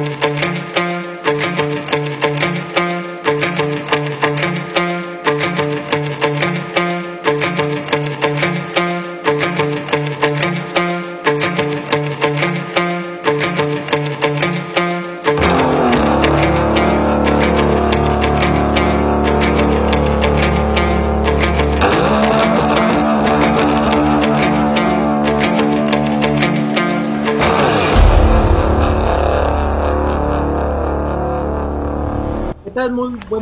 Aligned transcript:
Música 0.00 0.69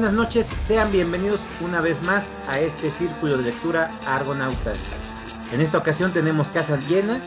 buenas 0.08 0.24
noches, 0.24 0.48
sean 0.64 0.90
bienvenidos 0.90 1.38
una 1.60 1.82
vez 1.82 2.02
más 2.02 2.32
a 2.48 2.60
este 2.60 2.90
círculo 2.90 3.36
de 3.36 3.42
lectura 3.42 3.92
Argonautas. 4.06 4.78
En 5.52 5.60
esta 5.60 5.76
ocasión 5.76 6.14
tenemos 6.14 6.48
casa 6.48 6.78
llena, 6.88 7.20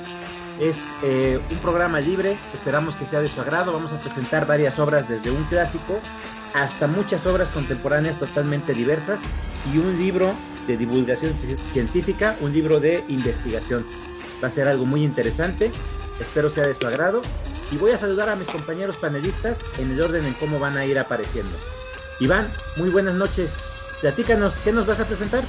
es 0.59 0.80
eh, 1.04 1.40
un 1.52 1.57
programa 1.59 1.99
libre, 1.99 2.35
esperamos 2.55 2.95
que 2.95 3.05
sea 3.05 3.21
de 3.21 3.27
su 3.27 3.40
agrado, 3.40 3.71
vamos 3.71 3.94
a 3.94 3.99
presentar 3.99 4.48
varias 4.48 4.80
obras 4.80 5.07
desde 5.07 5.30
un 5.30 5.44
clásico 5.44 5.99
hasta 6.55 6.88
muchas 6.88 7.27
obras 7.27 7.49
contemporáneas 7.49 8.17
totalmente 8.17 8.73
diversas 8.73 9.21
y 9.71 9.77
un 9.77 9.99
libro 9.99 10.34
de 10.66 10.76
divulgación 10.76 11.35
científica, 11.38 12.35
un 12.41 12.52
libro 12.52 12.79
de 12.79 13.05
investigación. 13.09 13.85
Va 14.43 14.48
a 14.48 14.52
ser 14.52 14.68
algo 14.68 14.88
muy 14.88 15.04
interesante, 15.04 15.71
espero 16.20 16.49
sea 16.49 16.66
de 16.66 16.73
su 16.73 16.88
agrado 16.88 17.21
y 17.71 17.77
voy 17.77 17.91
a 17.91 17.98
saludar 17.98 18.29
a 18.29 18.35
mis 18.35 18.48
compañeros 18.48 18.98
panelistas 18.98 19.63
en 19.77 19.91
el 19.91 20.02
orden 20.02 20.26
en 20.26 20.34
cómo 20.34 20.57
van 20.57 20.77
a 20.77 20.85
ir 20.88 20.98
apareciendo. 20.98 21.55
Iván, 22.21 22.45
muy 22.77 22.91
buenas 22.91 23.15
noches. 23.15 23.65
Platícanos, 23.99 24.55
¿qué 24.59 24.71
nos 24.71 24.85
vas 24.85 24.99
a 24.99 25.05
presentar? 25.05 25.43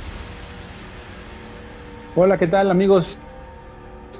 Hola, 2.17 2.39
¿qué 2.39 2.47
tal 2.47 2.71
amigos 2.71 3.19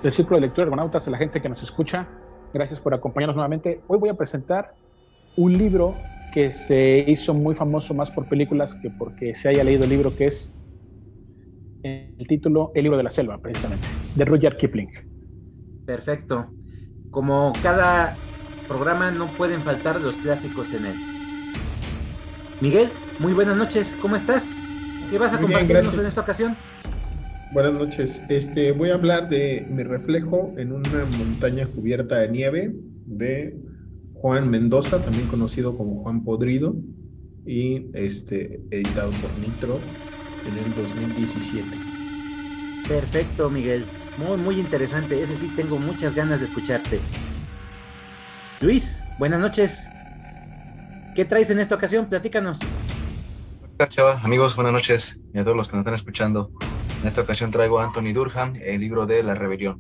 del 0.03 0.13
Círculo 0.13 0.37
de 0.37 0.43
Lectura 0.43 0.65
Argonautas, 0.65 1.09
a 1.09 1.11
la 1.13 1.17
gente 1.17 1.41
que 1.41 1.49
nos 1.49 1.63
escucha? 1.63 2.07
Gracias 2.53 2.79
por 2.79 2.93
acompañarnos 2.93 3.37
nuevamente. 3.37 3.81
Hoy 3.87 3.99
voy 3.99 4.11
a 4.11 4.15
presentar 4.15 4.75
un 5.37 5.57
libro 5.57 5.95
que 6.35 6.53
se 6.53 7.03
hizo 7.09 7.33
muy 7.33 7.55
famoso 7.55 7.95
más 7.95 8.11
por 8.11 8.29
películas 8.29 8.75
que 8.75 8.91
porque 8.91 9.35
se 9.35 9.49
haya 9.49 9.65
leído 9.65 9.85
el 9.85 9.91
libro, 9.91 10.15
que 10.15 10.27
es 10.27 10.55
el 11.83 12.27
título 12.29 12.71
El 12.75 12.83
libro 12.83 12.99
de 12.99 13.05
la 13.05 13.11
selva, 13.11 13.39
precisamente, 13.39 13.89
de 14.15 14.27
Rudyard 14.27 14.59
Kipling. 14.59 14.91
Perfecto. 15.87 16.49
Como 17.11 17.55
cada 17.63 18.15
programa, 18.69 19.11
no 19.11 19.33
pueden 19.39 19.63
faltar 19.63 20.03
los 20.03 20.19
clásicos 20.19 20.75
en 20.75 20.85
él. 20.85 21.12
Miguel, 22.63 22.93
muy 23.19 23.33
buenas 23.33 23.57
noches, 23.57 23.97
¿cómo 24.01 24.15
estás? 24.15 24.61
¿Qué 25.11 25.19
vas 25.19 25.35
a 25.35 25.41
compartirnos 25.41 25.99
en 25.99 26.07
esta 26.07 26.21
ocasión? 26.21 26.57
Buenas 27.53 27.73
noches, 27.73 28.23
este, 28.29 28.71
voy 28.71 28.91
a 28.91 28.95
hablar 28.95 29.29
de 29.29 29.67
Mi 29.69 29.83
reflejo 29.83 30.55
en 30.57 30.71
una 30.71 31.05
montaña 31.19 31.67
cubierta 31.67 32.19
de 32.19 32.29
nieve 32.29 32.73
de 33.05 33.59
Juan 34.15 34.49
Mendoza, 34.49 35.05
también 35.05 35.27
conocido 35.27 35.77
como 35.77 36.05
Juan 36.05 36.23
Podrido, 36.23 36.77
y 37.45 37.91
este, 37.95 38.61
editado 38.71 39.11
por 39.11 39.37
Nitro 39.41 39.81
en 40.47 40.57
el 40.57 40.73
2017. 40.77 41.67
Perfecto, 42.87 43.51
Miguel. 43.51 43.87
Muy, 44.19 44.37
muy 44.37 44.61
interesante. 44.61 45.21
Ese 45.21 45.35
sí 45.35 45.51
tengo 45.57 45.81
muchas 45.81 46.15
ganas 46.15 46.39
de 46.39 46.47
escucharte. 46.47 47.01
Luis, 48.61 49.03
buenas 49.19 49.41
noches. 49.41 49.89
¿Qué 51.15 51.27
traes 51.27 51.51
en 51.51 51.59
esta 51.59 51.75
ocasión? 51.75 52.07
Platícanos. 52.07 52.61
Hola, 53.79 53.89
Chava. 53.89 54.19
Amigos, 54.23 54.57
buenas 54.57 54.73
noches. 54.73 55.21
Y 55.35 55.39
a 55.39 55.45
todos 55.45 55.55
los 55.55 55.69
que 55.69 55.77
nos 55.77 55.83
están 55.83 55.95
escuchando. 55.95 56.51
En 57.03 57.07
esta 57.07 57.21
ocasión 57.21 57.51
traigo 57.51 57.81
a 57.81 57.85
Anthony 57.85 58.15
Durham, 58.15 58.55
el 58.63 58.81
libro 58.81 59.05
de 59.05 59.23
La 59.23 59.35
Rebelión. 59.35 59.79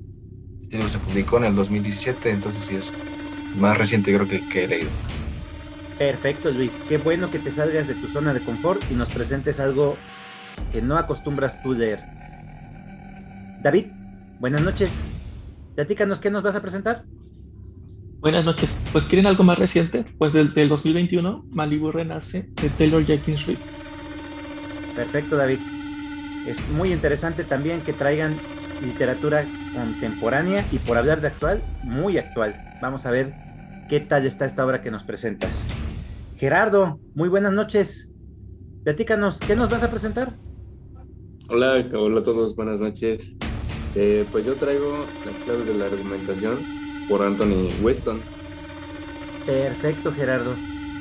Este 0.60 0.76
libro 0.76 0.90
se 0.90 0.98
publicó 0.98 1.38
en 1.38 1.44
el 1.44 1.54
2017, 1.54 2.30
entonces 2.30 2.64
sí 2.64 2.76
es 2.76 2.92
más 3.54 3.78
reciente 3.78 4.14
creo 4.14 4.28
que, 4.28 4.46
que 4.48 4.64
he 4.64 4.68
leído. 4.68 4.90
Perfecto, 5.98 6.50
Luis. 6.50 6.84
Qué 6.86 6.98
bueno 6.98 7.30
que 7.30 7.38
te 7.38 7.50
salgas 7.50 7.88
de 7.88 7.94
tu 7.94 8.10
zona 8.10 8.34
de 8.34 8.44
confort 8.44 8.82
y 8.90 8.94
nos 8.94 9.08
presentes 9.08 9.58
algo 9.58 9.96
que 10.70 10.82
no 10.82 10.98
acostumbras 10.98 11.62
tú 11.62 11.72
leer. 11.72 12.00
David, 13.62 13.86
buenas 14.38 14.60
noches. 14.60 15.06
Platícanos 15.76 16.18
qué 16.18 16.30
nos 16.30 16.42
vas 16.42 16.56
a 16.56 16.60
presentar. 16.60 17.04
Buenas 18.22 18.44
noches. 18.44 18.80
Pues 18.92 19.06
quieren 19.06 19.26
algo 19.26 19.42
más 19.42 19.58
reciente, 19.58 20.04
pues 20.16 20.32
del, 20.32 20.54
2021, 20.54 21.44
Malibu 21.50 21.90
Renace 21.90 22.48
de 22.62 22.68
Taylor 22.78 23.04
Jenkins 23.04 23.46
Reid. 23.46 23.58
Perfecto, 24.94 25.36
David. 25.36 25.58
Es 26.46 26.64
muy 26.68 26.92
interesante 26.92 27.42
también 27.42 27.82
que 27.82 27.92
traigan 27.92 28.38
literatura 28.80 29.44
contemporánea 29.74 30.64
y 30.70 30.78
por 30.78 30.98
hablar 30.98 31.20
de 31.20 31.26
actual, 31.26 31.62
muy 31.82 32.16
actual. 32.16 32.78
Vamos 32.80 33.06
a 33.06 33.10
ver 33.10 33.34
qué 33.88 33.98
tal 33.98 34.24
está 34.24 34.44
esta 34.44 34.64
obra 34.64 34.82
que 34.82 34.92
nos 34.92 35.02
presentas. 35.02 35.66
Gerardo, 36.36 37.00
muy 37.16 37.28
buenas 37.28 37.52
noches. 37.52 38.08
Platícanos, 38.84 39.40
¿qué 39.40 39.56
nos 39.56 39.68
vas 39.68 39.82
a 39.82 39.90
presentar? 39.90 40.32
Hola, 41.48 41.74
hola 41.92 42.20
a 42.20 42.22
todos, 42.22 42.54
buenas 42.54 42.78
noches. 42.78 43.36
Eh, 43.96 44.24
pues 44.30 44.46
yo 44.46 44.54
traigo 44.54 45.06
las 45.26 45.36
claves 45.40 45.66
de 45.66 45.74
la 45.74 45.86
argumentación 45.86 46.81
por 47.08 47.22
Anthony 47.22 47.68
Weston. 47.82 48.22
Perfecto, 49.46 50.12
Gerardo. 50.12 50.54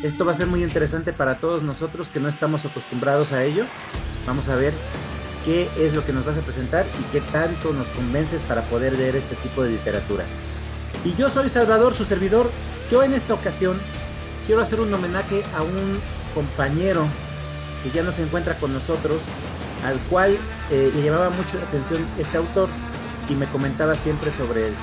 Esto 0.04 0.26
va 0.26 0.32
a 0.32 0.36
ser 0.36 0.48
muy 0.48 0.64
interesante 0.64 1.14
para 1.14 1.40
todos 1.40 1.62
nosotros 1.62 2.08
que 2.10 2.20
no 2.20 2.28
estamos 2.28 2.66
acostumbrados 2.66 3.34
a 3.34 3.44
ello. 3.44 3.66
Vamos 4.26 4.50
a 4.50 4.56
ver 4.56 4.74
qué 5.46 5.70
es 5.78 5.94
lo 5.94 6.04
que 6.06 6.14
nos 6.14 6.26
vas 6.26 6.38
a 6.38 6.42
presentar 6.42 6.86
y 7.00 7.04
qué 7.12 7.22
tanto 7.22 7.72
nos 7.74 7.88
convences 7.90 8.42
para 8.42 8.62
poder 8.64 8.98
leer 8.98 9.16
este 9.16 9.36
tipo 9.36 9.64
de 9.64 9.72
literatura. 9.72 10.26
Y 11.06 11.14
yo 11.16 11.30
soy 11.30 11.50
Salvador, 11.50 11.94
su 11.94 12.06
servidor. 12.06 12.50
Yo 12.92 13.04
en 13.04 13.14
esta 13.14 13.34
ocasión 13.34 13.78
quiero 14.48 14.62
hacer 14.62 14.82
un 14.82 14.94
homenaje 14.94 15.44
a 15.56 15.62
un 15.62 16.00
compañero 16.34 17.06
que 17.84 17.92
ya 17.92 18.04
no 18.04 18.12
se 18.12 18.24
encuentra 18.24 18.56
con 18.56 18.74
nosotros, 18.74 19.22
al 19.86 19.98
cual 20.10 20.38
eh, 20.72 20.92
le 20.94 21.04
llamaba 21.04 21.30
mucho 21.30 21.58
la 21.58 21.64
atención 21.66 22.06
este 22.18 22.38
autor 22.38 22.70
y 23.30 23.34
me 23.34 23.46
comentaba 23.48 23.96
siempre 23.96 24.32
sobre 24.32 24.68
él 24.68 24.74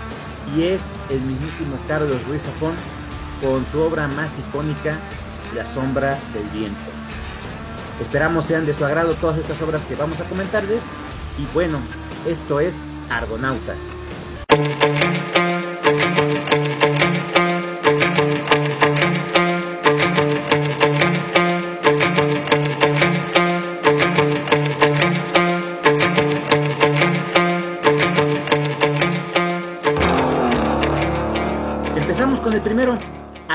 y 0.56 0.64
es 0.64 0.82
el 1.10 1.20
mismísimo 1.20 1.78
Carlos 1.86 2.24
Ruiz 2.26 2.42
Zafón 2.42 2.74
con 3.40 3.66
su 3.70 3.80
obra 3.80 4.08
más 4.08 4.38
icónica, 4.38 4.98
La 5.54 5.66
sombra 5.66 6.18
del 6.34 6.48
viento. 6.52 6.78
Esperamos 8.00 8.44
sean 8.44 8.66
de 8.66 8.74
su 8.74 8.84
agrado 8.84 9.14
todas 9.14 9.38
estas 9.38 9.60
obras 9.62 9.84
que 9.84 9.94
vamos 9.94 10.20
a 10.20 10.24
comentarles 10.24 10.84
y 11.38 11.46
bueno, 11.54 11.78
esto 12.26 12.60
es 12.60 12.86
Argonautas. 13.10 13.78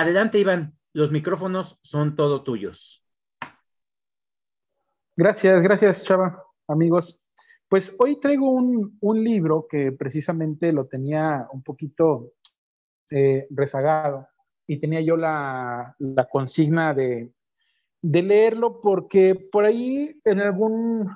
Adelante, 0.04 0.38
Iván. 0.38 0.78
Los 0.92 1.12
micrófonos 1.12 1.80
son 1.82 2.18
todo 2.18 2.44
tuyos. 2.44 3.02
Gracias, 5.16 5.62
gracias, 5.62 6.04
Chava, 6.04 6.44
amigos. 6.68 7.22
Pues 7.70 7.96
hoy 8.00 8.20
traigo 8.20 8.52
un, 8.52 9.24
libro 9.24 9.66
que 9.70 9.94
precisamente 9.94 10.74
lo 10.74 10.88
tenía 10.88 11.48
un 11.54 11.64
poquito 11.64 12.34
eh, 13.12 13.48
rezagado 13.52 14.28
y 14.68 14.78
tenía 14.78 15.00
yo 15.00 15.16
la, 15.16 15.96
consigna 16.30 16.94
de, 16.94 17.32
leerlo 18.02 18.82
porque 18.82 19.36
por 19.36 19.64
ahí 19.64 20.20
en 20.26 20.42
algún 20.42 21.10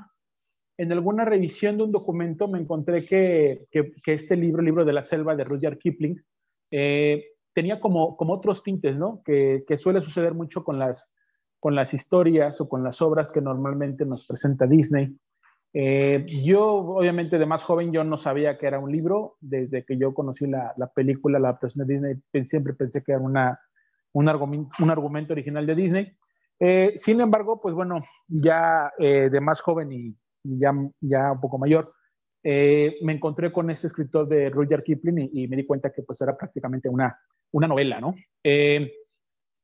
en 0.77 0.93
alguna 0.93 1.25
revisión 1.25 1.75
de 1.75 1.83
un 1.83 1.91
documento 1.91 2.47
me 2.47 2.59
encontré 2.59 3.05
que, 3.05 3.67
este 4.05 4.37
libro, 4.37 4.61
el 4.61 4.65
libro 4.67 4.85
de 4.85 4.93
la 4.93 5.03
selva 5.03 5.35
de 5.35 5.43
Rudyard 5.43 5.77
Kipling, 5.77 6.23
eh, 6.71 7.33
tenía 7.57 7.79
como, 7.79 8.15
como 8.17 8.33
otros 8.33 8.61
tintes, 8.61 8.95
¿no? 8.95 9.23
Que, 9.25 9.63
que, 9.67 9.77
suele 9.77 9.99
suceder 10.01 10.35
mucho 10.35 10.63
con 10.63 10.77
las, 10.77 11.11
con 11.59 11.73
las 11.73 11.95
historias 11.95 12.61
o 12.61 12.69
con 12.69 12.83
las 12.83 13.01
obras 13.01 13.31
que 13.31 13.41
normalmente 13.41 14.05
nos 14.05 14.27
presenta 14.27 14.67
Disney. 14.67 15.17
Eh, 15.73 16.23
yo, 16.45 16.63
obviamente, 16.63 17.39
de 17.39 17.47
más 17.47 17.63
joven, 17.63 17.91
yo 17.91 18.03
no 18.03 18.19
sabía 18.19 18.59
que 18.59 18.67
era 18.67 18.77
un 18.77 18.91
libro. 18.91 19.37
Desde 19.41 19.83
que 19.83 19.97
yo 19.97 20.13
conocí 20.13 20.45
la, 20.45 20.71
la 20.77 20.85
película, 20.85 21.39
la 21.39 21.47
adaptación 21.47 21.87
de 21.87 21.93
Disney, 21.95 22.45
siempre 22.45 22.75
pensé 22.75 23.03
que 23.03 23.13
era 23.13 23.21
una, 23.21 23.59
un, 24.13 24.29
argumento, 24.29 24.69
un 24.79 24.91
argumento 24.91 25.33
original 25.33 25.65
de 25.65 25.73
Disney. 25.73 26.15
Eh, 26.59 26.93
sin 26.95 27.19
embargo, 27.21 27.59
pues 27.59 27.73
bueno, 27.73 28.03
ya 28.27 28.93
eh, 28.99 29.29
de 29.31 29.41
más 29.41 29.61
joven 29.61 29.91
y, 29.91 30.15
y, 30.43 30.59
ya, 30.59 30.75
ya 31.01 31.31
un 31.31 31.41
poco 31.41 31.57
mayor, 31.57 31.91
me 32.43 33.11
encontré 33.13 33.51
con 33.51 33.69
este 33.71 33.87
escritor 33.87 34.27
de 34.27 34.49
Roger 34.51 34.81
Kipling 34.81 35.17
y, 35.19 35.43
y, 35.43 35.47
me 35.49 35.57
di 35.57 35.65
cuenta 35.65 35.91
que 35.91 36.03
pues 36.03 36.21
era 36.21 36.37
prácticamente 36.37 36.87
una, 36.87 37.19
una 37.51 37.67
novela, 37.67 37.99
¿no? 37.99 38.15
Eh, 38.43 38.93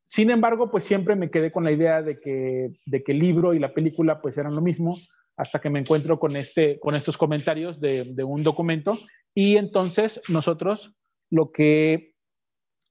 Sin 0.08 0.30
embargo, 0.30 0.70
pues 0.70 0.84
siempre 0.84 1.16
me 1.16 1.30
quedé 1.30 1.52
con 1.52 1.64
la 1.64 1.72
idea 1.72 2.02
de 2.02 2.20
que, 2.20 2.70
de 2.86 3.04
que 3.04 3.12
el 3.14 3.20
libro 3.20 3.54
y 3.54 3.60
la 3.60 3.74
película 3.74 4.22
pues 4.22 4.38
eran 4.38 4.56
lo 4.56 4.62
mismo 4.62 4.98
hasta 5.38 5.60
que 5.60 5.70
me 5.70 5.80
encuentro 5.80 6.20
con, 6.20 6.36
este, 6.36 6.80
con 6.80 6.96
estos 6.96 7.18
comentarios 7.18 7.80
de, 7.80 8.04
de 8.04 8.24
un 8.24 8.44
documento 8.44 9.00
y 9.34 9.58
entonces 9.58 10.22
nosotros 10.30 10.94
lo 11.32 11.52
que, 11.52 12.14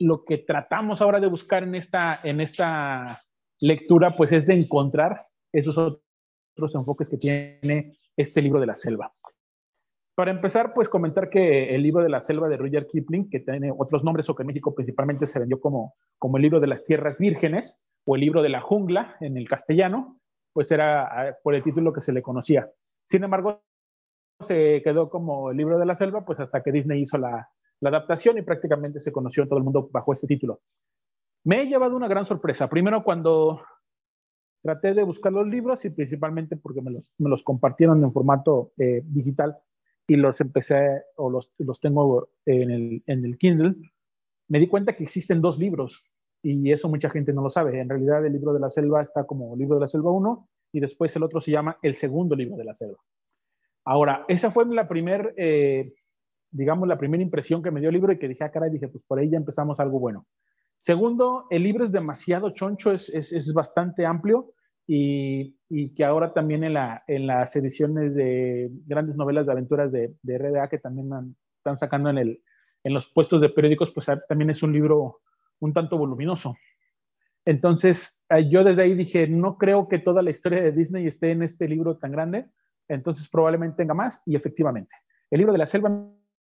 lo 0.01 0.25
que 0.25 0.39
tratamos 0.39 1.01
ahora 1.01 1.21
de 1.21 1.29
buscar 1.29 1.63
en 1.63 1.77
esta, 1.77 2.21
en 2.25 2.41
esta 2.41 3.23
lectura 3.61 4.17
pues 4.17 4.33
es 4.33 4.47
de 4.47 4.55
encontrar 4.55 5.27
esos 5.53 5.79
otros 5.79 6.75
enfoques 6.75 7.09
que 7.09 7.19
tiene 7.19 7.97
este 8.17 8.43
libro 8.43 8.59
de 8.59 8.67
la 8.67 8.75
selva. 8.75 9.13
Para 10.15 10.31
empezar, 10.31 10.75
pues 10.75 10.91
comentar 10.91 11.31
que 11.31 11.75
el 11.75 11.83
libro 11.83 12.03
de 12.03 12.11
la 12.11 12.21
selva 12.21 12.49
de 12.49 12.59
Rudyard 12.59 12.87
Kipling, 12.87 13.31
que 13.31 13.41
tiene 13.41 13.73
otros 13.77 14.05
nombres 14.05 14.29
o 14.29 14.35
que 14.35 14.43
en 14.43 14.49
México 14.49 14.75
principalmente 14.75 15.27
se 15.27 15.39
vendió 15.39 15.59
como, 15.59 15.95
como 16.19 16.37
el 16.37 16.43
libro 16.43 16.61
de 16.61 16.67
las 16.67 16.85
tierras 16.85 17.19
vírgenes 17.19 17.87
o 18.05 18.15
el 18.17 18.21
libro 18.21 18.43
de 18.43 18.51
la 18.51 18.61
jungla 18.61 19.17
en 19.21 19.39
el 19.39 19.49
castellano, 19.49 20.21
pues 20.53 20.71
era 20.71 21.05
ah, 21.05 21.37
por 21.43 21.55
el 21.55 21.63
título 21.63 21.95
que 21.95 22.03
se 22.03 22.13
le 22.13 22.21
conocía. 22.21 22.71
Sin 23.07 23.25
embargo, 23.25 23.63
se 24.41 24.83
quedó 24.83 25.09
como 25.09 25.51
el 25.51 25.57
libro 25.57 25.79
de 25.79 25.87
la 25.87 25.95
selva, 25.95 26.27
pues 26.27 26.41
hasta 26.41 26.63
que 26.63 26.73
Disney 26.73 27.01
hizo 27.01 27.17
la, 27.17 27.49
adaptación 27.85 28.39
y 28.39 28.43
prácticamente 28.43 29.01
se 29.01 29.11
conoció 29.11 29.43
en 29.43 29.49
todo 29.49 29.59
el 29.59 29.65
mundo 29.65 29.89
bajo 29.91 30.13
este 30.13 30.29
título. 30.29 30.61
Me 31.45 31.63
he 31.63 31.67
llevado 31.67 31.97
una 31.97 32.07
gran 32.07 32.25
sorpresa. 32.25 32.69
Primero 32.69 33.03
cuando 33.03 33.61
traté 34.63 34.95
de 34.95 35.03
buscar 35.03 35.33
los 35.33 35.49
libros 35.49 35.85
y 35.85 35.91
principalmente 35.91 36.57
porque 36.57 36.81
me 36.81 36.93
los, 36.93 37.11
me 37.19 37.29
los 37.29 37.43
compartieron 37.43 38.05
en 38.05 38.13
formato 38.13 38.73
eh, 38.79 39.03
digital 39.05 39.59
y 40.07 40.17
los 40.17 40.41
empecé 40.41 41.03
o 41.17 41.31
los, 41.31 41.51
los 41.59 41.81
tengo 41.81 42.31
en 42.47 42.71
el, 42.71 43.03
en 43.07 43.25
el 43.25 43.39
Kindle, 43.39 43.75
me 44.49 44.59
di 44.59 44.69
cuenta 44.69 44.95
que 44.95 45.05
existen 45.05 45.41
dos 45.41 45.59
libros 45.59 46.05
y 46.43 46.73
eso 46.73 46.89
mucha 46.89 47.09
gente 47.11 47.33
no 47.33 47.43
lo 47.43 47.51
sabe. 47.51 47.81
En 47.81 47.89
realidad 47.89 48.25
el 48.27 48.33
libro 48.33 48.53
de 48.53 48.61
la 48.61 48.69
selva 48.69 49.01
está 49.01 49.25
como 49.25 49.57
libro 49.57 49.77
de 49.77 49.83
la 49.83 49.87
selva 49.87 50.11
1 50.11 50.49
y 50.73 50.81
después 50.81 51.15
el 51.17 51.23
otro 51.23 51.41
se 51.41 51.53
llama 51.53 51.79
el 51.83 51.95
segundo 51.95 52.35
libro 52.35 52.57
de 52.57 52.65
la 52.65 52.75
selva. 52.75 52.99
Ahora, 53.85 54.25
esa 54.29 54.51
fue 54.51 54.67
la 54.67 54.89
primera, 54.89 55.33
eh, 55.37 55.93
digamos, 56.51 56.89
la 56.89 56.99
primera 56.99 57.23
impresión 57.23 57.63
que 57.63 57.71
me 57.71 57.81
dio 57.81 57.89
el 57.89 57.95
libro 57.95 58.13
y 58.13 58.19
que 58.19 58.29
dije, 58.29 58.45
ah, 58.45 58.51
caray, 58.51 58.71
dije, 58.71 58.89
pues 58.89 59.03
por 59.05 59.19
ahí 59.19 59.31
ya 59.31 59.37
empezamos 59.37 59.81
algo 59.81 59.99
bueno. 59.99 60.27
Segundo, 60.77 61.47
el 61.51 61.63
libro 61.63 61.85
es 61.85 61.93
demasiado 61.93 62.51
choncho, 62.51 62.93
es, 62.93 63.09
es, 63.09 63.33
es 63.33 63.53
bastante 63.55 64.05
amplio 64.05 64.53
y, 64.87 65.57
que 65.95 66.05
ahora 66.05 66.33
también 66.35 66.65
en, 66.65 66.75
la, 66.75 67.03
en, 67.07 67.27
las 67.27 67.55
ediciones 67.57 68.15
de 68.15 68.71
grandes 68.87 69.17
novelas 69.17 69.47
de 69.47 69.53
aventuras 69.53 69.93
de, 69.93 70.15
de 70.23 70.39
RDA 70.39 70.69
que 70.69 70.79
también 70.79 71.37
están 71.57 71.77
sacando 71.77 72.11
en, 72.11 72.19
en 72.19 72.95
los 72.95 73.07
puestos 73.07 73.41
de 73.41 73.49
periódicos, 73.49 73.91
pues 73.93 74.07
también 74.29 74.51
es 74.51 74.63
un 74.63 74.73
libro 74.73 75.21
un 75.61 75.73
tanto 75.73 75.97
voluminoso. 75.97 76.57
Entonces, 77.45 78.23
eh, 78.29 78.49
yo 78.49 78.65
desde 78.65 78.83
ahí 78.83 78.95
dije, 78.95 79.27
no 79.27 79.57
creo 79.59 79.89
que 79.89 79.99
toda 79.99 80.23
la 80.23 80.31
historia 80.31 80.63
de 80.63 80.73
Disney 80.73 81.07
esté 81.07 81.31
en 81.31 81.43
este 81.43 81.69
libro 81.69 81.99
tan 81.99 82.13
grande, 82.13 82.51
entonces 82.89 83.29
probablemente 83.29 83.77
tenga 83.79 83.95
más 83.95 84.23
y 84.27 84.37
efectivamente. 84.37 84.95
El 85.31 85.39
libro 85.39 85.53
de 85.53 85.59
la 85.59 85.67
selva, 85.67 85.91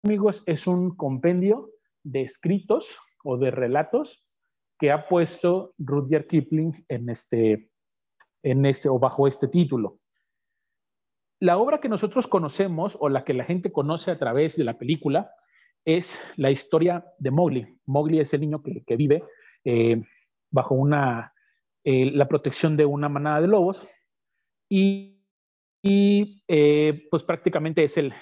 amigos, 0.03 0.43
es 0.45 0.67
un 0.67 0.95
compendio 0.95 1.69
de 2.03 2.21
escritos 2.21 2.99
o 3.23 3.37
de 3.37 3.51
relatos 3.51 4.27
que 4.79 4.91
ha 4.91 5.07
puesto 5.07 5.73
Rudyard 5.77 6.27
Kipling 6.27 6.73
en 6.89 7.09
este, 7.09 7.69
en 8.43 8.65
este 8.65 8.89
o 8.89 8.99
bajo 8.99 9.27
este 9.27 9.47
título. 9.47 9.99
La 11.39 11.57
obra 11.57 11.79
que 11.79 11.89
nosotros 11.89 12.27
conocemos 12.27 12.97
o 12.99 13.09
la 13.09 13.23
que 13.23 13.33
la 13.33 13.45
gente 13.45 13.71
conoce 13.71 14.11
a 14.11 14.19
través 14.19 14.55
de 14.55 14.63
la 14.63 14.77
película 14.77 15.31
es 15.85 16.21
la 16.37 16.51
historia 16.51 17.05
de 17.17 17.31
Mowgli. 17.31 17.79
Mowgli 17.85 18.19
es 18.19 18.33
el 18.33 18.41
niño 18.41 18.61
que, 18.61 18.95
vive 18.95 19.23
eh, 19.63 20.01
bajo 20.51 20.75
una, 20.75 21.33
eh, 21.83 22.11
la 22.11 22.27
protección 22.27 22.77
de 22.77 22.85
una 22.85 23.09
manada 23.09 23.41
de 23.41 23.47
lobos 23.47 23.87
y, 24.69 25.25
y 25.81 26.43
eh, 26.47 27.07
pues 27.09 27.23
prácticamente 27.23 27.83
es 27.83 27.97
el, 27.97 28.13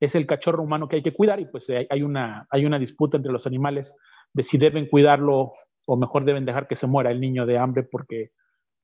es 0.00 0.14
el 0.14 0.26
cachorro 0.26 0.62
humano 0.62 0.88
que 0.88 0.96
hay 0.96 1.02
que 1.02 1.14
cuidar 1.14 1.40
y 1.40 1.46
pues 1.46 1.68
hay, 1.70 2.02
una, 2.02 2.46
hay 2.50 2.64
una 2.64 2.78
disputa 2.78 3.16
entre 3.16 3.32
los 3.32 3.46
animales 3.46 3.96
de 4.32 4.42
si 4.42 4.58
deben 4.58 4.88
cuidarlo 4.88 5.52
o 5.86 5.96
mejor 5.96 6.24
deben 6.24 6.44
dejar 6.44 6.68
que 6.68 6.76
se 6.76 6.86
muera 6.86 7.10
el 7.10 7.20
niño 7.20 7.46
de 7.46 7.58
hambre 7.58 7.82
porque 7.82 8.30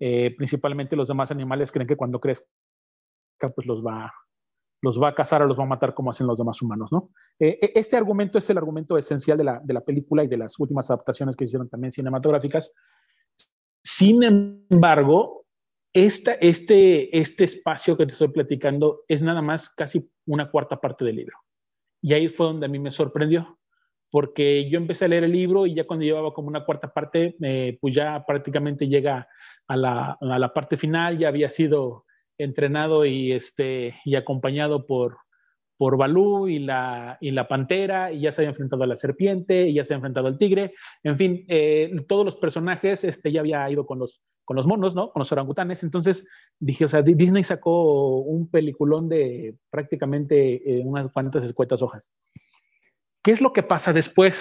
eh, 0.01 0.35
principalmente 0.37 0.97
los 0.97 1.09
demás 1.09 1.31
animales 1.31 1.71
creen 1.71 1.87
que 1.87 1.97
cuando 1.97 2.21
crezca, 2.21 2.47
pues 3.55 3.67
los 3.67 3.85
va, 3.85 4.13
los 4.83 5.01
va 5.01 5.09
a 5.09 5.15
cazar 5.15 5.43
o 5.43 5.47
los 5.47 5.59
va 5.59 5.65
a 5.65 5.69
matar 5.69 5.95
como 5.95 6.11
hacen 6.11 6.27
los 6.27 6.39
demás 6.39 6.61
humanos, 6.63 6.91
¿no? 6.93 7.11
Eh, 7.39 7.59
e, 7.61 7.73
este 7.75 7.97
argumento 7.97 8.39
es 8.39 8.49
el 8.51 8.59
argumento 8.59 8.99
esencial 8.99 9.39
de 9.39 9.45
la, 9.45 9.61
de 9.63 9.75
la, 9.75 9.81
película 9.81 10.25
y 10.25 10.29
de 10.29 10.37
las 10.37 10.59
últimas 10.59 10.91
adaptaciones 10.91 11.37
que 11.37 11.45
hicieron 11.45 11.69
también 11.69 11.93
cinematográficas. 11.93 12.73
Sin 13.83 14.23
embargo, 14.23 15.45
esta, 15.95 16.33
este, 16.35 17.17
este 17.17 17.45
espacio 17.45 17.97
que 17.97 18.07
te 18.07 18.13
estoy 18.13 18.29
platicando 18.29 19.03
es 19.07 19.23
nada 19.23 19.43
más 19.43 19.69
casi 19.71 20.11
una 20.27 20.51
cuarta 20.51 20.81
parte 20.81 21.05
del 21.05 21.17
libro. 21.17 21.39
Y 22.03 22.13
ahí 22.13 22.29
fue 22.29 22.47
donde 22.47 22.67
a 22.67 22.69
mí 22.69 22.79
me 22.79 22.91
sorprendió, 22.91 23.59
porque 24.15 24.71
yo 24.71 24.79
empecé 24.79 25.07
a 25.07 25.09
leer 25.09 25.25
el 25.25 25.33
libro 25.33 25.67
y 25.67 25.75
ya 25.75 25.89
cuando 25.89 26.05
llevaba 26.05 26.33
como 26.33 26.47
una 26.47 26.65
cuarta 26.65 26.93
parte, 26.93 27.35
eh, 27.43 27.77
pues 27.81 27.97
ya 27.97 28.25
prácticamente 28.25 28.87
llega 28.87 29.27
a 29.67 29.77
la, 29.77 30.17
a 30.21 30.39
la, 30.39 30.53
parte 30.55 30.77
final, 30.77 31.19
ya 31.19 31.27
había 31.27 31.51
sido 31.51 32.05
entrenado 32.39 33.05
y, 33.07 33.33
este, 33.33 33.97
y 34.05 34.15
acompañado 34.15 34.87
por, 34.87 35.17
por 35.77 35.97
Balú 35.97 36.47
y 36.47 36.61
la, 36.61 37.19
y 37.21 37.33
la 37.33 37.49
pantera, 37.49 38.13
y 38.13 38.21
ya 38.21 38.31
se 38.31 38.43
había 38.43 38.51
enfrentado 38.51 38.85
a 38.85 38.87
la 38.87 38.95
serpiente, 38.95 39.67
y 39.67 39.75
ya 39.75 39.83
se 39.83 39.95
había 39.95 39.99
enfrentado 39.99 40.29
al 40.29 40.39
tigre, 40.39 40.75
en 41.03 41.17
fin, 41.17 41.45
eh, 41.49 41.91
todos 42.07 42.25
los 42.25 42.37
personajes 42.37 43.03
este, 43.03 43.33
ya 43.33 43.41
había 43.41 43.69
ido 43.69 43.85
con 43.85 43.99
los, 43.99 44.23
con 44.45 44.55
los 44.55 44.65
monos, 44.65 44.95
¿no? 44.95 45.11
Con 45.11 45.23
los 45.23 45.33
orangutanes, 45.33 45.83
entonces 45.83 46.25
dije, 46.61 46.85
o 46.85 46.89
sea, 46.89 47.03
Disney 47.03 47.43
sacó 47.43 48.19
un 48.19 48.49
peliculón 48.49 49.09
de 49.09 49.57
prácticamente 49.71 50.55
eh, 50.55 50.83
unas 50.85 51.11
cuantas 51.11 51.45
escuetas 51.45 51.83
hojas. 51.83 52.09
¿Qué 53.25 53.31
es 53.31 53.41
lo 53.41 53.55
que 53.55 53.63
pasa 53.63 53.95
después? 53.95 54.35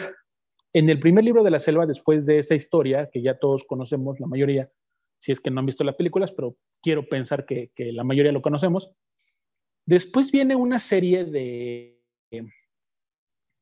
En 0.74 0.89
el 0.89 1.00
primer 1.00 1.24
libro 1.24 1.41
de 1.41 1.51
la 1.51 1.62
selva, 1.62 1.85
después 1.85 2.25
de 2.25 2.39
esa 2.39 2.53
historia, 2.53 3.09
que 3.09 3.21
ya 3.21 3.39
todos 3.39 3.63
conocemos, 3.63 4.19
la 4.19 4.27
mayoría, 4.27 4.69
si 5.18 5.31
es 5.31 5.39
que 5.39 5.50
no 5.50 5.62
han 5.62 5.65
visto 5.65 5.85
las 5.85 5.95
películas, 5.95 6.33
pero 6.33 6.57
quiero 6.81 7.07
pensar 7.07 7.45
que, 7.45 7.71
la 7.77 8.03
mayoría 8.03 8.33
lo 8.33 8.41
conocemos, 8.41 8.91
después 9.85 10.33
viene 10.33 10.57
una 10.57 10.80
serie 10.80 11.24
de, 11.24 12.01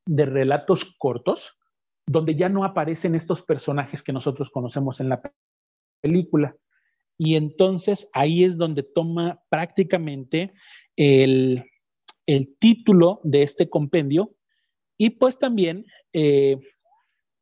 de 0.08 0.26
relatos 0.26 0.96
cortos, 0.98 1.56
donde 2.08 2.36
ya 2.36 2.50
no 2.50 2.66
aparecen 2.66 3.14
estos 3.14 3.44
personajes 3.44 4.02
que 4.02 4.14
nosotros 4.14 4.50
conocemos 4.50 5.02
en 5.02 5.10
la 5.10 5.22
película. 6.02 6.58
Y 7.20 7.36
entonces 7.36 8.10
ahí 8.14 8.44
es 8.44 8.58
donde 8.58 8.82
toma 8.82 9.44
prácticamente 9.50 10.52
el, 10.96 11.64
el 12.26 12.58
título 12.58 13.20
de 13.24 13.44
este 13.44 13.70
compendio 13.70 14.34
y 15.02 15.10
pues 15.10 15.40
también, 15.40 15.88
eh, 16.14 16.60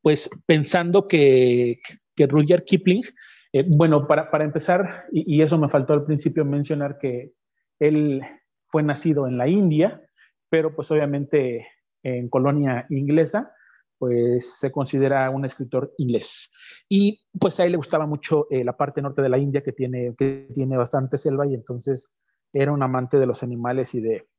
pues 0.02 0.30
pensando 0.46 1.10
que, 1.10 1.82
que 2.16 2.26
Rudyard 2.26 2.64
Kipling, 2.64 3.04
eh, 3.52 3.66
bueno, 3.76 4.08
para, 4.08 4.32
para 4.32 4.46
empezar, 4.46 5.08
y, 5.12 5.42
eso 5.42 5.58
me 5.58 5.68
faltó 5.68 5.92
al 5.92 6.06
principio 6.06 6.46
mencionar 6.46 6.98
que 6.98 7.34
él 7.78 8.22
fue 8.64 8.82
nacido 8.82 9.28
en 9.28 9.38
la 9.38 9.50
India, 9.50 10.02
pero 10.50 10.74
pues 10.74 10.90
obviamente 10.92 11.68
en 12.02 12.30
colonia 12.30 12.86
inglesa, 12.92 13.54
pues 13.98 14.58
se 14.58 14.72
considera 14.72 15.30
un 15.30 15.44
escritor 15.44 15.94
inglés. 15.98 16.54
Y 16.88 17.26
pues 17.38 17.60
a 17.60 17.66
él 17.66 17.72
le 17.72 17.78
gustaba 17.78 18.06
mucho 18.06 18.48
eh, 18.52 18.64
la 18.64 18.78
parte 18.78 19.02
norte 19.02 19.22
de 19.22 19.28
la 19.28 19.38
India 19.38 19.64
que 19.64 19.74
tiene, 19.74 20.16
que 20.18 20.48
tiene 20.54 20.78
bastante 20.78 21.18
selva 21.18 21.46
y 21.46 21.56
entonces 21.56 22.10
era 22.54 22.72
un 22.72 22.84
amante 22.84 23.20
de 23.20 23.26
los 23.26 23.44
animales 23.44 23.94
y 23.96 24.00
de, 24.00 24.30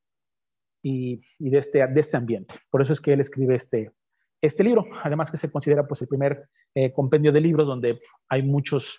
y, 0.82 1.20
de, 1.38 1.58
este, 1.58 1.86
de 1.86 2.00
este 2.00 2.16
ambiente. 2.16 2.54
Por 2.70 2.82
eso 2.82 2.92
es 2.92 3.00
que 3.00 3.12
él 3.12 3.20
escribe 3.20 3.54
este, 3.54 3.92
este 4.40 4.64
libro, 4.64 4.84
además 5.02 5.30
que 5.30 5.36
se 5.36 5.50
considera 5.50 5.86
pues 5.86 6.02
el 6.02 6.08
primer 6.08 6.48
eh, 6.74 6.92
compendio 6.92 7.32
de 7.32 7.40
libros 7.40 7.66
donde 7.66 8.00
hay 8.28 8.42
muchos 8.42 8.98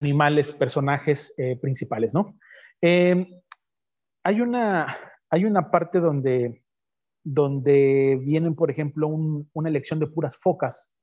animales, 0.00 0.52
personajes 0.52 1.34
eh, 1.36 1.56
principales, 1.60 2.14
¿no? 2.14 2.38
Eh, 2.82 3.26
hay, 4.24 4.40
una, 4.40 4.96
hay 5.28 5.44
una 5.44 5.70
parte 5.70 6.00
donde, 6.00 6.62
donde 7.24 8.18
vienen, 8.22 8.54
por 8.54 8.70
ejemplo, 8.70 9.08
un, 9.08 9.48
una 9.52 9.68
elección 9.68 9.98
de 9.98 10.06
puras 10.06 10.36
focas. 10.36 10.94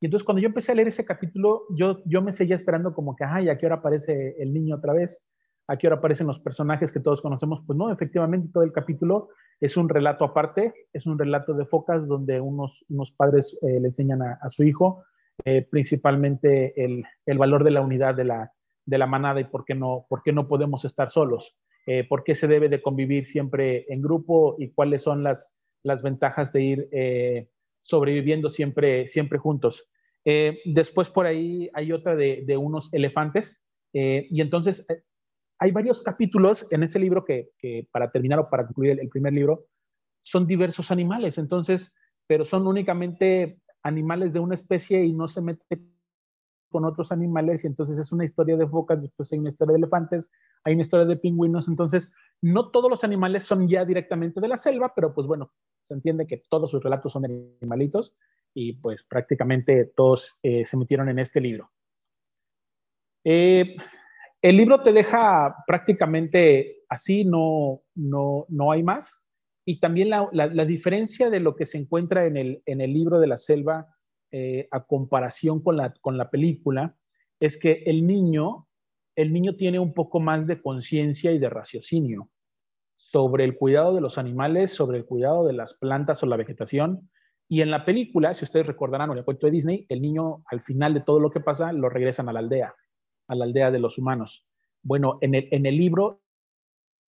Y 0.00 0.06
entonces 0.06 0.24
cuando 0.24 0.42
yo 0.42 0.48
empecé 0.48 0.72
a 0.72 0.74
leer 0.74 0.88
ese 0.88 1.06
capítulo, 1.06 1.62
yo, 1.70 2.02
yo 2.04 2.20
me 2.20 2.32
seguía 2.32 2.56
esperando 2.56 2.94
como 2.94 3.16
que, 3.16 3.24
ay, 3.24 3.48
¿a 3.48 3.56
qué 3.56 3.66
hora 3.66 3.76
aparece 3.76 4.36
el 4.38 4.52
niño 4.52 4.76
otra 4.76 4.92
vez? 4.92 5.26
¿A 5.68 5.76
qué 5.76 5.86
hora 5.86 5.96
aparecen 5.96 6.26
los 6.26 6.38
personajes 6.38 6.92
que 6.92 7.00
todos 7.00 7.20
conocemos? 7.20 7.62
Pues 7.66 7.76
no, 7.76 7.92
efectivamente 7.92 8.50
todo 8.52 8.64
el 8.64 8.72
capítulo 8.72 9.28
es 9.60 9.76
un 9.76 9.88
relato 9.88 10.24
aparte, 10.24 10.74
es 10.92 11.06
un 11.06 11.18
relato 11.18 11.54
de 11.54 11.66
focas 11.66 12.06
donde 12.06 12.40
unos, 12.40 12.84
unos 12.88 13.12
padres 13.12 13.58
eh, 13.62 13.80
le 13.80 13.88
enseñan 13.88 14.22
a, 14.22 14.38
a 14.40 14.50
su 14.50 14.64
hijo 14.64 15.04
eh, 15.44 15.66
principalmente 15.70 16.72
el, 16.82 17.04
el, 17.26 17.38
valor 17.38 17.62
de 17.62 17.70
la 17.70 17.82
unidad 17.82 18.14
de 18.14 18.24
la, 18.24 18.52
de 18.86 18.98
la 18.98 19.06
manada 19.06 19.40
y 19.40 19.44
por 19.44 19.64
qué 19.64 19.74
no, 19.74 20.06
por 20.08 20.22
qué 20.22 20.32
no 20.32 20.48
podemos 20.48 20.84
estar 20.86 21.10
solos, 21.10 21.58
eh, 21.86 22.04
por 22.08 22.24
qué 22.24 22.34
se 22.34 22.48
debe 22.48 22.68
de 22.68 22.80
convivir 22.80 23.26
siempre 23.26 23.84
en 23.92 24.00
grupo 24.00 24.56
y 24.58 24.70
cuáles 24.70 25.02
son 25.02 25.22
las, 25.22 25.52
las 25.82 26.02
ventajas 26.02 26.52
de 26.52 26.62
ir 26.62 26.88
eh, 26.90 27.48
sobreviviendo 27.82 28.48
siempre, 28.48 29.06
siempre 29.06 29.38
juntos. 29.38 29.88
Eh, 30.24 30.58
después 30.64 31.10
por 31.10 31.26
ahí 31.26 31.70
hay 31.74 31.92
otra 31.92 32.16
de, 32.16 32.56
unos 32.56 32.92
elefantes. 32.92 33.62
Eh, 33.92 34.26
y 34.30 34.40
entonces 34.40 34.86
hay 35.58 35.70
varios 35.70 36.02
capítulos 36.02 36.66
en 36.70 36.82
ese 36.82 36.98
libro 36.98 37.24
que, 37.24 37.50
para 37.90 38.10
terminar 38.10 38.38
o 38.38 38.50
para 38.50 38.66
concluir 38.66 38.98
el, 39.00 39.08
primer 39.08 39.32
libro, 39.32 39.66
son 40.22 40.46
diversos 40.46 40.90
animales. 40.90 41.38
Entonces, 41.38 41.94
pero 42.26 42.44
son 42.44 42.66
únicamente 42.66 43.60
animales 43.82 44.32
de 44.32 44.40
una 44.40 44.54
especie 44.54 45.04
y 45.04 45.12
no 45.12 45.28
se 45.28 45.42
mete 45.42 45.80
con 46.68 46.84
otros 46.84 47.12
animales 47.12 47.64
y 47.64 47.68
entonces 47.68 47.96
es 47.98 48.10
una 48.10 48.24
historia 48.24 48.56
de 48.56 48.66
focas, 48.66 49.00
después 49.00 49.32
hay 49.32 49.38
una 49.38 49.50
historia 49.50 49.72
de 49.72 49.78
elefantes, 49.78 50.30
hay 50.64 50.74
una 50.74 50.82
historia 50.82 51.06
de 51.06 51.16
pingüinos, 51.16 51.68
entonces 51.68 52.12
no 52.42 52.70
todos 52.70 52.90
los 52.90 53.04
animales 53.04 53.44
son 53.44 53.68
ya 53.68 53.84
directamente 53.84 54.40
de 54.40 54.48
la 54.48 54.56
selva, 54.56 54.92
pero 54.94 55.14
pues 55.14 55.28
bueno, 55.28 55.52
se 55.84 55.94
entiende 55.94 56.26
que 56.26 56.42
todos 56.50 56.70
sus 56.70 56.82
relatos 56.82 57.12
son 57.12 57.24
animalitos 57.24 58.16
y 58.52 58.74
pues 58.74 59.04
prácticamente 59.04 59.92
todos 59.96 60.40
eh, 60.42 60.64
se 60.64 60.76
metieron 60.76 61.08
en 61.08 61.20
este 61.20 61.40
libro. 61.40 61.70
Eh, 63.24 63.76
el 64.46 64.56
libro 64.56 64.80
te 64.80 64.92
deja 64.92 65.56
prácticamente 65.66 66.84
así, 66.88 67.24
no, 67.24 67.82
no, 67.96 68.46
no 68.48 68.70
hay 68.70 68.84
más. 68.84 69.20
Y 69.64 69.80
también 69.80 70.08
la, 70.08 70.28
la, 70.30 70.64
diferencia 70.64 71.30
de 71.30 71.40
lo 71.40 71.56
que 71.56 71.66
se 71.66 71.78
encuentra 71.78 72.26
en 72.26 72.36
el, 72.36 72.62
en 72.64 72.80
el 72.80 72.92
libro 72.92 73.18
de 73.18 73.26
la 73.26 73.38
selva 73.38 73.88
eh, 74.30 74.68
a 74.70 74.84
comparación 74.84 75.60
con 75.64 75.76
la, 75.76 75.92
con 76.00 76.16
la 76.16 76.30
película 76.30 76.94
es 77.40 77.58
que 77.58 77.82
el 77.86 78.06
niño, 78.06 78.68
el 79.16 79.32
niño 79.32 79.56
tiene 79.56 79.80
un 79.80 79.92
poco 79.92 80.20
más 80.20 80.46
de 80.46 80.62
conciencia 80.62 81.32
y 81.32 81.40
de 81.40 81.50
raciocinio 81.50 82.30
sobre 82.94 83.42
el 83.42 83.56
cuidado 83.56 83.96
de 83.96 84.00
los 84.00 84.16
animales, 84.16 84.72
sobre 84.72 84.98
el 84.98 85.06
cuidado 85.06 85.44
de 85.44 85.54
las 85.54 85.74
plantas 85.74 86.22
o 86.22 86.26
la 86.26 86.36
vegetación. 86.36 87.10
Y 87.48 87.62
en 87.62 87.72
la 87.72 87.84
película, 87.84 88.32
si 88.32 88.44
ustedes 88.44 88.68
recordarán 88.68 89.10
o 89.10 89.14
el 89.14 89.24
cuento 89.24 89.48
de 89.48 89.52
Disney, 89.52 89.86
el 89.88 90.00
niño 90.00 90.44
al 90.46 90.60
final 90.60 90.94
de 90.94 91.00
todo 91.00 91.18
lo 91.18 91.32
que 91.32 91.40
pasa 91.40 91.72
lo 91.72 91.88
regresan 91.88 92.28
a 92.28 92.32
la 92.32 92.38
aldea, 92.38 92.72
a 93.28 93.34
la 93.34 93.44
aldea 93.44 93.70
de 93.70 93.78
los 93.78 93.98
humanos. 93.98 94.44
Bueno, 94.82 95.18
en 95.20 95.34
el, 95.34 95.48
en 95.50 95.66
el 95.66 95.76
libro, 95.76 96.22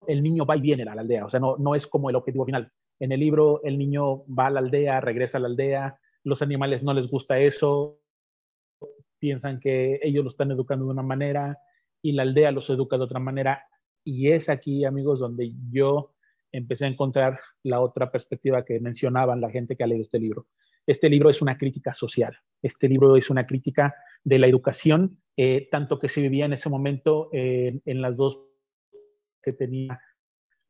el 0.06 0.22
niño 0.22 0.44
va 0.44 0.56
y 0.56 0.60
viene 0.60 0.82
a 0.84 0.94
la 0.94 1.02
aldea, 1.02 1.24
o 1.24 1.28
sea, 1.28 1.40
no, 1.40 1.56
no 1.58 1.74
es 1.74 1.86
como 1.86 2.10
el 2.10 2.16
objetivo 2.16 2.44
final. 2.44 2.72
En 3.00 3.12
el 3.12 3.20
libro, 3.20 3.62
el 3.62 3.78
niño 3.78 4.24
va 4.26 4.46
a 4.46 4.50
la 4.50 4.60
aldea, 4.60 5.00
regresa 5.00 5.38
a 5.38 5.40
la 5.40 5.48
aldea, 5.48 5.98
los 6.24 6.42
animales 6.42 6.82
no 6.82 6.92
les 6.94 7.08
gusta 7.08 7.38
eso, 7.38 8.00
piensan 9.18 9.60
que 9.60 10.00
ellos 10.02 10.24
lo 10.24 10.30
están 10.30 10.50
educando 10.50 10.84
de 10.86 10.92
una 10.92 11.02
manera 11.02 11.58
y 12.02 12.12
la 12.12 12.22
aldea 12.22 12.52
los 12.52 12.70
educa 12.70 12.96
de 12.96 13.04
otra 13.04 13.20
manera. 13.20 13.64
Y 14.04 14.30
es 14.30 14.48
aquí, 14.48 14.84
amigos, 14.84 15.18
donde 15.18 15.52
yo 15.70 16.14
empecé 16.52 16.86
a 16.86 16.88
encontrar 16.88 17.40
la 17.62 17.80
otra 17.80 18.10
perspectiva 18.10 18.64
que 18.64 18.80
mencionaban 18.80 19.40
la 19.40 19.50
gente 19.50 19.76
que 19.76 19.84
ha 19.84 19.86
leído 19.86 20.02
este 20.02 20.18
libro. 20.18 20.46
Este 20.86 21.10
libro 21.10 21.28
es 21.28 21.42
una 21.42 21.58
crítica 21.58 21.92
social, 21.92 22.38
este 22.62 22.88
libro 22.88 23.16
es 23.16 23.28
una 23.28 23.46
crítica 23.46 23.94
de 24.24 24.38
la 24.38 24.46
educación, 24.46 25.20
eh, 25.40 25.68
tanto 25.70 26.00
que 26.00 26.08
se 26.08 26.20
vivía 26.20 26.46
en 26.46 26.52
ese 26.52 26.68
momento 26.68 27.30
eh, 27.32 27.78
en 27.84 28.02
las 28.02 28.16
dos 28.16 28.40
que 29.40 29.52
tenía 29.52 30.00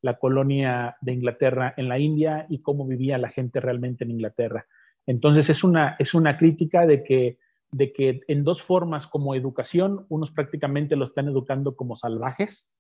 la 0.03 0.19
colonia 0.19 0.99
de 1.01 1.13
Inglaterra 1.15 1.73
en 1.79 1.89
la 1.89 1.99
India 1.99 2.45
y 2.51 2.61
cómo 2.61 2.87
vivía 2.87 3.17
la 3.17 3.31
gente 3.31 3.61
realmente 3.61 4.05
en 4.05 4.11
Inglaterra. 4.11 4.67
Entonces 5.07 5.49
es 5.49 5.65
una, 5.65 5.97
es 5.99 6.13
una 6.13 6.37
crítica 6.37 6.87
de 6.87 7.03
que, 7.03 7.39
de 7.71 7.95
que 7.95 8.21
en 8.29 8.45
dos 8.45 8.61
formas 8.61 9.07
como 9.07 9.35
educación, 9.35 10.05
unos 10.11 10.33
prácticamente 10.33 10.97
lo 10.97 11.07
están 11.07 11.29
educando 11.29 11.75
como 11.75 11.97
salvajes 11.97 12.71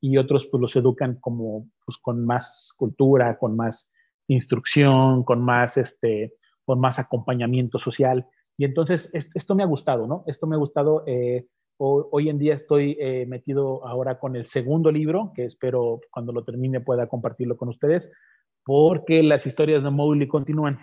y 0.00 0.16
otros 0.16 0.44
pues 0.46 0.60
los 0.60 0.74
educan 0.74 1.20
como 1.20 1.70
pues 1.86 1.98
con 1.98 2.26
más 2.26 2.74
cultura, 2.76 3.38
con 3.38 3.54
más 3.54 3.92
instrucción, 4.26 5.22
con 5.22 5.40
más, 5.44 5.76
este, 5.76 6.34
con 6.64 6.80
más 6.80 6.98
acompañamiento 6.98 7.78
social. 7.78 8.26
Y 8.58 8.64
entonces 8.64 9.10
esto 9.12 9.54
me 9.54 9.62
ha 9.62 9.66
gustado, 9.66 10.06
¿no? 10.06 10.24
Esto 10.26 10.48
me 10.48 10.56
ha 10.56 10.58
gustado. 10.58 11.04
Eh, 11.06 11.46
hoy, 11.78 12.28
en 12.28 12.38
día 12.38 12.54
estoy 12.54 12.96
eh, 12.98 13.24
metido 13.26 13.86
ahora 13.86 14.18
con 14.18 14.34
el 14.34 14.46
segundo 14.46 14.90
libro, 14.90 15.32
que 15.32 15.44
espero 15.44 16.00
cuando 16.10 16.32
lo 16.32 16.44
termine 16.44 16.80
pueda 16.80 17.06
compartirlo 17.06 17.56
con 17.56 17.68
ustedes, 17.68 18.12
porque 18.64 19.22
las 19.22 19.46
historias 19.46 19.84
de 19.84 19.90
Mowgli 19.90 20.26
continúan 20.26 20.78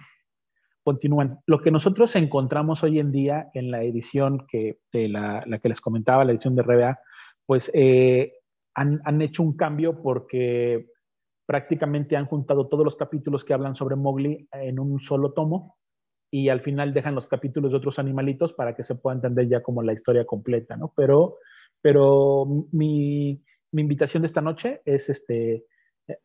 continúan. 0.83 1.39
Lo 1.47 1.59
que 1.59 1.71
nosotros 1.71 2.15
encontramos 2.15 2.83
hoy 2.83 2.99
en 2.99 3.11
día 3.11 3.49
en 3.55 3.71
la 3.71 3.81
edición 3.81 4.45
que, 4.47 4.77
la, 4.93 5.43
que 5.61 5.69
les 5.69 5.81
comentaba, 5.81 6.23
la 6.23 6.31
edición 6.31 6.55
de 6.55 6.61
RBA, 6.61 6.99
pues 7.45 7.71
eh, 7.73 8.33
han, 8.75 9.01
han, 9.03 9.19
hecho 9.23 9.41
un 9.41 9.57
cambio 9.57 9.99
porque 9.99 10.91
prácticamente 11.47 12.15
han 12.15 12.27
juntado 12.27 12.67
todos 12.67 12.85
los 12.85 12.95
capítulos 12.95 13.43
que 13.43 13.55
hablan 13.55 13.73
sobre 13.73 13.95
Mowgli 13.95 14.47
en 14.51 14.79
un 14.79 14.99
solo 14.99 15.33
tomo 15.33 15.75
y 16.31 16.49
al 16.49 16.59
final 16.59 16.93
dejan 16.93 17.15
los 17.15 17.27
capítulos 17.27 17.71
de 17.71 17.77
otros 17.77 17.99
animalitos 17.99 18.53
para 18.53 18.75
que 18.75 18.83
se 18.83 18.95
pueda 18.95 19.15
entender 19.15 19.47
ya 19.47 19.61
como 19.61 19.83
la 19.83 19.93
historia 19.93 20.25
completa, 20.25 20.75
¿no? 20.75 20.93
Pero, 20.95 21.37
pero 21.81 22.45
mi, 22.71 23.41
invitación 23.71 24.23
de 24.23 24.27
esta 24.27 24.41
noche 24.41 24.81
es 24.85 25.09
este, 25.09 25.65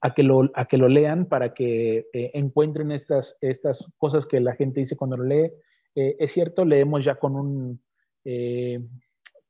a 0.00 0.14
que 0.14 0.22
lo, 0.22 0.50
a 0.54 0.66
que 0.66 0.78
lo 0.78 0.88
lean 0.88 1.26
para 1.26 1.52
que 1.52 2.08
eh, 2.12 2.30
encuentren 2.34 2.92
estas, 2.92 3.38
estas 3.40 3.92
cosas 3.98 4.26
que 4.26 4.40
la 4.40 4.54
gente 4.54 4.80
dice 4.80 4.96
cuando 4.96 5.16
lo 5.16 5.24
lee. 5.24 5.52
Eh, 5.94 6.16
es 6.18 6.32
cierto, 6.32 6.64
leemos 6.64 7.04
ya 7.04 7.16
con 7.16 7.34
un, 7.34 7.82
eh, 8.24 8.80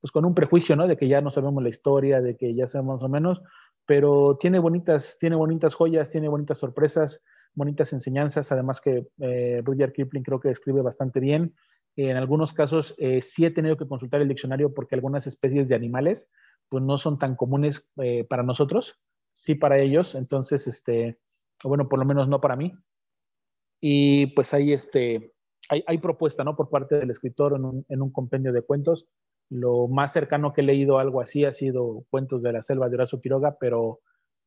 pues 0.01 0.13
con 0.13 0.25
un 0.25 0.35
prejuicio, 0.35 0.77
¿no? 0.77 0.87
De 0.87 0.97
que 0.97 1.09
ya 1.09 1.21
no 1.21 1.31
sabemos 1.31 1.63
la 1.63 1.69
historia, 1.69 2.21
de 2.21 2.37
que 2.37 2.55
ya 2.55 2.67
sabemos 2.67 2.97
más 2.97 3.05
o 3.05 3.09
menos, 3.09 3.43
pero 3.87 4.37
tiene 4.39 4.59
bonitas, 4.59 5.17
tiene 5.19 5.37
bonitas 5.37 5.75
joyas, 5.75 6.09
tiene 6.09 6.29
bonitas 6.29 6.59
sorpresas, 6.59 7.23
bonitas 7.55 7.93
enseñanzas, 7.93 8.53
además 8.53 8.81
que 8.81 9.07
Rudyard 9.65 9.93
Kipling 9.93 10.23
creo 10.23 10.41
que 10.41 10.51
escribe 10.51 10.83
bastante 10.83 11.21
bien. 11.21 11.55
en 11.97 12.17
algunos 12.17 12.53
casos 12.53 12.95
sí 13.21 13.45
he 13.45 13.51
tenido 13.51 13.77
que 13.77 13.89
consultar 13.89 14.21
el 14.21 14.29
diccionario 14.29 14.73
porque 14.73 14.95
algunas 14.95 15.27
especies 15.27 15.69
de 15.69 15.75
animales 15.75 16.31
pues 16.69 16.85
no 16.85 16.97
son 16.99 17.19
tan 17.19 17.35
comunes 17.37 17.89
para 18.29 18.43
nosotros 18.43 19.01
sí 19.33 19.55
para 19.55 19.79
ellos, 19.79 20.15
entonces, 20.15 20.67
este, 20.67 21.19
bueno, 21.65 21.89
por 21.89 21.99
lo 21.99 22.05
menos 22.05 22.29
no 22.29 22.41
para 22.41 22.57
mí. 22.57 22.73
Y 23.81 24.27
pues 24.29 24.53
hay, 24.53 24.73
este, 24.73 25.33
hay, 25.71 25.99
propuesta, 25.99 26.45
¿no? 26.45 26.57
Por 26.57 26.69
parte 26.69 26.97
del 26.97 27.11
escritor 27.11 27.55
en 27.55 27.65
un, 27.65 27.87
en 27.89 28.03
un, 28.03 28.13
compendio 28.13 28.53
de 28.53 28.63
cuentos. 28.63 29.07
Lo 29.49 29.89
más 29.89 30.13
cercano 30.13 30.53
que 30.53 30.61
he 30.61 30.65
leído 30.65 30.99
algo 30.99 31.21
así 31.23 31.45
ha 31.45 31.55
sido 31.55 32.05
cuentos 32.11 32.43
de 32.43 32.53
la 32.53 32.63
selva 32.63 32.89
de 32.89 32.97
Horacio 32.97 33.21
Quiroga, 33.21 33.57
pero, 33.59 34.01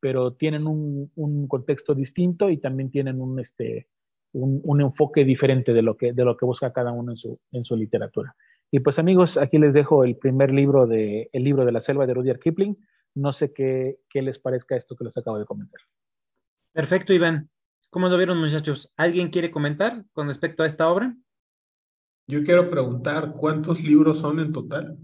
pero 0.04 0.34
tienen 0.34 0.68
un, 0.68 1.10
un 1.16 1.48
contexto 1.48 1.96
distinto 1.96 2.50
y 2.50 2.58
también 2.58 2.92
tienen 2.92 3.22
un, 3.22 3.40
este, 3.40 3.88
un, 4.34 4.60
un, 4.66 4.82
enfoque 4.82 5.24
diferente 5.24 5.72
de 5.72 5.82
lo, 5.82 5.96
que, 5.96 6.12
de 6.12 6.26
lo 6.26 6.36
que 6.36 6.46
busca 6.46 6.74
cada 6.74 6.92
uno 6.92 7.14
en 7.14 7.16
su, 7.16 7.40
en 7.54 7.64
su 7.64 7.78
literatura. 7.78 8.36
Y 8.70 8.82
pues 8.82 9.00
amigos, 9.00 9.38
aquí 9.38 9.60
les 9.60 9.74
dejo 9.74 10.04
el 10.04 10.18
primer 10.18 10.52
libro 10.52 10.88
de 10.88 11.30
El 11.32 11.46
libro 11.46 11.64
de 11.64 11.72
la 11.72 11.80
selva 11.80 12.06
de 12.06 12.16
Rudyard 12.16 12.42
Kipling. 12.42 12.78
No 13.16 13.32
sé 13.32 13.54
qué, 13.54 14.00
les 14.14 14.40
parezca 14.40 14.76
esto 14.76 14.98
que 14.98 15.06
les 15.06 15.18
acabo 15.18 15.40
de 15.40 15.46
comentar. 15.46 15.80
Perfecto, 16.74 17.14
Iván. 17.14 17.50
¿Cómo 17.90 18.10
lo 18.10 18.18
vieron, 18.18 18.42
muchachos? 18.42 18.94
¿Alguien 18.98 19.30
quiere 19.30 19.52
comentar 19.52 20.04
con 20.12 20.28
respecto 20.28 20.64
a 20.64 20.66
esta 20.66 20.90
obra? 20.90 21.16
Yo 22.28 22.44
quiero 22.44 22.70
preguntar, 22.70 23.36
¿cuántos 23.38 23.82
libros 23.82 24.20
son 24.20 24.42
en 24.42 24.52
total? 24.52 24.98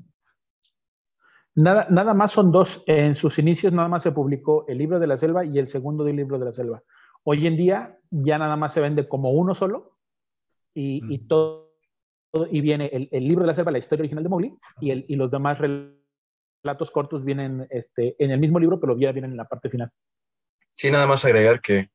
Nada, 1.59 1.87
nada 1.89 2.13
más 2.13 2.31
son 2.31 2.53
dos. 2.53 2.83
En 2.87 3.15
sus 3.15 3.37
inicios 3.37 3.73
nada 3.73 3.89
más 3.89 4.03
se 4.03 4.13
publicó 4.13 4.65
el 4.69 4.77
libro 4.77 4.97
de 4.97 5.07
la 5.07 5.17
selva 5.17 5.43
y 5.43 5.59
el 5.59 5.67
segundo 5.67 6.05
del 6.05 6.15
libro 6.15 6.39
de 6.39 6.45
la 6.45 6.53
selva. 6.53 6.81
Hoy 7.23 7.47
en 7.47 7.57
día 7.57 7.99
ya 8.09 8.37
nada 8.37 8.55
más 8.55 8.73
se 8.73 8.79
vende 8.79 9.09
como 9.09 9.31
uno 9.31 9.53
solo 9.53 9.97
y, 10.73 11.03
y 11.13 11.19
mm. 11.19 11.27
todo, 11.27 11.73
y 12.49 12.61
viene 12.61 13.09
el, 13.11 13.27
libro 13.27 13.41
de 13.41 13.47
la 13.47 13.53
selva, 13.53 13.71
la 13.71 13.77
historia 13.77 14.03
original 14.03 14.23
de 14.23 14.29
Mowgli 14.29 14.57
y, 14.79 14.91
el, 14.91 15.05
y 15.09 15.17
los 15.17 15.31
demás 15.31 15.59
relatos 15.59 16.91
cortos 16.91 17.25
vienen 17.25 17.67
este, 17.71 18.15
en 18.23 18.31
el 18.31 18.39
mismo 18.39 18.57
libro, 18.57 18.79
pero 18.79 18.97
ya 18.97 19.11
vienen 19.11 19.31
en 19.31 19.37
la 19.37 19.49
parte 19.49 19.69
final. 19.69 19.91
Sí, 20.69 20.89
nada 20.89 21.07
más 21.07 21.25
agregar 21.25 21.59
que, 21.59 21.89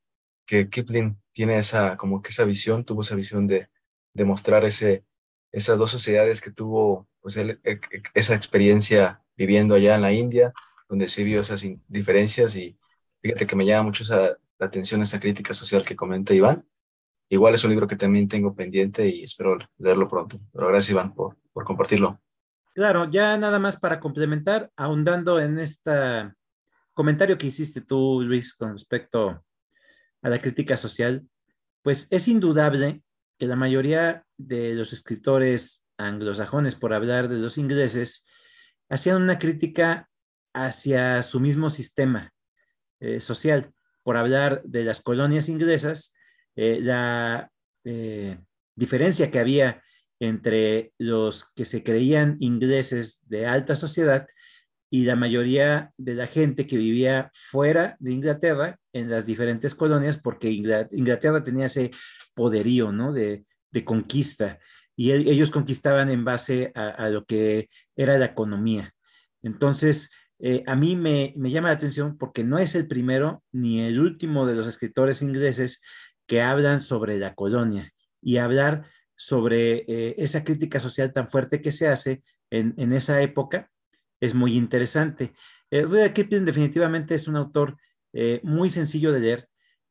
que 0.44 0.68
Kipling 0.68 1.16
tiene 1.32 1.56
esa, 1.56 1.96
como 1.96 2.20
que 2.20 2.28
esa 2.28 2.44
visión, 2.44 2.84
tuvo 2.84 3.00
esa 3.00 3.14
visión 3.14 3.46
de, 3.46 3.70
de 4.12 4.24
mostrar 4.26 4.62
ese, 4.64 5.06
esas 5.52 5.78
dos 5.78 5.90
sociedades 5.90 6.42
que 6.42 6.50
tuvo, 6.50 7.08
pues 7.22 7.38
él, 7.38 7.60
e, 7.64 7.72
e, 7.72 7.80
esa 8.12 8.34
experiencia 8.34 9.23
viviendo 9.36 9.74
allá 9.74 9.96
en 9.96 10.02
la 10.02 10.12
India, 10.12 10.52
donde 10.88 11.08
se 11.08 11.24
vio 11.24 11.40
esas 11.40 11.64
diferencias 11.88 12.56
y 12.56 12.78
fíjate 13.20 13.46
que 13.46 13.56
me 13.56 13.66
llama 13.66 13.84
mucho 13.84 14.02
esa, 14.02 14.36
la 14.58 14.66
atención 14.66 15.02
esa 15.02 15.20
crítica 15.20 15.54
social 15.54 15.84
que 15.84 15.96
comenta 15.96 16.34
Iván. 16.34 16.64
Igual 17.28 17.54
es 17.54 17.64
un 17.64 17.70
libro 17.70 17.86
que 17.86 17.96
también 17.96 18.28
tengo 18.28 18.54
pendiente 18.54 19.08
y 19.08 19.24
espero 19.24 19.58
leerlo 19.78 20.06
pronto. 20.08 20.38
Pero 20.52 20.68
gracias 20.68 20.90
Iván 20.90 21.14
por, 21.14 21.36
por 21.52 21.64
compartirlo. 21.64 22.20
Claro, 22.74 23.10
ya 23.10 23.36
nada 23.38 23.58
más 23.58 23.78
para 23.78 24.00
complementar, 24.00 24.70
ahondando 24.76 25.40
en 25.40 25.58
este 25.58 25.92
comentario 26.92 27.38
que 27.38 27.46
hiciste 27.46 27.80
tú, 27.80 28.20
Luis, 28.22 28.54
con 28.54 28.72
respecto 28.72 29.44
a 30.22 30.28
la 30.28 30.40
crítica 30.40 30.76
social, 30.76 31.26
pues 31.82 32.06
es 32.10 32.28
indudable 32.28 33.02
que 33.38 33.46
la 33.46 33.56
mayoría 33.56 34.24
de 34.36 34.74
los 34.74 34.92
escritores 34.92 35.84
anglosajones, 35.98 36.74
por 36.74 36.94
hablar 36.94 37.28
de 37.28 37.36
los 37.36 37.58
ingleses, 37.58 38.26
hacían 38.94 39.20
una 39.20 39.38
crítica 39.40 40.08
hacia 40.54 41.20
su 41.22 41.40
mismo 41.40 41.68
sistema 41.68 42.32
eh, 43.00 43.20
social. 43.20 43.72
Por 44.04 44.16
hablar 44.16 44.62
de 44.64 44.84
las 44.84 45.02
colonias 45.02 45.48
inglesas, 45.48 46.14
eh, 46.54 46.78
la 46.80 47.50
eh, 47.84 48.38
diferencia 48.76 49.30
que 49.32 49.40
había 49.40 49.82
entre 50.20 50.92
los 50.96 51.50
que 51.56 51.64
se 51.64 51.82
creían 51.82 52.36
ingleses 52.38 53.20
de 53.26 53.46
alta 53.46 53.74
sociedad 53.74 54.28
y 54.90 55.04
la 55.04 55.16
mayoría 55.16 55.90
de 55.96 56.14
la 56.14 56.28
gente 56.28 56.68
que 56.68 56.76
vivía 56.76 57.32
fuera 57.34 57.96
de 57.98 58.12
Inglaterra 58.12 58.78
en 58.92 59.10
las 59.10 59.26
diferentes 59.26 59.74
colonias, 59.74 60.18
porque 60.18 60.48
Inglaterra 60.48 61.42
tenía 61.42 61.66
ese 61.66 61.90
poderío, 62.32 62.92
¿no? 62.92 63.12
De, 63.12 63.44
conquista. 63.84 64.60
Y 64.94 65.10
ellos 65.10 65.50
conquistaban 65.50 66.10
en 66.10 66.24
base 66.24 66.70
a, 66.76 67.08
lo 67.08 67.24
que 67.24 67.68
era 67.96 68.18
la 68.18 68.26
economía. 68.26 68.94
Entonces, 69.42 70.12
eh, 70.38 70.62
a 70.66 70.74
mí 70.74 70.96
me, 70.96 71.34
llama 71.36 71.68
la 71.68 71.74
atención 71.74 72.18
porque 72.18 72.44
no 72.44 72.58
es 72.58 72.74
el 72.74 72.86
primero 72.86 73.42
ni 73.52 73.80
el 73.80 74.00
último 74.00 74.46
de 74.46 74.54
los 74.54 74.66
escritores 74.66 75.22
ingleses 75.22 75.82
que 76.26 76.42
hablan 76.42 76.80
sobre 76.80 77.18
la 77.18 77.34
colonia 77.34 77.92
y 78.20 78.38
hablar 78.38 78.86
sobre 79.16 79.84
eh, 79.86 80.14
esa 80.18 80.42
crítica 80.44 80.80
social 80.80 81.12
tan 81.12 81.28
fuerte 81.28 81.62
que 81.62 81.72
se 81.72 81.88
hace 81.88 82.22
en, 82.50 82.74
en 82.78 82.92
esa 82.92 83.20
época 83.22 83.70
es 84.20 84.34
muy 84.34 84.56
interesante. 84.56 85.34
Eh, 85.70 85.82
Rudyard 85.82 86.12
Kipling 86.12 86.44
definitivamente 86.44 87.14
es 87.14 87.28
un 87.28 87.36
autor 87.36 87.76
eh, 88.12 88.40
muy 88.42 88.70
sencillo 88.70 89.12
de 89.12 89.20
leer, 89.20 89.48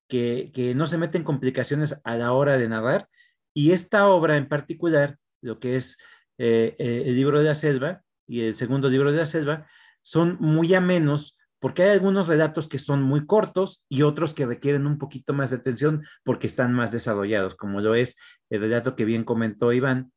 que, 0.07 0.51
que, 0.53 0.75
no 0.75 0.87
se 0.87 0.97
mete 0.97 1.17
en 1.17 1.23
complicaciones 1.23 1.99
a 2.03 2.15
la 2.15 2.33
hora 2.33 2.57
de 2.57 2.69
narrar. 2.69 3.09
Y 3.53 3.71
esta 3.71 4.07
obra 4.07 4.37
en 4.37 4.47
particular, 4.47 5.17
lo 5.41 5.59
que 5.59 5.75
es 5.75 5.97
eh, 6.37 6.75
eh, 6.77 7.03
el 7.05 7.15
libro 7.15 7.39
de 7.39 7.45
la 7.45 7.55
selva 7.55 8.03
y 8.27 8.41
el 8.41 8.55
segundo 8.55 8.89
libro 8.89 9.11
de 9.11 9.17
la 9.17 9.25
selva, 9.25 9.67
son 10.01 10.37
muy 10.39 10.73
amenos 10.73 11.37
porque 11.59 11.83
hay 11.83 11.89
algunos 11.91 12.27
relatos 12.27 12.67
que 12.67 12.77
son 12.77 13.01
muy 13.01 13.25
cortos 13.25 13.85
y 13.87 14.01
otros 14.01 14.33
que 14.33 14.45
requieren 14.45 14.85
un 14.85 14.97
poquito 14.97 15.33
más 15.33 15.51
de 15.51 15.57
atención 15.57 16.03
porque 16.23 16.47
están 16.47 16.73
más 16.73 16.91
desarrollados, 16.91 17.55
como 17.55 17.79
lo 17.79 17.95
es 17.95 18.17
el 18.49 18.61
relato 18.61 18.95
que 18.95 19.05
bien 19.05 19.23
comentó 19.23 19.71
Iván, 19.71 20.11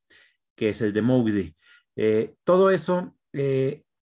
que 0.57 0.71
es 0.71 0.83
el 0.83 0.93
de 0.93 1.03
Mowgli. 1.03 1.57
todo 2.45 2.71
eso 2.71 3.15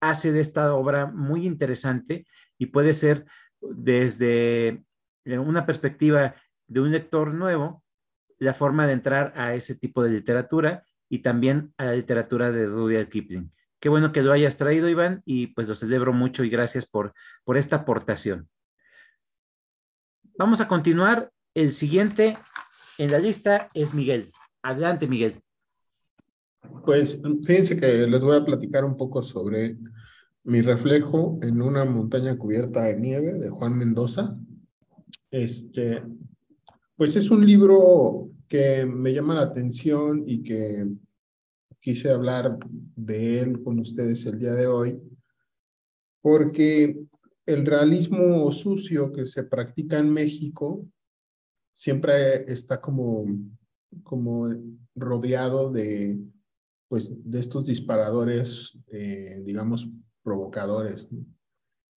hace 0.00 0.32
de 0.32 0.40
esta 0.40 0.74
obra 0.74 1.06
muy 1.06 1.46
interesante 1.46 2.26
y 2.58 2.66
puede 2.66 2.92
ser 2.92 3.26
desde 3.60 4.84
eh, 5.24 5.38
una 5.38 5.66
perspectiva 5.66 6.34
de 6.66 6.80
un 6.80 6.92
lector 6.92 7.32
nuevo 7.32 7.82
la 8.38 8.54
forma 8.54 8.86
de 8.86 8.92
entrar 8.94 9.32
a 9.36 9.54
ese 9.54 9.74
tipo 9.76 10.02
de 10.02 10.10
literatura 10.10 10.84
y 11.14 11.20
también 11.20 11.72
a 11.78 11.84
la 11.84 11.94
literatura 11.94 12.50
de 12.50 12.66
Rudyard 12.66 13.08
Kipling. 13.08 13.52
Qué 13.78 13.88
bueno 13.88 14.10
que 14.10 14.22
lo 14.22 14.32
hayas 14.32 14.56
traído, 14.56 14.88
Iván, 14.88 15.22
y 15.24 15.46
pues 15.46 15.68
lo 15.68 15.76
celebro 15.76 16.12
mucho 16.12 16.42
y 16.42 16.50
gracias 16.50 16.86
por, 16.86 17.14
por 17.44 17.56
esta 17.56 17.76
aportación. 17.76 18.48
Vamos 20.36 20.60
a 20.60 20.66
continuar. 20.66 21.30
El 21.54 21.70
siguiente 21.70 22.36
en 22.98 23.12
la 23.12 23.20
lista 23.20 23.68
es 23.74 23.94
Miguel. 23.94 24.32
Adelante, 24.60 25.06
Miguel. 25.06 25.40
Pues 26.84 27.22
fíjense 27.46 27.76
que 27.76 28.08
les 28.08 28.24
voy 28.24 28.36
a 28.36 28.44
platicar 28.44 28.84
un 28.84 28.96
poco 28.96 29.22
sobre 29.22 29.76
mi 30.42 30.62
reflejo 30.62 31.38
en 31.42 31.62
una 31.62 31.84
montaña 31.84 32.36
cubierta 32.36 32.82
de 32.82 32.98
nieve 32.98 33.34
de 33.34 33.50
Juan 33.50 33.78
Mendoza. 33.78 34.36
Este, 35.30 36.02
pues 36.96 37.14
es 37.14 37.30
un 37.30 37.46
libro 37.46 38.30
que 38.48 38.86
me 38.86 39.12
llama 39.12 39.34
la 39.34 39.42
atención 39.42 40.22
y 40.26 40.42
que 40.42 40.86
quise 41.84 42.10
hablar 42.10 42.58
de 42.96 43.40
él 43.40 43.62
con 43.62 43.78
ustedes 43.78 44.24
el 44.24 44.38
día 44.38 44.54
de 44.54 44.66
hoy, 44.66 44.98
porque 46.22 46.98
el 47.44 47.66
realismo 47.66 48.50
sucio 48.52 49.12
que 49.12 49.26
se 49.26 49.44
practica 49.44 49.98
en 49.98 50.08
México 50.08 50.88
siempre 51.74 52.50
está 52.50 52.80
como, 52.80 53.26
como 54.02 54.48
rodeado 54.94 55.70
de, 55.70 56.18
pues, 56.88 57.12
de 57.22 57.38
estos 57.38 57.66
disparadores, 57.66 58.78
eh, 58.90 59.42
digamos, 59.44 59.86
provocadores, 60.22 61.06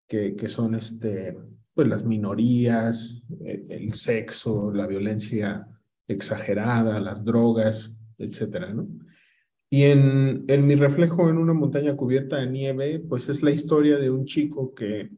que, 0.07 0.35
que, 0.35 0.49
son 0.49 0.73
este, 0.73 1.37
pues, 1.75 1.87
las 1.87 2.03
minorías, 2.03 3.21
eh, 3.39 3.63
el 3.69 3.93
sexo, 3.93 4.71
la 4.71 4.87
violencia 4.87 5.67
exagerada, 6.07 6.99
las 6.99 7.23
drogas, 7.23 7.95
etcétera, 8.17 8.73
¿no? 8.73 9.04
Y 9.75 9.83
en, 9.83 10.45
en 10.47 10.65
mi 10.65 10.75
reflejo 10.75 11.29
en 11.29 11.37
una 11.37 11.51
montaña 11.51 11.97
cubierta 11.97 12.37
de 12.37 12.49
nieve, 12.49 12.99
pues 13.09 13.27
es 13.27 13.43
la 13.43 13.51
historia 13.51 13.97
de 13.97 14.09
un 14.09 14.23
chico 14.23 14.73
que, 14.73 15.11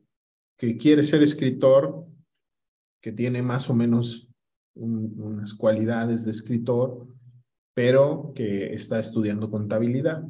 que 0.57 0.77
quiere 0.77 1.03
ser 1.03 1.21
escritor, 1.21 2.07
que 2.99 3.11
tiene 3.11 3.43
más 3.43 3.69
o 3.69 3.75
menos 3.75 4.31
unas 4.73 5.53
cualidades 5.53 6.25
de 6.25 6.31
escritor, 6.31 7.07
pero 7.75 8.31
que 8.33 8.73
está 8.73 8.99
estudiando 8.99 9.51
contabilidad. 9.51 10.23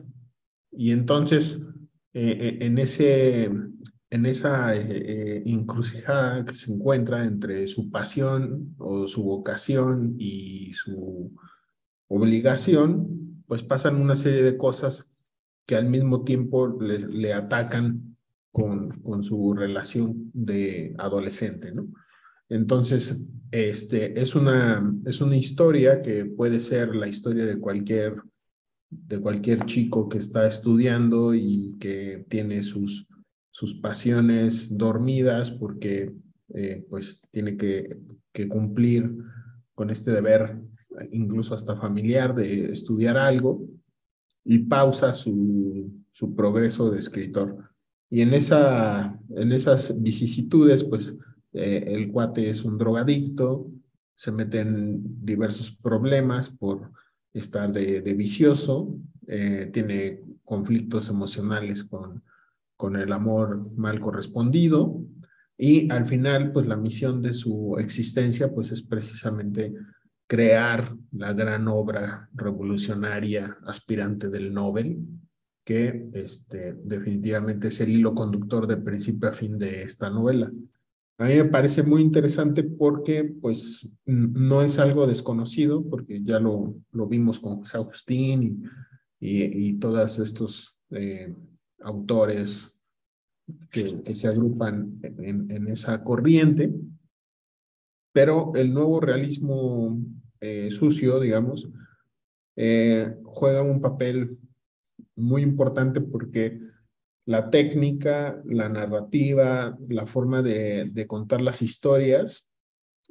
Y 0.73 0.91
entonces, 0.91 1.65
eh, 2.13 2.37
eh, 2.37 2.57
en, 2.65 2.79
ese, 2.79 3.45
en 3.45 4.25
esa 4.25 4.75
eh, 4.75 5.41
encrucijada 5.45 6.43
que 6.43 6.53
se 6.53 6.73
encuentra 6.73 7.23
entre 7.23 7.65
su 7.67 7.89
pasión 7.89 8.75
o 8.77 9.07
su 9.07 9.23
vocación 9.23 10.15
y 10.19 10.73
su 10.73 11.33
obligación, 12.09 13.26
pues 13.47 13.63
pasan 13.63 13.95
una 13.95 14.15
serie 14.15 14.43
de 14.43 14.57
cosas 14.57 15.11
que 15.65 15.75
al 15.75 15.89
mismo 15.89 16.23
tiempo 16.23 16.67
le, 16.79 17.33
atacan 17.33 18.17
con, 18.51 18.89
con 19.01 19.23
su 19.23 19.53
relación 19.53 20.29
de 20.33 20.93
adolescente, 20.97 21.71
¿no? 21.71 21.87
Entonces, 22.49 23.21
este, 23.51 24.19
es, 24.19 24.35
una, 24.35 24.93
es 25.05 25.19
una 25.19 25.35
historia 25.35 26.01
que 26.01 26.25
puede 26.25 26.59
ser 26.59 26.95
la 26.95 27.07
historia 27.07 27.45
de 27.45 27.59
cualquier, 27.59 28.15
de 28.89 29.19
cualquier 29.19 29.65
chico 29.65 30.07
que 30.07 30.17
está 30.17 30.47
estudiando 30.47 31.33
y 31.33 31.75
que 31.79 32.25
tiene 32.29 32.63
sus, 32.63 33.07
sus 33.51 33.75
pasiones 33.75 34.77
dormidas 34.77 35.51
porque 35.51 36.13
eh, 36.53 36.85
pues 36.89 37.27
tiene 37.31 37.57
que 37.57 37.97
cumplir 38.47 39.17
con 39.75 39.89
este 39.89 40.11
deber, 40.11 40.57
incluso 41.11 41.55
hasta 41.55 41.75
familiar, 41.77 42.35
de 42.35 42.71
estudiar 42.71 43.17
algo 43.17 43.65
y 44.43 44.59
pausa 44.59 45.13
su, 45.13 45.91
su 46.11 46.35
progreso 46.35 46.89
de 46.89 46.99
escritor. 46.99 47.69
Y 48.09 48.21
en, 48.21 48.33
esa, 48.33 49.19
en 49.29 49.51
esas 49.51 50.01
vicisitudes, 50.01 50.83
pues 50.83 51.15
eh, 51.53 51.83
el 51.87 52.11
cuate 52.11 52.49
es 52.49 52.63
un 52.63 52.77
drogadicto, 52.77 53.69
se 54.15 54.31
mete 54.31 54.59
en 54.59 55.25
diversos 55.25 55.75
problemas 55.75 56.49
por 56.49 56.91
estar 57.33 57.71
de, 57.71 58.01
vicioso, 58.13 58.97
eh, 59.27 59.69
tiene 59.71 60.21
conflictos 60.43 61.09
emocionales 61.09 61.83
con, 61.83 62.23
con 62.77 62.95
el 62.95 63.11
amor 63.11 63.71
mal 63.75 63.99
correspondido 63.99 65.03
y 65.57 65.91
al 65.91 66.05
final 66.07 66.51
pues 66.51 66.67
la 66.67 66.77
misión 66.77 67.21
de 67.21 67.33
su 67.33 67.75
existencia 67.79 68.53
pues 68.53 68.71
es 68.71 68.81
precisamente 68.81 69.73
crear 70.27 70.93
la 71.11 71.33
gran 71.33 71.67
obra 71.67 72.29
revolucionaria 72.33 73.57
aspirante 73.65 74.29
del 74.29 74.53
Nobel 74.53 74.99
que 75.67 76.09
este, 76.13 76.75
definitivamente 76.81 77.67
es 77.67 77.81
el 77.81 77.89
hilo 77.89 78.15
conductor 78.15 78.67
de 78.67 78.77
principio 78.77 79.27
a 79.27 79.33
fin 79.33 79.59
de 79.59 79.83
esta 79.83 80.09
novela. 80.09 80.49
A 81.17 81.25
mí 81.25 81.35
me 81.35 81.43
parece 81.43 81.83
muy 81.83 82.01
interesante 82.01 82.63
porque 82.63 83.25
pues 83.25 83.91
no 84.05 84.61
es 84.61 84.79
algo 84.79 85.05
desconocido, 85.05 85.83
porque 85.83 86.23
ya 86.23 86.39
lo, 86.39 86.73
lo 86.93 87.07
vimos 87.07 87.41
con 87.41 87.57
José 87.57 87.77
Agustín 87.77 88.69
y, 89.19 89.67
y, 89.69 89.73
todos 89.73 90.19
estos 90.19 90.77
eh, 90.91 91.33
autores 91.81 92.79
que, 93.69 94.15
se 94.15 94.27
agrupan 94.29 94.99
en, 95.01 95.67
esa 95.67 96.01
corriente, 96.01 96.73
pero 98.13 98.53
el 98.55 98.73
nuevo 98.73 99.01
realismo 99.01 99.99
eh, 100.39 100.69
sucio, 100.71 101.19
digamos, 101.19 101.67
eh, 102.55 103.15
juega 103.23 103.61
un 103.61 103.81
papel 103.81 104.37
muy 105.15 105.41
importante 105.41 106.01
porque 106.01 106.59
la 107.25 107.49
técnica, 107.49 108.41
la 108.45 108.69
narrativa, 108.69 109.77
la 109.89 110.07
forma 110.07 110.41
de, 110.41 111.05
contar 111.07 111.41
las 111.41 111.61
historias 111.61 112.49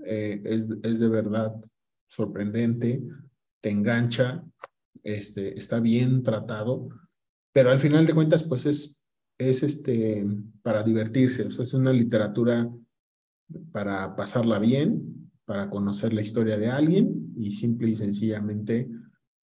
eh, 0.05 0.41
es, 0.45 1.01
de 1.01 1.09
verdad 1.09 1.55
sorprendente, 2.09 3.03
te 3.61 3.71
engancha, 3.71 4.43
este, 5.03 5.57
está 5.59 5.81
bien 5.81 6.23
tratado, 6.23 6.89
pero 7.53 7.71
al 7.71 7.81
final 7.81 8.07
de 8.07 8.15
cuentas, 8.15 8.43
pues 8.43 8.67
es, 8.67 8.99
es 9.39 9.63
este, 9.63 10.27
para 10.63 10.83
divertirse, 10.83 11.47
es 11.47 11.75
una 11.75 11.93
literatura 11.93 12.71
para 13.71 14.17
pasarla 14.17 14.59
bien, 14.59 15.16
para 15.47 15.71
conocer 15.71 16.13
la 16.13 16.21
historia 16.21 16.59
de 16.59 16.69
alguien 16.69 17.33
y 17.39 17.51
simple 17.53 17.89
y 17.89 17.95
sencillamente 17.95 18.89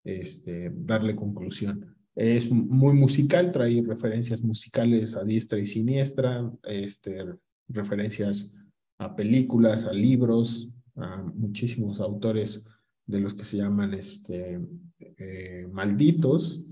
este, 0.03 0.71
darle 0.73 1.15
conclusión. 1.15 1.95
Es 2.15 2.51
muy 2.51 2.93
musical, 2.93 3.51
trae 3.51 3.81
referencias 3.87 4.41
musicales 4.41 5.15
a 5.15 5.23
diestra 5.23 5.59
y 5.59 5.65
siniestra, 5.65 6.51
este, 6.63 7.25
referencias 7.69 8.51
a 8.97 9.15
películas, 9.15 9.85
a 9.85 9.93
libros, 9.93 10.69
a 10.95 11.17
muchísimos 11.17 12.01
autores 12.01 12.67
de 13.05 13.19
los 13.19 13.33
que 13.33 13.45
se 13.45 13.57
llaman 13.57 13.93
este, 13.93 14.59
eh, 14.99 15.67
malditos. 15.71 16.65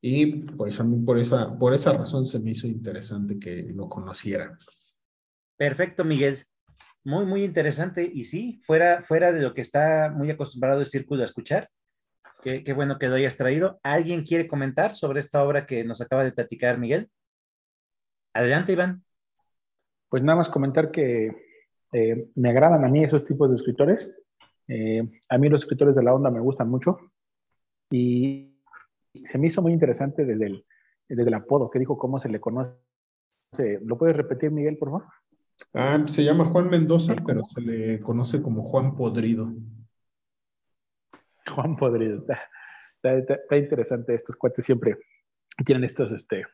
Y 0.00 0.26
pues 0.26 0.80
a 0.80 0.84
mí 0.84 1.04
por 1.04 1.18
esa, 1.18 1.56
por 1.56 1.74
esa 1.74 1.92
razón 1.92 2.24
se 2.24 2.40
me 2.40 2.50
hizo 2.50 2.66
interesante 2.66 3.38
que 3.38 3.70
lo 3.72 3.88
conociera. 3.88 4.58
Perfecto, 5.56 6.04
Miguel. 6.04 6.44
Muy, 7.04 7.24
muy 7.26 7.44
interesante. 7.44 8.08
Y 8.12 8.24
sí, 8.24 8.60
fuera, 8.62 9.02
fuera 9.02 9.32
de 9.32 9.40
lo 9.40 9.54
que 9.54 9.60
está 9.60 10.10
muy 10.10 10.30
acostumbrado 10.30 10.80
el 10.80 10.86
círculo 10.86 11.22
a 11.22 11.24
escuchar. 11.24 11.68
Qué, 12.42 12.64
qué 12.64 12.72
bueno 12.72 12.98
que 12.98 13.08
lo 13.08 13.14
hayas 13.14 13.36
traído. 13.36 13.80
¿Alguien 13.82 14.24
quiere 14.24 14.48
comentar 14.48 14.94
sobre 14.94 15.20
esta 15.20 15.42
obra 15.44 15.66
que 15.66 15.84
nos 15.84 16.00
acaba 16.00 16.24
de 16.24 16.32
platicar 16.32 16.78
Miguel? 16.78 17.10
Adelante, 18.34 18.72
Iván. 18.72 19.04
Pues 20.08 20.22
nada 20.22 20.38
más 20.38 20.48
comentar 20.48 20.90
que 20.90 21.30
eh, 21.92 22.28
me 22.34 22.50
agradan 22.50 22.84
a 22.84 22.88
mí 22.88 23.02
esos 23.02 23.24
tipos 23.24 23.48
de 23.50 23.56
escritores. 23.56 24.16
Eh, 24.68 25.02
a 25.28 25.38
mí 25.38 25.48
los 25.48 25.62
escritores 25.62 25.94
de 25.94 26.02
la 26.02 26.14
onda 26.14 26.30
me 26.30 26.40
gustan 26.40 26.68
mucho. 26.68 26.98
Y 27.90 28.58
se 29.24 29.38
me 29.38 29.48
hizo 29.48 29.62
muy 29.62 29.72
interesante 29.72 30.24
desde 30.24 30.46
el, 30.46 30.66
desde 31.08 31.28
el 31.30 31.34
apodo 31.34 31.70
que 31.70 31.78
dijo, 31.78 31.98
cómo 31.98 32.18
se 32.18 32.28
le 32.28 32.40
conoce. 32.40 32.74
¿Lo 33.82 33.98
puedes 33.98 34.16
repetir, 34.16 34.50
Miguel, 34.50 34.78
por 34.78 34.90
favor? 34.90 35.06
Ah, 35.74 36.04
se 36.06 36.24
llama 36.24 36.46
Juan 36.46 36.68
Mendoza, 36.68 37.14
pero 37.26 37.42
se 37.44 37.60
le 37.60 38.00
conoce 38.00 38.42
como 38.42 38.62
Juan 38.62 38.96
Podrido. 38.96 39.52
Juan 41.54 41.76
Podrido. 41.76 42.18
Está, 42.18 43.16
está, 43.16 43.34
está 43.34 43.56
interesante. 43.56 44.14
Estos 44.14 44.36
cuates 44.36 44.64
siempre 44.64 44.98
tienen 45.64 45.84
estos, 45.84 46.12
este, 46.12 46.44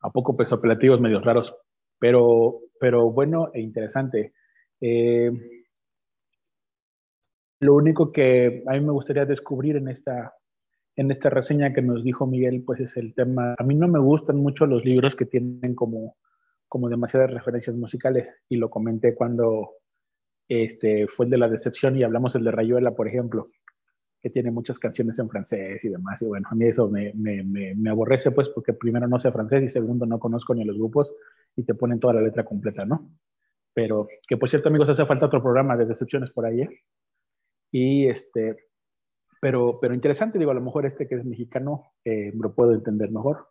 a 0.00 0.10
poco 0.10 0.36
pues 0.36 0.52
apelativos 0.52 1.00
medios 1.00 1.24
raros, 1.24 1.54
pero, 1.98 2.60
pero 2.80 3.10
bueno 3.10 3.50
e 3.52 3.60
interesante. 3.60 4.32
Eh, 4.80 5.30
lo 7.60 7.74
único 7.74 8.12
que 8.12 8.62
a 8.66 8.72
mí 8.72 8.80
me 8.80 8.92
gustaría 8.92 9.24
descubrir 9.24 9.76
en 9.76 9.88
esta, 9.88 10.34
en 10.96 11.10
esta 11.10 11.30
reseña 11.30 11.72
que 11.72 11.82
nos 11.82 12.04
dijo 12.04 12.26
Miguel, 12.26 12.62
pues 12.64 12.80
es 12.80 12.96
el 12.96 13.14
tema, 13.14 13.54
a 13.58 13.64
mí 13.64 13.74
no 13.74 13.88
me 13.88 13.98
gustan 13.98 14.36
mucho 14.36 14.66
los 14.66 14.84
libros 14.84 15.16
que 15.16 15.24
tienen 15.24 15.74
como, 15.74 16.16
como 16.68 16.88
demasiadas 16.88 17.30
referencias 17.30 17.76
musicales, 17.76 18.30
y 18.48 18.56
lo 18.56 18.70
comenté 18.70 19.14
cuando 19.14 19.72
este, 20.48 21.06
fue 21.08 21.26
el 21.26 21.30
de 21.30 21.38
la 21.38 21.48
decepción 21.48 21.96
y 21.96 22.02
hablamos 22.02 22.34
el 22.34 22.44
de 22.44 22.50
Rayuela, 22.50 22.94
por 22.94 23.08
ejemplo, 23.08 23.44
que 24.20 24.30
tiene 24.30 24.50
muchas 24.50 24.78
canciones 24.78 25.18
en 25.18 25.28
francés 25.28 25.84
y 25.84 25.88
demás, 25.88 26.20
y 26.22 26.26
bueno, 26.26 26.48
a 26.50 26.54
mí 26.54 26.66
eso 26.66 26.88
me, 26.88 27.12
me, 27.14 27.42
me, 27.44 27.74
me 27.74 27.90
aborrece, 27.90 28.30
pues, 28.30 28.48
porque 28.48 28.72
primero 28.72 29.06
no 29.06 29.18
sé 29.18 29.30
francés 29.30 29.62
y 29.62 29.68
segundo 29.68 30.06
no 30.06 30.18
conozco 30.18 30.54
ni 30.54 30.64
los 30.64 30.76
grupos 30.76 31.12
y 31.56 31.64
te 31.64 31.74
ponen 31.74 32.00
toda 32.00 32.14
la 32.14 32.20
letra 32.20 32.44
completa, 32.44 32.84
¿no? 32.84 33.10
Pero 33.74 34.08
que 34.26 34.36
por 34.36 34.48
cierto, 34.48 34.68
amigos, 34.68 34.88
hace 34.88 35.06
falta 35.06 35.26
otro 35.26 35.42
programa 35.42 35.76
de 35.76 35.86
decepciones 35.86 36.30
por 36.30 36.46
ahí, 36.46 36.62
¿eh? 36.62 36.82
Y 37.70 38.08
este, 38.08 38.56
pero, 39.40 39.78
pero 39.80 39.94
interesante, 39.94 40.38
digo, 40.38 40.50
a 40.50 40.54
lo 40.54 40.60
mejor 40.60 40.86
este 40.86 41.06
que 41.06 41.14
es 41.14 41.24
mexicano 41.24 41.92
eh, 42.04 42.32
lo 42.34 42.54
puedo 42.54 42.74
entender 42.74 43.10
mejor. 43.10 43.48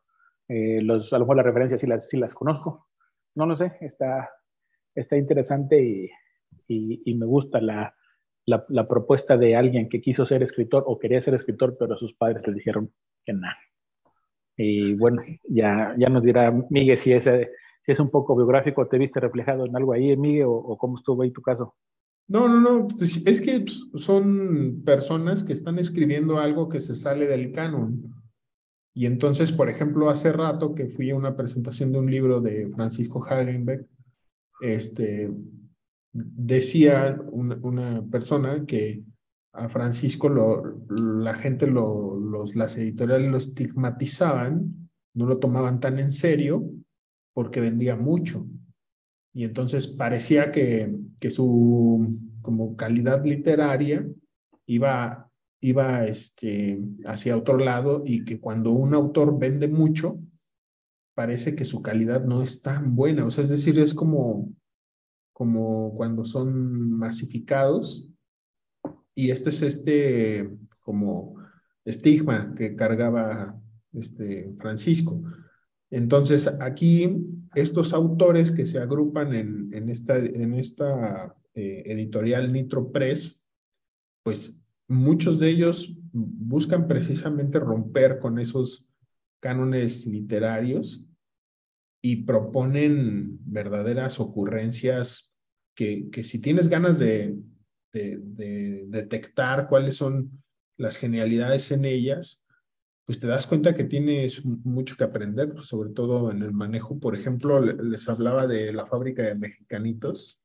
Eh, 0.49 0.81
los, 0.81 1.13
a 1.13 1.17
lo 1.17 1.25
mejor 1.25 1.37
las 1.37 1.45
referencias 1.45 1.81
sí 1.81 1.87
las, 1.87 2.09
sí 2.09 2.17
las 2.17 2.33
conozco. 2.33 2.87
No 3.37 3.45
lo 3.45 3.55
sé, 3.55 3.77
está, 3.81 4.31
está 4.95 5.15
interesante 5.15 5.79
y, 5.79 6.09
y, 6.67 7.13
me 7.13 7.27
gusta 7.27 7.61
la, 7.61 7.93
la, 8.47 8.87
propuesta 8.87 9.37
de 9.37 9.55
alguien 9.55 9.89
que 9.89 10.01
quiso 10.01 10.25
ser 10.25 10.41
escritor 10.41 10.83
o 10.87 10.97
quería 10.97 11.21
ser 11.21 11.35
escritor, 11.35 11.77
pero 11.77 11.95
sus 11.97 12.15
padres 12.15 12.47
le 12.47 12.55
dijeron 12.55 12.91
que 13.23 13.33
nada. 13.33 13.59
Y 14.57 14.95
bueno, 14.95 15.21
ya, 15.47 15.93
ya 15.99 16.09
nos 16.09 16.23
dirá 16.23 16.51
Miguel 16.71 16.97
si, 16.97 17.13
ese, 17.13 17.51
si 17.83 17.91
es 17.91 17.99
un 17.99 18.09
poco 18.09 18.35
biográfico, 18.35 18.87
¿te 18.87 18.97
viste 18.97 19.19
reflejado 19.19 19.67
en 19.67 19.75
algo 19.75 19.93
ahí, 19.93 20.17
Miguel, 20.17 20.45
o, 20.45 20.53
o 20.53 20.75
cómo 20.75 20.97
estuvo 20.97 21.21
ahí 21.21 21.29
tu 21.29 21.43
caso? 21.43 21.75
No, 22.27 22.47
no, 22.47 22.59
no, 22.59 22.87
es 22.99 23.41
que 23.41 23.65
son 23.93 24.81
personas 24.83 25.43
que 25.43 25.53
están 25.53 25.77
escribiendo 25.77 26.39
algo 26.39 26.69
que 26.69 26.79
se 26.79 26.95
sale 26.95 27.27
del 27.27 27.51
canon. 27.51 28.16
Y 28.97 29.05
entonces, 29.05 29.51
por 29.51 29.69
ejemplo, 29.69 30.09
hace 30.09 30.31
rato 30.31 30.73
que 30.73 30.87
fui 30.87 31.11
a 31.11 31.15
una 31.15 31.35
presentación 31.35 31.91
de 31.91 31.99
un 31.99 32.09
libro 32.09 32.41
de 32.41 32.67
Francisco 32.69 33.23
Hagenbeck, 33.23 33.85
este, 34.59 35.29
decía 36.11 37.21
una, 37.29 38.01
persona 38.09 38.65
que 38.65 39.03
a 39.53 39.69
Francisco 39.69 40.29
lo, 40.29 40.79
la 40.89 41.35
gente, 41.35 41.67
lo, 41.67 42.19
los, 42.19 42.55
las 42.55 42.75
editoriales 42.79 43.29
lo 43.29 43.37
estigmatizaban, 43.37 44.89
no 45.13 45.27
lo 45.27 45.37
tomaban 45.37 45.79
tan 45.79 45.99
en 45.99 46.11
serio 46.11 46.67
porque 47.35 47.61
vendía 47.61 47.95
mucho. 47.95 48.47
Y 49.31 49.43
entonces 49.43 49.85
parecía 49.85 50.51
que, 50.51 50.91
que 51.19 51.29
su 51.29 52.17
como 52.41 52.75
calidad 52.75 53.23
literaria 53.23 54.07
iba, 54.65 55.26
iba 55.59 56.05
este, 56.05 56.79
hacia 57.05 57.37
otro 57.37 57.57
lado 57.57 58.03
y 58.05 58.25
que 58.25 58.39
cuando 58.39 58.71
un 58.71 58.93
autor 58.93 59.37
vende 59.39 59.67
mucho, 59.67 60.19
parece 61.15 61.55
que 61.55 61.65
su 61.65 61.81
calidad 61.81 62.23
no 62.23 62.43
es 62.43 62.61
tan 62.61 62.95
buena. 62.95 63.25
O 63.25 63.31
sea, 63.31 63.43
es 63.43 63.49
decir, 63.49 63.79
es 63.79 63.93
como, 63.93 64.53
como 65.33 65.95
cuando 65.95 66.25
son 66.25 66.91
masificados 66.91 68.09
y 69.15 69.31
este 69.31 69.49
es 69.49 69.61
este 69.63 70.49
como 70.79 71.35
estigma 71.83 72.53
que 72.55 72.75
cargaba 72.75 73.59
este 73.93 74.53
Francisco. 74.59 75.23
Entonces, 75.89 76.47
aquí 76.59 77.17
estos 77.55 77.93
autores 77.93 78.51
que 78.51 78.65
se 78.65 78.77
agrupan 78.77 79.33
en, 79.33 79.73
en 79.73 79.89
esta, 79.89 80.17
en 80.17 80.53
esta 80.53 81.35
eh, 81.55 81.83
editorial 81.87 82.53
Nitro 82.53 82.91
Press, 82.91 83.41
pues 84.21 84.61
muchos 84.87 85.39
de 85.39 85.49
ellos 85.49 85.93
buscan 86.11 86.87
precisamente 86.87 87.59
romper 87.59 88.19
con 88.19 88.39
esos 88.39 88.87
cánones 89.39 90.05
literarios 90.05 91.05
y 92.01 92.23
proponen 92.23 93.39
verdaderas 93.45 94.19
ocurrencias 94.19 95.31
que, 95.75 96.09
que 96.09 96.23
si 96.23 96.39
tienes 96.39 96.69
ganas 96.69 96.99
de, 96.99 97.37
de, 97.93 98.19
de 98.19 98.85
detectar 98.87 99.67
cuáles 99.67 99.95
son 99.95 100.43
las 100.77 100.97
genialidades 100.97 101.71
en 101.71 101.85
ellas, 101.85 102.43
pues 103.07 103.19
te 103.19 103.27
das 103.27 103.47
cuenta 103.47 103.73
que 103.73 103.85
tienes 103.85 104.43
mucho 104.43 104.97
que 104.97 105.05
aprender, 105.05 105.53
sobre 105.61 105.91
todo 105.91 106.29
en 106.29 106.43
el 106.43 106.51
manejo. 106.51 106.99
Por 106.99 107.15
ejemplo, 107.15 107.61
les 107.61 108.09
hablaba 108.09 108.47
de 108.47 108.73
la 108.73 108.85
fábrica 108.85 109.23
de 109.23 109.35
mexicanitos, 109.35 110.41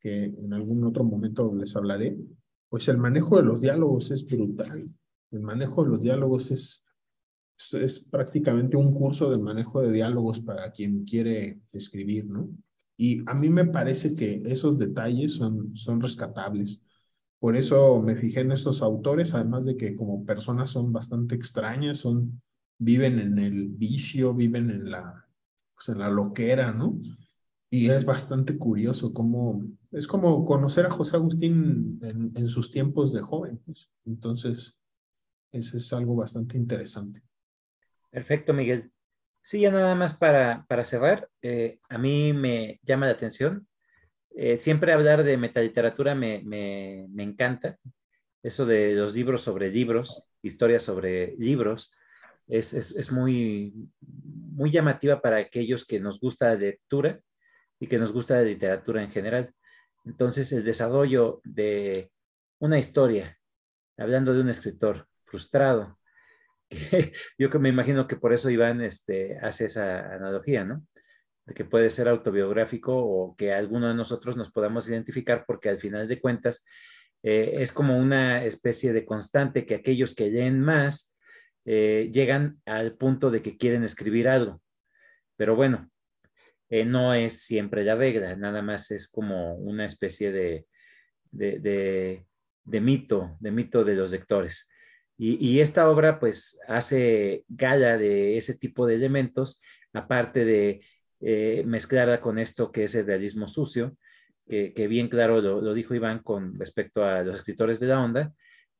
que 0.00 0.24
en 0.24 0.52
algún 0.52 0.84
otro 0.84 1.04
momento 1.04 1.54
les 1.54 1.76
hablaré. 1.76 2.16
Pues 2.72 2.88
el 2.88 2.96
manejo 2.96 3.36
de 3.36 3.42
los 3.42 3.60
diálogos 3.60 4.10
es 4.12 4.26
brutal. 4.26 4.88
El 5.30 5.40
manejo 5.40 5.84
de 5.84 5.90
los 5.90 6.00
diálogos 6.00 6.50
es, 6.52 6.82
es 7.72 8.00
prácticamente 8.00 8.78
un 8.78 8.94
curso 8.94 9.30
del 9.30 9.40
manejo 9.40 9.82
de 9.82 9.92
diálogos 9.92 10.40
para 10.40 10.72
quien 10.72 11.04
quiere 11.04 11.60
escribir, 11.70 12.24
¿no? 12.24 12.48
Y 12.96 13.20
a 13.28 13.34
mí 13.34 13.50
me 13.50 13.66
parece 13.66 14.14
que 14.14 14.40
esos 14.46 14.78
detalles 14.78 15.34
son, 15.34 15.76
son 15.76 16.00
rescatables. 16.00 16.80
Por 17.38 17.56
eso 17.56 18.00
me 18.00 18.16
fijé 18.16 18.40
en 18.40 18.52
estos 18.52 18.80
autores, 18.80 19.34
además 19.34 19.66
de 19.66 19.76
que 19.76 19.94
como 19.94 20.24
personas 20.24 20.70
son 20.70 20.94
bastante 20.94 21.34
extrañas, 21.34 21.98
son, 21.98 22.40
viven 22.78 23.18
en 23.18 23.38
el 23.38 23.68
vicio, 23.68 24.32
viven 24.32 24.70
en 24.70 24.90
la, 24.90 25.28
pues 25.74 25.90
en 25.90 25.98
la 25.98 26.08
loquera, 26.08 26.72
¿no? 26.72 26.98
Y 27.72 27.88
es 27.88 28.04
bastante 28.04 28.58
curioso 28.58 29.14
cómo, 29.14 29.64
es 29.92 30.06
como 30.06 30.44
conocer 30.44 30.84
a 30.84 30.90
José 30.90 31.16
Agustín 31.16 31.98
en, 32.02 32.30
en 32.34 32.48
sus 32.48 32.70
tiempos 32.70 33.14
de 33.14 33.22
joven. 33.22 33.62
Pues. 33.64 33.90
Entonces, 34.04 34.78
eso 35.50 35.78
es 35.78 35.92
algo 35.94 36.14
bastante 36.14 36.58
interesante. 36.58 37.22
Perfecto, 38.10 38.52
Miguel. 38.52 38.92
Sí, 39.40 39.60
ya 39.60 39.70
nada 39.70 39.94
más 39.94 40.12
para, 40.12 40.66
para 40.68 40.84
cerrar, 40.84 41.30
eh, 41.40 41.78
a 41.88 41.96
mí 41.96 42.34
me 42.34 42.78
llama 42.84 43.06
la 43.06 43.12
atención 43.12 43.66
eh, 44.34 44.56
siempre 44.56 44.92
hablar 44.92 45.24
de 45.24 45.36
metaliteratura 45.36 46.14
me, 46.14 46.42
me, 46.44 47.06
me, 47.10 47.22
encanta. 47.22 47.78
Eso 48.42 48.66
de 48.66 48.94
los 48.94 49.14
libros 49.14 49.42
sobre 49.42 49.70
libros, 49.70 50.28
historias 50.42 50.82
sobre 50.82 51.36
libros, 51.38 51.92
es, 52.48 52.74
es, 52.74 52.92
es, 52.92 53.12
muy, 53.12 53.72
muy 54.00 54.70
llamativa 54.70 55.20
para 55.20 55.36
aquellos 55.36 55.84
que 55.86 56.00
nos 56.00 56.18
gusta 56.18 56.48
la 56.48 56.54
lectura 56.56 57.20
y 57.82 57.88
que 57.88 57.98
nos 57.98 58.12
gusta 58.12 58.36
la 58.36 58.42
literatura 58.42 59.02
en 59.02 59.10
general. 59.10 59.52
Entonces, 60.04 60.52
el 60.52 60.62
desarrollo 60.62 61.40
de 61.42 62.12
una 62.60 62.78
historia, 62.78 63.36
hablando 63.96 64.32
de 64.32 64.40
un 64.40 64.50
escritor 64.50 65.08
frustrado, 65.24 65.98
yo 67.38 67.50
que 67.50 67.58
me 67.58 67.70
imagino 67.70 68.06
que 68.06 68.14
por 68.14 68.32
eso 68.32 68.50
Iván 68.50 68.82
este, 68.82 69.36
hace 69.40 69.64
esa 69.64 70.14
analogía, 70.14 70.62
¿no? 70.64 70.86
de 71.44 71.54
que 71.54 71.64
puede 71.64 71.90
ser 71.90 72.06
autobiográfico 72.06 72.96
o 72.96 73.34
que 73.34 73.52
alguno 73.52 73.88
de 73.88 73.94
nosotros 73.94 74.36
nos 74.36 74.52
podamos 74.52 74.88
identificar 74.88 75.42
porque 75.44 75.68
al 75.68 75.80
final 75.80 76.06
de 76.06 76.20
cuentas 76.20 76.64
eh, 77.24 77.54
es 77.56 77.72
como 77.72 77.98
una 77.98 78.44
especie 78.44 78.92
de 78.92 79.04
constante 79.04 79.66
que 79.66 79.74
aquellos 79.74 80.14
que 80.14 80.30
leen 80.30 80.60
más 80.60 81.16
eh, 81.64 82.12
llegan 82.14 82.62
al 82.64 82.96
punto 82.96 83.32
de 83.32 83.42
que 83.42 83.56
quieren 83.56 83.82
escribir 83.82 84.28
algo. 84.28 84.62
Pero 85.36 85.56
bueno, 85.56 85.90
eh, 86.72 86.86
no 86.86 87.12
es 87.12 87.42
siempre 87.42 87.84
la 87.84 87.96
regla, 87.96 88.34
nada 88.34 88.62
más 88.62 88.90
es 88.92 89.06
como 89.06 89.56
una 89.56 89.84
especie 89.84 90.32
de, 90.32 90.66
de, 91.30 92.24
de, 92.64 92.80
mito, 92.80 93.36
de 93.40 93.50
mito 93.50 93.84
de 93.84 93.94
los 93.94 94.12
lectores. 94.12 94.70
Y, 95.18 95.60
esta 95.60 95.88
obra 95.90 96.18
pues 96.18 96.58
hace 96.66 97.44
gala 97.46 97.98
de 97.98 98.38
ese 98.38 98.56
tipo 98.56 98.86
de 98.86 98.94
elementos, 98.94 99.60
aparte 99.92 100.46
de 100.46 100.80
eh, 101.20 101.62
mezclarla 101.66 102.22
con 102.22 102.38
esto 102.38 102.72
que 102.72 102.84
es 102.84 102.94
el 102.94 103.06
realismo 103.06 103.48
sucio, 103.48 103.98
que, 104.48 104.86
bien 104.88 105.08
claro 105.08 105.42
lo, 105.42 105.60
lo, 105.60 105.74
dijo 105.74 105.94
Iván 105.94 106.20
con 106.22 106.58
respecto 106.58 107.04
a 107.04 107.22
los 107.22 107.34
escritores 107.34 107.80
de 107.80 107.88
la 107.88 108.00
onda, 108.00 108.32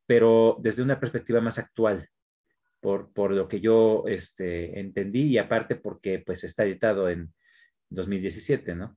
pero 0.07 0.57
desde 0.63 0.83
una 0.83 0.99
perspectiva 0.99 1.43
más 1.43 1.59
actual, 1.59 2.09
por, 2.81 3.13
por 3.13 3.33
lo 3.33 3.49
que 3.49 3.61
yo 3.61 4.05
este, 4.07 4.81
entendí 4.81 5.25
y 5.25 5.39
aparte 5.39 5.77
porque 5.77 6.21
pues 6.21 6.43
está 6.43 6.65
editado 6.65 7.11
en 7.11 7.33
2017, 7.95 8.75
¿no? 8.75 8.97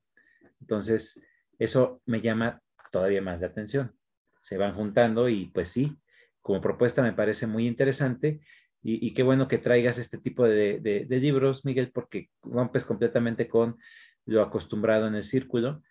Entonces, 0.62 1.21
eso 1.60 2.01
me 2.05 2.21
llama 2.21 2.62
todavía 2.91 3.21
más 3.21 3.41
la 3.41 3.47
atención. 3.47 3.93
Se 4.39 4.58
van 4.58 4.75
juntando 4.75 5.29
y 5.29 5.47
pues 5.47 5.69
sí, 5.69 5.97
como 6.41 6.62
propuesta 6.62 7.01
me 7.01 7.13
parece 7.13 7.47
muy 7.47 7.67
interesante 7.67 8.41
y, 8.88 9.15
qué 9.15 9.23
bueno 9.23 9.47
que 9.47 9.58
traigas 9.58 9.97
este 9.97 10.19
tipo 10.19 10.43
de, 10.43 10.79
de, 10.79 11.19
libros, 11.19 11.65
Miguel, 11.65 11.91
porque 11.91 12.29
rompes 12.43 12.86
completamente 12.86 13.47
con 13.47 13.79
lo 14.27 14.43
acostumbrado 14.43 15.08
en 15.08 15.15
el 15.15 15.23
círculo, 15.23 15.81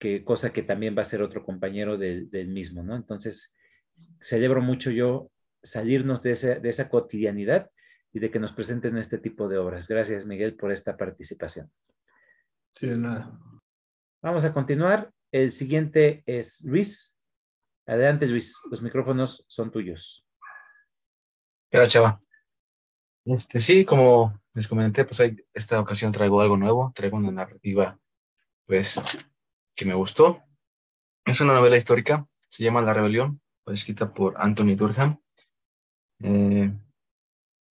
que 0.00 0.24
cosa 0.24 0.52
que 0.52 0.64
también 0.64 0.96
va 0.98 1.02
a 1.02 1.04
ser 1.04 1.22
otro 1.22 1.44
compañero 1.44 1.96
del, 1.96 2.28
del 2.28 2.48
mismo, 2.48 2.82
¿no? 2.82 2.96
Entonces, 2.96 3.56
celebro 4.20 4.60
mucho 4.62 4.90
yo 4.90 5.30
salirnos 5.62 6.22
de 6.22 6.32
esa, 6.32 6.56
de 6.56 6.68
esa 6.68 6.88
cotidianidad 6.88 7.70
y 8.12 8.18
de 8.18 8.32
que 8.32 8.40
nos 8.40 8.52
presenten 8.52 8.96
este 8.96 9.18
tipo 9.18 9.48
de 9.48 9.58
obras. 9.58 9.86
Gracias, 9.86 10.26
Miguel, 10.26 10.56
por 10.56 10.72
esta 10.72 10.96
participación. 10.96 11.70
Sí, 12.72 12.86
de 12.86 12.96
nada. 12.96 13.38
Vamos 14.22 14.44
a 14.44 14.52
continuar. 14.52 15.12
El 15.32 15.50
siguiente 15.50 16.22
es 16.26 16.62
Luis. 16.62 17.16
Adelante, 17.86 18.26
Luis. 18.26 18.60
Los 18.70 18.82
micrófonos 18.82 19.44
son 19.48 19.70
tuyos. 19.70 20.26
Gracias, 21.70 21.92
Chava. 21.92 22.20
Este, 23.24 23.60
sí, 23.60 23.84
como 23.84 24.40
les 24.54 24.66
comenté, 24.66 25.04
pues 25.04 25.20
hay, 25.20 25.36
esta 25.52 25.78
ocasión 25.78 26.10
traigo 26.10 26.40
algo 26.40 26.56
nuevo, 26.56 26.92
traigo 26.94 27.16
una 27.16 27.30
narrativa, 27.30 27.98
pues, 28.66 29.00
que 29.74 29.84
me 29.84 29.94
gustó. 29.94 30.42
Es 31.24 31.40
una 31.40 31.54
novela 31.54 31.76
histórica, 31.76 32.26
se 32.48 32.64
llama 32.64 32.82
La 32.82 32.94
Rebelión, 32.94 33.40
fue 33.62 33.74
escrita 33.74 34.12
por 34.12 34.34
Anthony 34.36 34.74
Durham. 34.74 35.20
Eh, 36.22 36.72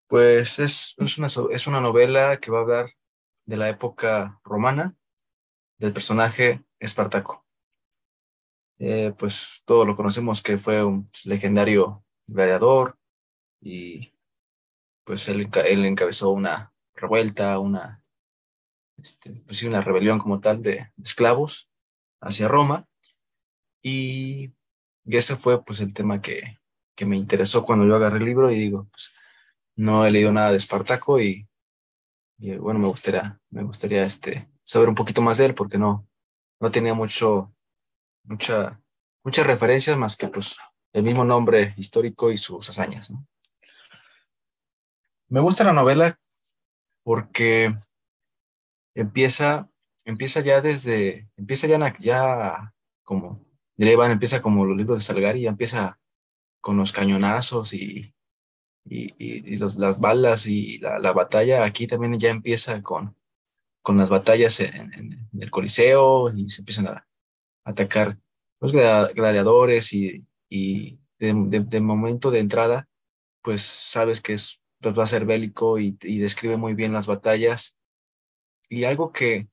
pues 0.09 0.59
es, 0.59 0.95
es, 0.99 1.19
una, 1.19 1.29
es 1.51 1.67
una 1.67 1.81
novela 1.81 2.37
que 2.39 2.51
va 2.51 2.59
a 2.59 2.63
hablar 2.63 2.91
de 3.47 3.57
la 3.57 3.69
época 3.69 4.41
romana, 4.45 4.97
del 5.79 5.93
personaje 5.93 6.65
Espartaco. 6.79 7.47
Eh, 8.79 9.15
pues 9.17 9.63
todo 9.65 9.87
lo 9.87 9.97
conocemos 9.97 10.43
que 10.43 10.59
fue 10.59 10.85
un 10.85 11.11
legendario 11.25 12.05
gladiador 12.27 12.99
y 13.61 14.13
pues 15.05 15.29
él, 15.29 15.49
él 15.67 15.87
encabezó 15.87 16.31
una 16.31 16.75
revuelta, 16.95 17.59
una, 17.59 18.05
este, 18.99 19.43
pues 19.47 19.63
una 19.63 19.81
rebelión 19.81 20.19
como 20.19 20.41
tal 20.41 20.61
de 20.61 20.93
esclavos 21.03 21.71
hacia 22.21 22.49
Roma 22.49 22.87
y, 23.81 24.53
y 25.05 25.17
ese 25.17 25.37
fue 25.37 25.65
pues 25.65 25.81
el 25.81 25.95
tema 25.95 26.21
que, 26.21 26.59
que 26.95 27.07
me 27.07 27.17
interesó 27.17 27.65
cuando 27.65 27.87
yo 27.87 27.97
agarré 27.97 28.19
el 28.19 28.25
libro 28.25 28.51
y 28.51 28.57
digo, 28.57 28.89
pues 28.91 29.15
no 29.77 30.05
he 30.05 30.11
leído 30.11 30.33
nada 30.33 30.51
de 30.51 30.57
Espartaco 30.57 31.21
y, 31.21 31.49
y 32.39 32.57
bueno, 32.57 32.81
me 32.81 32.89
gustaría, 32.89 33.41
me 33.51 33.63
gustaría 33.63 34.05
este, 34.05 34.51
saber 34.65 34.89
un 34.89 34.95
poquito 34.95 35.23
más 35.23 35.39
de 35.39 35.47
él 35.47 35.55
porque 35.55 35.79
no, 35.79 36.07
no 36.61 36.71
tenía 36.71 36.95
mucho, 36.95 37.55
mucha, 38.25 38.81
muchas 39.25 39.47
referencias 39.47 39.97
más 39.97 40.17
que 40.17 40.29
pues 40.29 40.59
el 40.93 41.03
mismo 41.03 41.25
nombre 41.25 41.75
histórico 41.77 42.31
y 42.31 42.39
sus 42.39 42.69
hazañas. 42.69 43.13
Me 45.29 45.41
gusta 45.41 45.65
la 45.65 45.73
novela 45.73 46.19
porque 47.03 47.77
empieza, 48.95 49.71
empieza 50.05 50.41
ya 50.41 50.61
desde, 50.61 51.29
empieza 51.37 51.67
ya, 51.67 51.95
ya 52.01 52.75
como, 53.03 53.45
diría 53.77 54.07
empieza 54.07 54.43
como 54.43 54.65
los 54.65 54.77
libros 54.77 54.99
de 54.99 55.05
Salgari, 55.05 55.43
ya 55.43 55.51
empieza 55.51 55.99
con 56.61 56.77
los 56.77 56.93
cañonazos 56.93 57.73
y, 57.73 58.16
y, 58.89 59.57
las 59.57 60.01
balas 60.01 60.47
y 60.47 60.79
la, 60.79 60.99
la, 60.99 61.13
batalla. 61.13 61.65
Aquí 61.65 61.87
también 61.87 62.19
ya 62.19 62.31
empieza 62.31 62.83
con, 62.83 63.17
con 63.83 63.97
las 63.97 64.11
batallas 64.11 64.61
en, 64.61 65.29
el 65.39 65.51
Coliseo 65.51 66.33
y 66.33 66.49
se 66.49 66.63
empiezan 66.63 66.89
a 66.89 67.07
atacar 67.65 68.19
los 68.61 68.73
gladiadores 68.73 69.93
y, 69.93 70.27
y 70.49 70.99
de, 71.19 71.81
momento 71.81 72.31
de 72.31 72.41
entrada, 72.41 72.89
pues 73.43 73.63
sabes 73.63 74.21
que 74.21 74.33
es, 74.33 74.61
pues 74.81 74.99
va 74.99 75.05
a 75.05 75.09
ser 75.09 75.25
bélico 75.25 75.79
y, 75.79 75.93
describe 75.93 76.57
muy 76.57 76.75
bien 76.75 76.93
las 76.93 77.07
batallas. 77.07 77.77
Y 78.69 78.85
algo 78.85 79.13
que, 79.13 79.49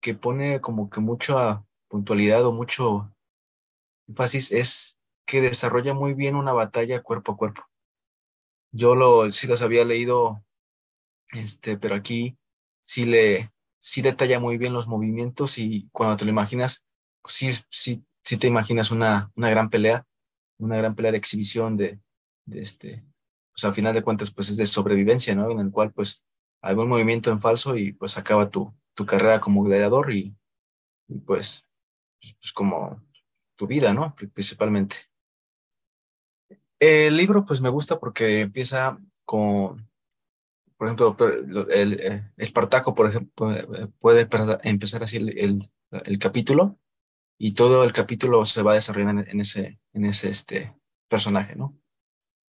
que 0.00 0.14
pone 0.14 0.60
como 0.60 0.90
que 0.90 1.00
mucha 1.00 1.64
puntualidad 1.88 2.44
o 2.44 2.52
mucho 2.52 3.12
énfasis 4.06 4.52
es 4.52 4.98
que 5.26 5.40
desarrolla 5.40 5.94
muy 5.94 6.14
bien 6.14 6.36
una 6.36 6.52
batalla 6.52 7.02
cuerpo 7.02 7.32
a 7.32 7.36
cuerpo. 7.36 7.67
Yo 8.72 8.94
lo, 8.94 9.30
sí 9.32 9.46
las 9.46 9.62
había 9.62 9.84
leído, 9.84 10.44
este, 11.32 11.78
pero 11.78 11.94
aquí 11.94 12.38
sí 12.82 13.04
le, 13.04 13.50
sí 13.78 14.02
detalla 14.02 14.40
muy 14.40 14.58
bien 14.58 14.72
los 14.72 14.86
movimientos 14.88 15.58
y 15.58 15.88
cuando 15.92 16.16
te 16.16 16.24
lo 16.24 16.30
imaginas, 16.30 16.86
sí, 17.26 17.50
sí, 17.70 18.04
sí 18.24 18.36
te 18.36 18.46
imaginas 18.46 18.90
una, 18.90 19.30
una 19.36 19.50
gran 19.50 19.70
pelea, 19.70 20.06
una 20.58 20.76
gran 20.78 20.94
pelea 20.94 21.12
de 21.12 21.18
exhibición 21.18 21.76
de, 21.76 22.00
este, 22.52 23.04
pues 23.52 23.64
al 23.64 23.74
final 23.74 23.94
de 23.94 24.02
cuentas, 24.02 24.30
pues 24.30 24.50
es 24.50 24.56
de 24.56 24.66
sobrevivencia, 24.66 25.34
¿no? 25.34 25.50
En 25.50 25.60
el 25.60 25.70
cual, 25.70 25.92
pues, 25.92 26.22
algún 26.62 26.88
movimiento 26.88 27.30
en 27.30 27.40
falso 27.40 27.76
y 27.76 27.92
pues 27.92 28.18
acaba 28.18 28.50
tu, 28.50 28.74
tu 28.94 29.06
carrera 29.06 29.40
como 29.40 29.62
gladiador 29.62 30.12
y, 30.12 30.36
y 31.08 31.18
pues, 31.20 31.66
pues, 32.20 32.34
pues 32.40 32.52
como 32.52 33.02
tu 33.56 33.66
vida, 33.66 33.94
¿no? 33.94 34.14
Principalmente. 34.34 34.96
El 36.80 37.16
libro, 37.16 37.44
pues 37.44 37.60
me 37.60 37.68
gusta 37.68 37.98
porque 37.98 38.40
empieza 38.40 38.98
con, 39.24 39.88
por 40.76 40.86
ejemplo, 40.86 41.16
el, 41.70 42.00
eh, 42.00 42.30
Espartaco, 42.36 42.94
por 42.94 43.08
ejemplo, 43.08 43.52
eh, 43.52 43.88
puede 43.98 44.28
empezar 44.62 45.02
así 45.02 45.16
el, 45.16 45.68
el, 45.90 46.18
capítulo 46.20 46.78
y 47.36 47.54
todo 47.54 47.82
el 47.82 47.92
capítulo 47.92 48.44
se 48.44 48.62
va 48.62 48.74
desarrollando 48.74 49.22
en 49.26 49.40
ese, 49.40 49.80
en 49.92 50.04
ese 50.04 50.30
este, 50.30 50.74
personaje, 51.08 51.56
¿no? 51.56 51.76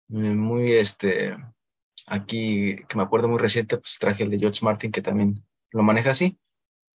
Eh, 0.09 0.35
muy, 0.35 0.73
este, 0.73 1.35
aquí, 2.05 2.77
que 2.87 2.97
me 2.97 3.03
acuerdo 3.03 3.27
muy 3.27 3.39
reciente, 3.39 3.77
pues 3.77 3.97
traje 3.99 4.23
el 4.23 4.29
de 4.29 4.39
George 4.39 4.63
Martin, 4.63 4.91
que 4.91 5.01
también 5.01 5.43
lo 5.71 5.81
maneja 5.81 6.11
así. 6.11 6.39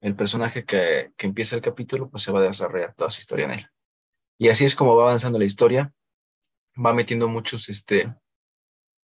El 0.00 0.14
personaje 0.14 0.64
que, 0.64 1.12
que 1.16 1.26
empieza 1.26 1.56
el 1.56 1.62
capítulo, 1.62 2.10
pues 2.10 2.22
se 2.22 2.30
va 2.32 2.40
a 2.40 2.42
desarrollar 2.42 2.94
toda 2.94 3.10
su 3.10 3.20
historia 3.20 3.46
en 3.46 3.52
él. 3.52 3.66
Y 4.38 4.50
así 4.50 4.64
es 4.64 4.76
como 4.76 4.96
va 4.96 5.04
avanzando 5.04 5.38
la 5.38 5.44
historia. 5.44 5.92
Va 6.76 6.92
metiendo 6.92 7.28
muchos, 7.28 7.68
este, 7.68 8.14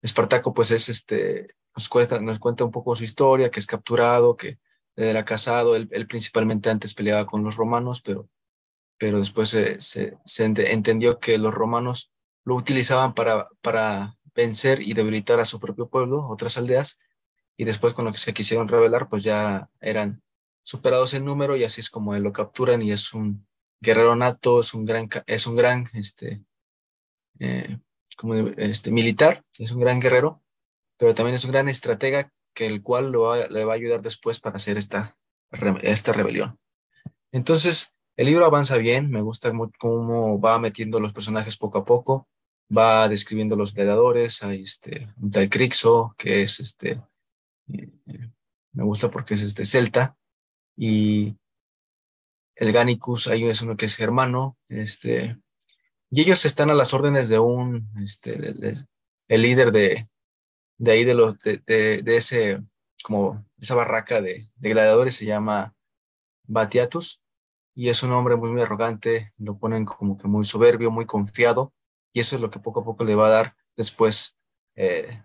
Espartaco, 0.01 0.53
pues 0.53 0.71
es 0.71 0.89
este, 0.89 1.55
nos, 1.75 1.89
cuenta, 1.89 2.19
nos 2.21 2.39
cuenta 2.39 2.63
un 2.63 2.71
poco 2.71 2.95
su 2.95 3.03
historia, 3.03 3.51
que 3.51 3.59
es 3.59 3.67
capturado, 3.67 4.37
que 4.37 4.59
era 4.95 5.25
casado, 5.25 5.75
él, 5.75 5.87
principalmente 6.07 6.69
antes 6.69 6.93
peleaba 6.93 7.25
con 7.25 7.43
los 7.43 7.55
romanos, 7.55 8.01
pero, 8.01 8.29
pero 8.97 9.19
después 9.19 9.49
se, 9.49 9.79
se, 9.79 10.17
entendió 10.37 11.19
que 11.19 11.37
los 11.37 11.53
romanos 11.53 12.11
lo 12.43 12.55
utilizaban 12.55 13.13
para, 13.13 13.47
para 13.61 14.17
vencer 14.33 14.81
y 14.81 14.93
debilitar 14.93 15.39
a 15.39 15.45
su 15.45 15.59
propio 15.59 15.89
pueblo, 15.89 16.27
otras 16.27 16.57
aldeas, 16.57 16.99
y 17.57 17.65
después 17.65 17.93
que 17.93 18.17
se 18.17 18.33
quisieron 18.33 18.67
rebelar, 18.67 19.09
pues 19.09 19.23
ya 19.23 19.69
eran 19.81 20.21
superados 20.63 21.13
en 21.13 21.25
número 21.25 21.55
y 21.55 21.63
así 21.63 21.81
es 21.81 21.89
como 21.89 22.13
él 22.15 22.23
lo 22.23 22.31
capturan 22.31 22.81
y 22.81 22.91
es 22.91 23.13
un 23.13 23.47
guerrero 23.79 24.15
nato, 24.15 24.59
es 24.59 24.73
un 24.73 24.85
gran, 24.85 25.09
es 25.25 25.47
un 25.47 25.55
gran 25.55 25.87
este, 25.93 26.43
eh, 27.39 27.77
como 28.17 28.35
este, 28.35 28.91
militar, 28.91 29.43
es 29.57 29.71
un 29.71 29.79
gran 29.79 29.99
guerrero, 29.99 30.41
pero 30.97 31.13
también 31.13 31.35
es 31.35 31.45
un 31.45 31.51
gran 31.51 31.69
estratega 31.69 32.31
que 32.53 32.65
el 32.65 32.81
cual 32.81 33.11
lo 33.11 33.35
le 33.47 33.65
va 33.65 33.73
a 33.73 33.75
ayudar 33.75 34.01
después 34.01 34.39
para 34.39 34.57
hacer 34.57 34.77
esta, 34.77 35.17
esta 35.83 36.13
rebelión. 36.13 36.57
Entonces, 37.31 37.93
el 38.15 38.25
libro 38.25 38.45
avanza 38.45 38.77
bien, 38.77 39.11
me 39.11 39.21
gusta 39.21 39.51
cómo 39.77 40.41
va 40.41 40.57
metiendo 40.57 40.99
los 40.99 41.13
personajes 41.13 41.55
poco 41.55 41.77
a 41.77 41.85
poco, 41.85 42.27
va 42.75 43.07
describiendo 43.07 43.55
los 43.55 43.73
gladiadores, 43.73 44.41
hay 44.41 44.63
este, 44.63 45.13
un 45.17 45.29
tal 45.29 45.49
Crixo, 45.49 46.15
que 46.17 46.41
es 46.41 46.59
este, 46.59 47.01
eh, 47.71 48.31
me 48.73 48.83
gusta 48.83 49.11
porque 49.11 49.35
es 49.35 49.43
este 49.43 49.65
celta, 49.65 50.17
y 50.75 51.37
el 52.55 52.71
Ganicus, 52.71 53.27
ahí 53.27 53.47
uno 53.61 53.77
que 53.77 53.85
es 53.85 53.95
germano, 53.95 54.57
este, 54.67 55.37
y 56.09 56.21
ellos 56.21 56.45
están 56.45 56.69
a 56.69 56.73
las 56.73 56.93
órdenes 56.93 57.29
de 57.29 57.39
un, 57.39 57.89
este, 58.01 58.37
el 59.27 59.41
líder 59.41 59.71
de, 59.71 60.09
de 60.77 60.91
ahí 60.91 61.03
de, 61.03 61.13
de, 62.03 62.17
ese, 62.17 62.63
como 63.03 63.45
esa 63.57 63.75
barraca 63.75 64.21
de, 64.21 64.49
de, 64.55 64.69
gladiadores 64.69 65.15
se 65.15 65.25
llama 65.25 65.75
Batiatus 66.43 67.21
y 67.75 67.89
es 67.89 68.03
un 68.03 68.11
hombre 68.11 68.35
muy, 68.35 68.51
muy 68.51 68.61
arrogante, 68.61 69.31
lo 69.37 69.57
ponen 69.57 69.85
como 69.85 70.17
que 70.17 70.27
muy 70.27 70.45
soberbio, 70.45 70.91
muy 70.91 71.05
confiado 71.05 71.73
y 72.13 72.21
eso 72.21 72.35
es 72.35 72.41
lo 72.41 72.49
que 72.49 72.59
poco 72.59 72.81
a 72.81 72.85
poco 72.85 73.03
le 73.03 73.15
va 73.15 73.27
a 73.27 73.31
dar 73.31 73.55
después 73.75 74.37
eh, 74.75 75.21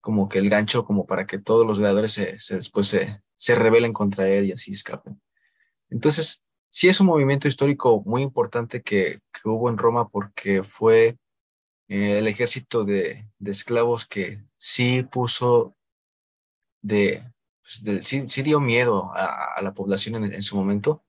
como 0.00 0.28
que 0.28 0.38
el 0.38 0.50
gancho 0.50 0.84
como 0.84 1.06
para 1.06 1.26
que 1.26 1.38
todos 1.38 1.66
los 1.66 1.78
gladiadores 1.78 2.12
se, 2.12 2.38
se 2.38 2.56
después 2.56 2.88
se, 2.88 3.22
se 3.36 3.54
rebelen 3.54 3.92
contra 3.92 4.28
él 4.28 4.46
y 4.46 4.52
así 4.52 4.72
escapen. 4.72 5.20
Entonces, 5.90 6.41
sí 6.72 6.88
es 6.88 7.00
un 7.00 7.06
movimiento 7.08 7.48
histórico 7.48 8.02
muy 8.06 8.22
importante 8.22 8.82
que, 8.82 9.20
hubo 9.44 9.68
en 9.68 9.78
Roma 9.78 10.08
porque 10.08 10.62
fue 10.64 11.18
eh, 11.88 12.18
el 12.18 12.28
ejército 12.28 12.84
de, 12.84 13.28
esclavos 13.44 14.06
que 14.06 14.44
sí 14.56 15.02
puso 15.02 15.76
de, 16.80 17.24
pues, 17.62 18.06
sí, 18.06 18.28
sí, 18.28 18.42
dio 18.42 18.58
miedo 18.60 19.12
a, 19.14 19.60
la 19.62 19.74
población 19.74 20.24
en, 20.24 20.42
su 20.42 20.56
momento. 20.56 21.04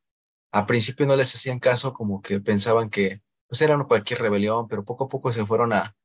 A 0.51 0.65
principio 0.67 1.05
no 1.05 1.15
les 1.15 1.33
hacían 1.35 1.59
caso, 1.59 1.93
como 1.93 2.21
que 2.21 2.39
pensaban 2.39 2.89
que 2.89 3.21
pues 3.47 3.61
era 3.61 3.81
cualquier 3.85 4.19
rebelión, 4.21 4.67
pero 4.67 4.83
poco 4.83 5.05
a 5.05 5.09
poco 5.09 5.31
se 5.31 5.45
fueron 5.45 5.73
a, 5.73 5.95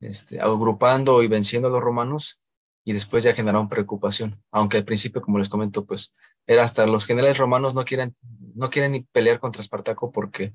este, 0.00 0.40
agrupando 0.40 1.22
y 1.22 1.28
venciendo 1.28 1.68
a 1.68 1.72
los 1.72 1.82
romanos 1.82 2.41
y 2.84 2.92
después 2.92 3.24
ya 3.24 3.34
generaron 3.34 3.68
preocupación, 3.68 4.42
aunque 4.50 4.78
al 4.78 4.84
principio, 4.84 5.22
como 5.22 5.38
les 5.38 5.48
comento, 5.48 5.84
pues 5.84 6.14
era 6.46 6.64
hasta 6.64 6.86
los 6.86 7.06
generales 7.06 7.38
romanos 7.38 7.74
no 7.74 7.84
quieren, 7.84 8.16
no 8.54 8.70
quieren 8.70 8.92
ni 8.92 9.02
pelear 9.02 9.38
contra 9.38 9.60
Espartaco 9.60 10.10
porque 10.10 10.52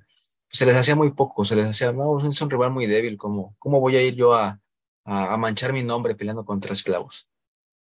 se 0.50 0.66
les 0.66 0.76
hacía 0.76 0.96
muy 0.96 1.12
poco, 1.12 1.46
se 1.46 1.56
les 1.56 1.66
hacía, 1.66 1.92
no, 1.92 2.28
es 2.28 2.42
un 2.42 2.50
rival 2.50 2.72
muy 2.72 2.86
débil, 2.86 3.18
¿cómo, 3.18 3.56
cómo 3.60 3.80
voy 3.80 3.96
a 3.96 4.02
ir 4.02 4.16
yo 4.16 4.34
a, 4.34 4.60
a, 5.06 5.34
a 5.34 5.38
manchar 5.38 5.74
mi 5.74 5.84
nombre 5.84 6.16
peleando 6.16 6.46
contra 6.46 6.74
esclavos? 6.74 7.30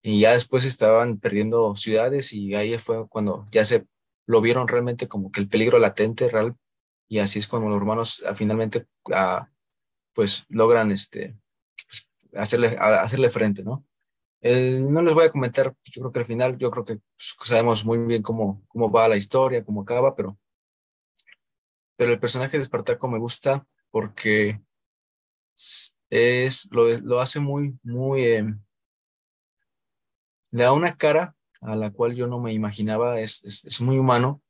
Y 0.01 0.21
ya 0.21 0.33
después 0.33 0.63
estaban 0.65 1.19
perdiendo 1.19 1.75
ciudades 1.75 2.31
y 2.33 2.55
ahí 2.55 2.77
fue 2.77 3.07
cuando 3.09 3.47
ya 3.51 3.65
se 3.65 3.85
lo 4.25 4.41
vieron 4.41 4.67
realmente 4.67 5.07
como 5.07 5.31
que 5.31 5.39
el 5.41 5.49
peligro 5.49 5.79
latente 5.79 6.29
real 6.29 6.55
y 7.07 7.19
así 7.19 7.39
es 7.39 7.47
cuando 7.47 7.69
los 7.69 7.79
romanos 7.79 8.23
ah, 8.27 8.35
finalmente 8.35 8.85
ah, 9.13 9.49
pues 10.13 10.45
logran 10.49 10.91
este, 10.91 11.35
pues, 11.87 12.09
hacerle, 12.35 12.77
hacerle 12.77 13.29
frente, 13.29 13.63
¿no? 13.63 13.85
Eh, 14.41 14.79
no 14.79 15.01
les 15.01 15.13
voy 15.13 15.25
a 15.25 15.31
comentar, 15.31 15.73
pues, 15.73 15.95
yo 15.95 16.01
creo 16.01 16.11
que 16.11 16.19
al 16.19 16.25
final, 16.25 16.57
yo 16.57 16.69
creo 16.69 16.85
que 16.85 16.95
pues, 16.95 17.35
sabemos 17.43 17.83
muy 17.85 17.97
bien 17.99 18.21
cómo, 18.21 18.63
cómo 18.67 18.91
va 18.91 19.07
la 19.07 19.17
historia, 19.17 19.65
cómo 19.65 19.81
acaba, 19.81 20.15
pero, 20.15 20.37
pero 21.95 22.11
el 22.11 22.19
personaje 22.19 22.57
de 22.57 22.63
Espartaco 22.63 23.07
me 23.07 23.17
gusta 23.19 23.65
porque 23.89 24.61
es, 26.09 26.69
lo, 26.71 26.87
lo 26.99 27.19
hace 27.19 27.39
muy, 27.39 27.79
muy, 27.83 28.23
eh, 28.25 28.45
le 30.51 30.63
da 30.63 30.71
una 30.71 30.95
cara 30.95 31.35
a 31.61 31.75
la 31.75 31.91
cual 31.91 32.15
yo 32.15 32.27
no 32.27 32.39
me 32.39 32.53
imaginaba, 32.53 33.19
es, 33.19 33.43
es, 33.43 33.65
es 33.65 33.81
muy 33.81 33.97
humano, 33.97 34.41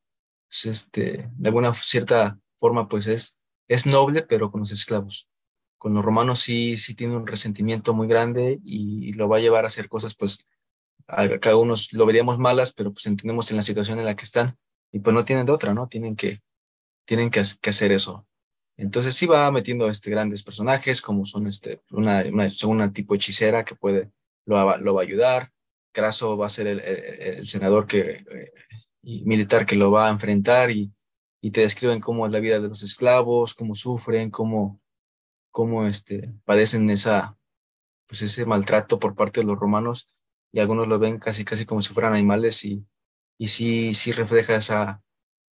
es 0.50 0.66
este, 0.66 1.30
de 1.32 1.50
alguna 1.50 1.74
cierta 1.74 2.38
forma 2.58 2.90
pues 2.90 3.08
es, 3.08 3.40
es 3.70 3.86
noble, 3.86 4.24
pero 4.24 4.52
con 4.52 4.60
los 4.60 4.72
esclavos 4.72 5.30
con 5.78 5.94
los 5.94 6.04
romanos 6.04 6.40
sí, 6.40 6.78
sí 6.78 6.96
tiene 6.96 7.16
un 7.16 7.28
resentimiento 7.28 7.94
muy 7.94 8.08
grande 8.08 8.60
y 8.64 9.14
lo 9.14 9.28
va 9.30 9.38
a 9.38 9.42
llevar 9.42 9.64
a 9.64 9.68
hacer 9.68 9.90
cosas, 9.90 10.16
pues, 10.16 10.40
a 11.08 11.40
cada 11.40 11.56
uno 11.56 11.76
lo 11.94 12.06
veríamos 12.06 12.38
malas, 12.38 12.74
pero 12.74 12.92
pues 12.92 13.06
entendemos 13.06 13.50
en 13.52 13.58
la 13.58 13.64
situación 13.64 14.00
en 14.00 14.06
la 14.06 14.16
que 14.16 14.26
están 14.26 14.58
y 14.92 15.00
pues 15.00 15.14
no 15.14 15.26
tienen 15.26 15.46
de 15.46 15.52
otra, 15.52 15.74
¿no? 15.74 15.88
Tienen 15.88 16.16
que, 16.16 16.42
tienen 17.06 17.30
que, 17.30 17.40
hacer 17.40 17.92
eso. 17.92 18.28
Entonces 18.78 19.16
sí 19.16 19.26
va 19.26 19.50
metiendo 19.52 19.90
este, 19.90 20.12
grandes 20.12 20.44
personajes 20.44 21.02
como 21.02 21.26
son 21.26 21.48
este, 21.48 21.82
una, 21.92 22.24
una, 22.32 22.48
una 22.66 22.94
tipo 22.94 23.16
hechicera 23.16 23.66
que 23.66 23.76
puede, 23.76 24.12
lo 24.46 24.78
lo 24.78 24.94
va 24.94 25.02
a 25.02 25.04
ayudar. 25.04 25.52
Craso 25.94 26.38
va 26.38 26.48
a 26.48 26.50
ser 26.50 26.68
el, 26.68 27.46
senador 27.46 27.88
que, 27.88 28.24
eh, 28.30 28.52
militar 29.02 29.66
que 29.66 29.76
lo 29.76 29.90
va 29.92 30.08
a 30.08 30.12
enfrentar 30.12 30.70
y, 30.70 30.92
y 31.42 31.52
te 31.52 31.62
describen 31.62 32.02
cómo 32.02 32.26
es 32.26 32.32
la 32.32 32.40
vida 32.40 32.60
de 32.60 32.68
los 32.68 32.84
esclavos, 32.84 33.54
cómo 33.54 33.74
sufren, 33.74 34.30
cómo, 34.30 34.80
cómo 35.58 35.88
este, 35.88 36.32
padecen 36.46 36.88
esa, 36.92 37.36
pues 38.06 38.22
ese 38.22 38.46
maltrato 38.46 39.00
por 39.00 39.16
parte 39.16 39.40
de 39.40 39.48
los 39.48 39.58
romanos 39.58 40.08
y 40.52 40.60
algunos 40.60 40.88
lo 40.88 41.00
ven 41.00 41.18
casi, 41.18 41.44
casi 41.46 41.66
como 41.66 41.82
si 41.82 41.96
fueran 41.96 42.14
animales 42.14 42.64
y, 42.64 42.86
y 43.40 43.48
sí, 43.48 43.96
sí 43.96 44.12
refleja 44.12 44.54
esa, 44.54 45.02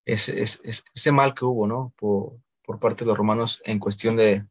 ese, 0.04 0.42
ese, 0.42 0.82
ese 0.92 1.12
mal 1.12 1.34
que 1.34 1.44
hubo, 1.44 1.68
¿no? 1.68 1.94
Por, 1.96 2.40
por 2.64 2.80
parte 2.80 3.04
de 3.04 3.10
los 3.10 3.16
romanos 3.16 3.62
en 3.64 3.78
cuestión 3.78 4.16
de, 4.16 4.44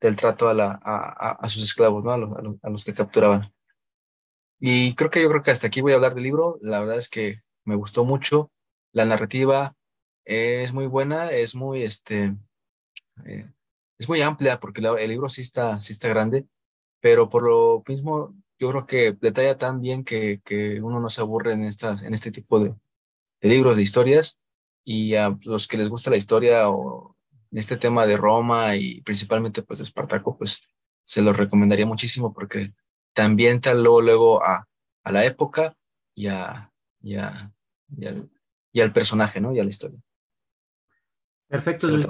del 0.00 0.16
trato 0.16 0.48
a, 0.48 0.54
la, 0.54 0.80
a, 0.82 1.36
a 1.40 1.48
sus 1.48 1.62
esclavos, 1.62 2.02
¿no? 2.02 2.10
A 2.10 2.18
los, 2.18 2.36
a, 2.36 2.42
los, 2.42 2.56
a 2.64 2.68
los 2.68 2.84
que 2.84 2.92
capturaban. 2.92 3.54
Y 4.58 4.96
creo 4.96 5.10
que 5.10 5.22
yo 5.22 5.28
creo 5.28 5.42
que 5.42 5.52
hasta 5.52 5.68
aquí 5.68 5.82
voy 5.82 5.92
a 5.92 5.94
hablar 5.94 6.14
del 6.14 6.24
libro. 6.24 6.58
La 6.62 6.80
verdad 6.80 6.96
es 6.96 7.08
que 7.08 7.42
me 7.64 7.76
gustó 7.76 8.04
mucho. 8.04 8.50
La 8.90 9.04
narrativa 9.04 9.76
es 10.24 10.72
muy 10.72 10.88
buena, 10.88 11.30
es 11.30 11.54
muy, 11.54 11.84
este, 11.84 12.34
eh, 13.24 13.52
es 13.98 14.08
muy 14.08 14.20
amplia 14.20 14.60
porque 14.60 14.80
el 14.80 15.10
libro 15.10 15.28
sí 15.28 15.42
está, 15.42 15.80
sí 15.80 15.92
está 15.92 16.08
grande, 16.08 16.46
pero 17.00 17.28
por 17.28 17.42
lo 17.42 17.82
mismo 17.86 18.34
yo 18.58 18.70
creo 18.70 18.86
que 18.86 19.12
detalla 19.12 19.58
tan 19.58 19.80
bien 19.80 20.04
que, 20.04 20.40
que 20.44 20.80
uno 20.80 21.00
no 21.00 21.10
se 21.10 21.20
aburre 21.20 21.52
en, 21.52 21.64
estas, 21.64 22.02
en 22.02 22.14
este 22.14 22.30
tipo 22.30 22.58
de, 22.58 22.74
de, 23.40 23.48
libros, 23.48 23.76
de 23.76 23.82
historias, 23.82 24.40
y 24.84 25.14
a 25.14 25.36
los 25.44 25.66
que 25.66 25.76
les 25.76 25.88
gusta 25.88 26.10
la 26.10 26.16
historia 26.16 26.68
o 26.70 27.16
este 27.50 27.76
tema 27.76 28.06
de 28.06 28.16
Roma 28.16 28.76
y 28.76 29.00
principalmente 29.02 29.62
pues 29.62 29.78
de 29.78 29.84
Espartaco, 29.84 30.36
pues 30.38 30.62
se 31.04 31.22
los 31.22 31.36
recomendaría 31.36 31.86
muchísimo 31.86 32.32
porque 32.32 32.74
también 33.12 33.60
tal 33.60 33.82
luego, 33.82 34.02
luego 34.02 34.44
a, 34.44 34.68
a 35.04 35.12
la 35.12 35.24
época 35.24 35.74
y, 36.14 36.28
a, 36.28 36.72
y, 37.00 37.16
a, 37.16 37.52
y, 37.96 38.06
al, 38.06 38.30
y 38.72 38.80
al 38.80 38.92
personaje, 38.92 39.40
¿no? 39.40 39.52
Y 39.54 39.60
a 39.60 39.64
la 39.64 39.70
historia. 39.70 39.98
Perfecto, 41.48 41.88
Luis. 41.88 42.06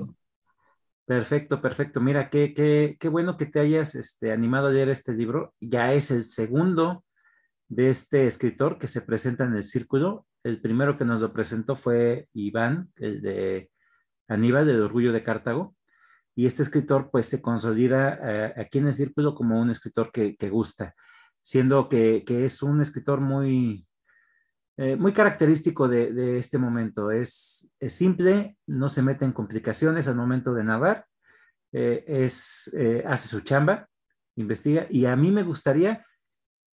Perfecto, 1.06 1.62
perfecto. 1.62 2.00
Mira, 2.00 2.30
qué, 2.30 2.52
qué, 2.52 2.96
qué 2.98 3.08
bueno 3.08 3.36
que 3.36 3.46
te 3.46 3.60
hayas 3.60 3.94
este, 3.94 4.32
animado 4.32 4.66
a 4.66 4.70
leer 4.70 4.88
este 4.88 5.12
libro. 5.12 5.54
Ya 5.60 5.92
es 5.92 6.10
el 6.10 6.24
segundo 6.24 7.04
de 7.68 7.90
este 7.90 8.26
escritor 8.26 8.78
que 8.78 8.88
se 8.88 9.02
presenta 9.02 9.44
en 9.44 9.54
el 9.54 9.62
círculo. 9.62 10.26
El 10.42 10.60
primero 10.60 10.96
que 10.96 11.04
nos 11.04 11.20
lo 11.20 11.32
presentó 11.32 11.76
fue 11.76 12.28
Iván, 12.32 12.90
el 12.96 13.22
de 13.22 13.70
Aníbal, 14.26 14.66
del 14.66 14.82
Orgullo 14.82 15.12
de 15.12 15.22
Cartago. 15.22 15.76
Y 16.34 16.46
este 16.46 16.64
escritor 16.64 17.10
pues 17.12 17.26
se 17.28 17.40
consolida 17.40 18.18
eh, 18.22 18.54
aquí 18.56 18.78
en 18.78 18.88
el 18.88 18.94
círculo 18.94 19.34
como 19.36 19.60
un 19.60 19.70
escritor 19.70 20.10
que, 20.12 20.36
que 20.36 20.50
gusta, 20.50 20.94
siendo 21.42 21.88
que, 21.88 22.24
que, 22.26 22.44
es 22.44 22.62
un 22.62 22.82
escritor 22.82 23.20
muy, 23.20 23.86
eh, 24.78 24.94
muy 24.96 25.14
característico 25.14 25.88
de, 25.88 26.38
este 26.38 26.58
momento. 26.58 27.10
Es, 27.10 27.72
simple, 27.88 28.58
no 28.66 28.88
se 28.88 29.02
mete 29.02 29.24
en 29.24 29.32
complicaciones 29.32 30.06
al 30.06 30.16
momento 30.16 30.52
de 30.52 30.64
narrar, 30.64 31.06
eh, 31.72 32.04
es, 32.06 32.70
eh, 32.76 33.02
hace 33.06 33.28
su 33.28 33.40
chamba, 33.40 33.88
investiga, 34.36 34.86
y 34.90 35.06
a 35.06 35.16
mí 35.16 35.30
me 35.30 35.42
gustaría 35.42 36.04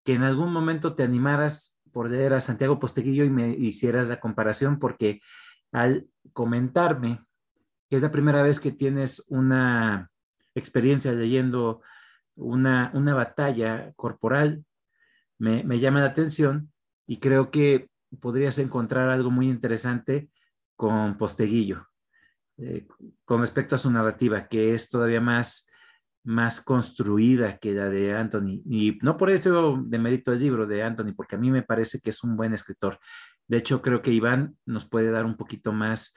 que 0.04 0.16
en 0.16 0.24
algún 0.24 0.52
momento 0.52 0.96
te 0.96 1.04
animaras 1.04 1.80
por 1.94 2.10
leer 2.10 2.34
a 2.34 2.42
Santiago 2.42 2.80
Posteguillo 2.80 3.24
y 3.24 3.30
me 3.30 3.50
hicieras 3.52 4.10
la 4.10 4.20
comparación, 4.20 4.80
porque 4.80 5.22
al 5.72 6.08
comentarme 6.34 7.24
que 7.90 7.96
es 7.96 8.02
la 8.02 8.12
primera 8.12 8.42
vez 8.42 8.60
que 8.60 8.72
tienes 8.72 9.24
una 9.30 10.10
experiencia 10.56 11.12
leyendo 11.14 11.82
una, 12.36 12.92
una 12.94 13.14
batalla 13.14 13.94
corporal, 13.96 14.66
me, 15.38 15.64
me 15.64 15.80
llama 15.80 16.00
la 16.00 16.08
atención 16.08 16.72
y 17.08 17.20
creo 17.20 17.52
que 17.52 17.90
podrías 18.20 18.58
encontrar 18.60 19.10
algo 19.10 19.32
muy 19.32 19.50
interesante 19.50 20.30
con 20.76 21.18
Posteguillo, 21.18 21.88
eh, 22.58 22.88
con 23.26 23.42
respecto 23.42 23.76
a 23.76 23.78
su 23.78 23.92
narrativa, 23.92 24.48
que 24.48 24.74
es 24.74 24.90
todavía 24.90 25.22
más, 25.22 25.68
más 26.24 26.62
construida 26.62 27.58
que 27.58 27.74
la 27.74 27.90
de 27.90 28.16
Anthony. 28.16 28.62
Y 28.66 28.98
no 29.02 29.18
por 29.18 29.30
eso 29.30 29.78
de 29.84 30.00
mérito 30.00 30.32
el 30.32 30.40
libro 30.40 30.66
de 30.66 30.84
Anthony, 30.84 31.14
porque 31.16 31.36
a 31.36 31.40
mí 31.40 31.52
me 31.52 31.64
parece 31.64 32.00
que 32.00 32.10
es 32.10 32.24
un 32.24 32.36
buen 32.36 32.54
escritor. 32.54 33.00
De 33.48 33.58
hecho, 33.58 33.82
creo 33.82 34.02
que 34.02 34.12
Iván 34.12 34.58
nos 34.66 34.88
puede 34.88 35.12
dar 35.12 35.26
un 35.26 35.38
poquito 35.38 35.72
más 35.72 36.16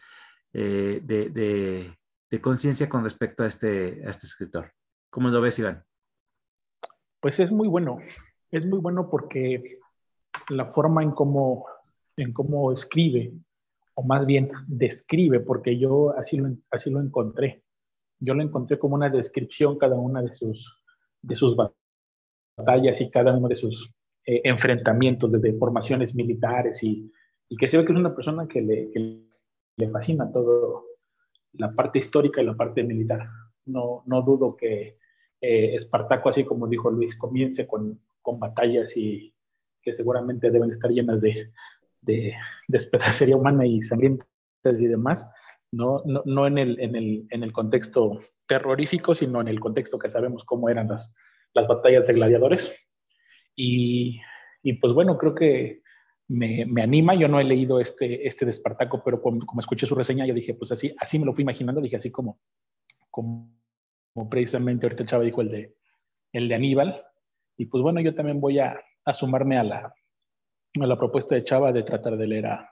eh, 0.52 1.00
de, 1.02 1.30
de, 1.30 1.98
de 2.30 2.40
conciencia 2.40 2.88
con 2.88 3.04
respecto 3.04 3.42
a 3.42 3.46
este, 3.46 4.02
a 4.06 4.10
este 4.10 4.26
escritor. 4.26 4.72
¿Cómo 5.10 5.28
lo 5.28 5.40
ves, 5.40 5.58
Iván? 5.58 5.84
Pues 7.20 7.40
es 7.40 7.50
muy 7.50 7.68
bueno. 7.68 7.98
Es 8.50 8.64
muy 8.64 8.78
bueno 8.78 9.10
porque 9.10 9.80
la 10.48 10.66
forma 10.66 11.02
en 11.02 11.10
cómo 11.10 11.66
en 12.16 12.32
cómo 12.32 12.72
escribe, 12.72 13.32
o 13.94 14.02
más 14.02 14.26
bien 14.26 14.50
describe, 14.66 15.40
porque 15.40 15.78
yo 15.78 16.16
así 16.16 16.36
lo, 16.36 16.54
así 16.70 16.90
lo 16.90 17.00
encontré. 17.00 17.62
Yo 18.18 18.34
lo 18.34 18.42
encontré 18.42 18.78
como 18.78 18.94
una 18.94 19.10
descripción 19.10 19.78
cada 19.78 19.96
una 19.96 20.22
de 20.22 20.32
sus, 20.32 20.82
de 21.22 21.34
sus 21.34 21.56
batallas 21.56 23.00
y 23.00 23.10
cada 23.10 23.36
uno 23.36 23.48
de 23.48 23.56
sus 23.56 23.92
eh, 24.24 24.40
enfrentamientos 24.44 25.30
desde 25.30 25.58
formaciones 25.58 26.14
militares 26.14 26.82
y, 26.82 27.12
y, 27.48 27.56
que 27.56 27.68
se 27.68 27.76
ve 27.78 27.84
que 27.84 27.92
es 27.92 27.98
una 27.98 28.14
persona 28.14 28.48
que 28.48 28.60
le, 28.60 28.90
que 28.90 29.22
le 29.76 29.90
fascina 29.90 30.30
todo 30.32 30.84
la 31.52 31.72
parte 31.72 31.98
histórica 31.98 32.40
y 32.40 32.46
la 32.46 32.56
parte 32.56 32.82
militar. 32.82 33.28
No, 33.66 34.02
no 34.06 34.22
dudo 34.22 34.56
que 34.56 34.98
eh, 35.40 35.74
Espartaco, 35.74 36.28
así 36.28 36.44
como 36.44 36.66
dijo 36.66 36.90
Luis, 36.90 37.16
comience 37.16 37.66
con, 37.66 38.00
con 38.22 38.38
batallas 38.38 38.96
y 38.96 39.34
que 39.82 39.92
seguramente 39.92 40.50
deben 40.50 40.72
estar 40.72 40.90
llenas 40.90 41.20
de, 41.20 41.52
de 42.06 42.34
despedacería 42.68 43.36
humana 43.36 43.66
y 43.66 43.82
sangrientas 43.82 44.24
y 44.64 44.86
demás, 44.86 45.28
no, 45.72 46.02
no, 46.06 46.22
no 46.24 46.46
en, 46.46 46.58
el, 46.58 46.80
en, 46.80 46.96
el, 46.96 47.26
en, 47.30 47.42
el, 47.42 47.52
contexto 47.52 48.18
terrorífico, 48.46 49.14
sino 49.14 49.40
en 49.40 49.48
el 49.48 49.60
contexto 49.60 49.98
que 49.98 50.08
sabemos 50.08 50.44
cómo 50.44 50.68
eran 50.68 50.88
las, 50.88 51.14
las 51.52 51.66
batallas 51.66 52.06
de 52.06 52.14
gladiadores. 52.14 52.72
Y, 53.54 54.20
y 54.62 54.74
pues 54.74 54.92
bueno, 54.94 55.18
creo 55.18 55.34
que 55.34 55.82
me, 56.28 56.64
me, 56.66 56.82
anima. 56.82 57.14
Yo 57.14 57.28
no 57.28 57.40
he 57.40 57.44
leído 57.44 57.80
este, 57.80 58.26
este 58.26 58.44
de 58.44 58.52
Espartaco, 58.52 59.02
pero 59.04 59.20
como, 59.20 59.44
como, 59.44 59.60
escuché 59.60 59.86
su 59.86 59.94
reseña, 59.94 60.26
yo 60.26 60.34
dije, 60.34 60.54
pues 60.54 60.72
así, 60.72 60.94
así 60.98 61.18
me 61.18 61.26
lo 61.26 61.32
fui 61.32 61.42
imaginando, 61.42 61.80
dije 61.80 61.96
así 61.96 62.10
como, 62.10 62.40
como, 63.10 63.52
como 64.14 64.30
precisamente 64.30 64.86
ahorita 64.86 65.04
Chava 65.04 65.24
dijo 65.24 65.42
el 65.42 65.50
de, 65.50 65.76
el 66.32 66.48
de 66.48 66.54
Aníbal. 66.54 67.02
Y 67.58 67.66
pues 67.66 67.82
bueno, 67.82 68.00
yo 68.00 68.14
también 68.14 68.40
voy 68.40 68.60
a, 68.60 68.80
a 69.04 69.14
sumarme 69.14 69.58
a 69.58 69.64
la, 69.64 69.94
a 70.84 70.88
la 70.88 70.98
propuesta 70.98 71.34
de 71.34 71.44
Chava 71.44 71.72
de 71.72 71.82
tratar 71.82 72.16
de 72.16 72.26
leer 72.26 72.46
a, 72.46 72.70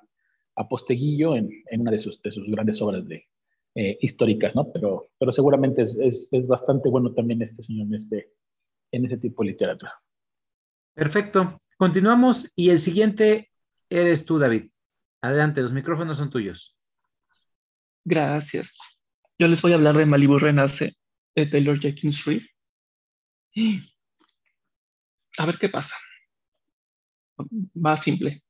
a 0.57 0.69
Posteguillo 0.69 1.37
en, 1.37 1.51
en, 1.71 1.81
una 1.81 1.91
de 1.91 1.99
sus, 1.99 2.21
de 2.23 2.31
sus 2.31 2.47
grandes 2.51 2.81
obras 2.83 3.09
de, 3.09 3.29
eh, 3.77 3.99
históricas, 4.01 4.55
¿no? 4.55 4.71
Pero, 4.73 5.11
pero 5.19 5.33
seguramente 5.33 5.83
es, 5.83 5.99
es, 5.99 6.29
es, 6.31 6.47
bastante 6.47 6.89
bueno 6.89 7.13
también 7.13 7.43
este 7.43 7.61
señor 7.61 7.89
en, 7.89 7.95
este, 7.95 8.31
en 8.93 9.05
ese 9.05 9.19
tipo 9.19 9.43
de 9.43 9.51
literatura. 9.51 10.01
Perfecto. 10.95 11.61
Continuamos 11.77 12.53
y 12.55 12.71
el 12.71 12.79
siguiente 12.79 13.51
eres 13.91 14.25
tú, 14.25 14.39
David. 14.39 14.71
Adelante, 15.23 15.61
los 15.61 15.73
micrófonos 15.73 16.19
son 16.19 16.31
tuyos. 16.31 16.79
Gracias. 18.05 18.79
Yo 19.41 19.49
les 19.49 19.61
voy 19.61 19.73
a 19.73 19.75
hablar 19.75 19.97
de 19.97 20.07
Malibu 20.07 20.39
Renace 20.39 20.97
de 21.35 21.47
Taylor 21.47 21.81
Jenkins 21.81 22.25
Reid. 22.25 22.43
A 25.39 25.47
ver 25.47 25.59
qué 25.59 25.69
pasa. 25.69 25.97
Va 27.39 27.97
simple. 27.97 28.43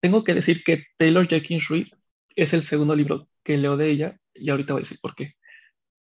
Tengo 0.00 0.24
que 0.24 0.34
decir 0.34 0.62
que 0.62 0.84
Taylor 0.96 1.26
Jenkins 1.26 1.68
Reid 1.68 1.88
es 2.34 2.52
el 2.52 2.62
segundo 2.62 2.94
libro 2.94 3.28
que 3.42 3.56
leo 3.56 3.76
de 3.76 3.90
ella 3.90 4.20
y 4.34 4.50
ahorita 4.50 4.74
voy 4.74 4.80
a 4.80 4.84
decir 4.84 4.98
por 5.00 5.14
qué. 5.14 5.34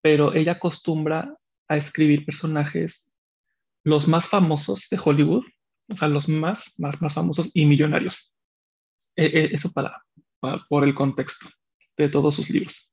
Pero 0.01 0.33
ella 0.33 0.53
acostumbra 0.53 1.37
a 1.67 1.77
escribir 1.77 2.25
personajes 2.25 3.11
los 3.83 4.07
más 4.07 4.27
famosos 4.27 4.87
de 4.89 4.99
Hollywood, 5.03 5.45
o 5.87 5.95
sea, 5.95 6.07
los 6.07 6.27
más, 6.27 6.73
más, 6.77 7.01
más 7.01 7.13
famosos 7.13 7.51
y 7.53 7.65
millonarios. 7.65 8.35
E, 9.15 9.25
e, 9.25 9.55
eso 9.55 9.71
para, 9.71 10.03
para, 10.39 10.63
por 10.67 10.83
el 10.83 10.93
contexto 10.93 11.47
de 11.97 12.09
todos 12.09 12.35
sus 12.35 12.49
libros. 12.49 12.91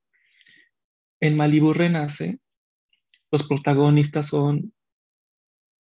En 1.20 1.36
Malibu 1.36 1.72
Renace, 1.72 2.38
los 3.30 3.46
protagonistas 3.46 4.28
son, 4.28 4.74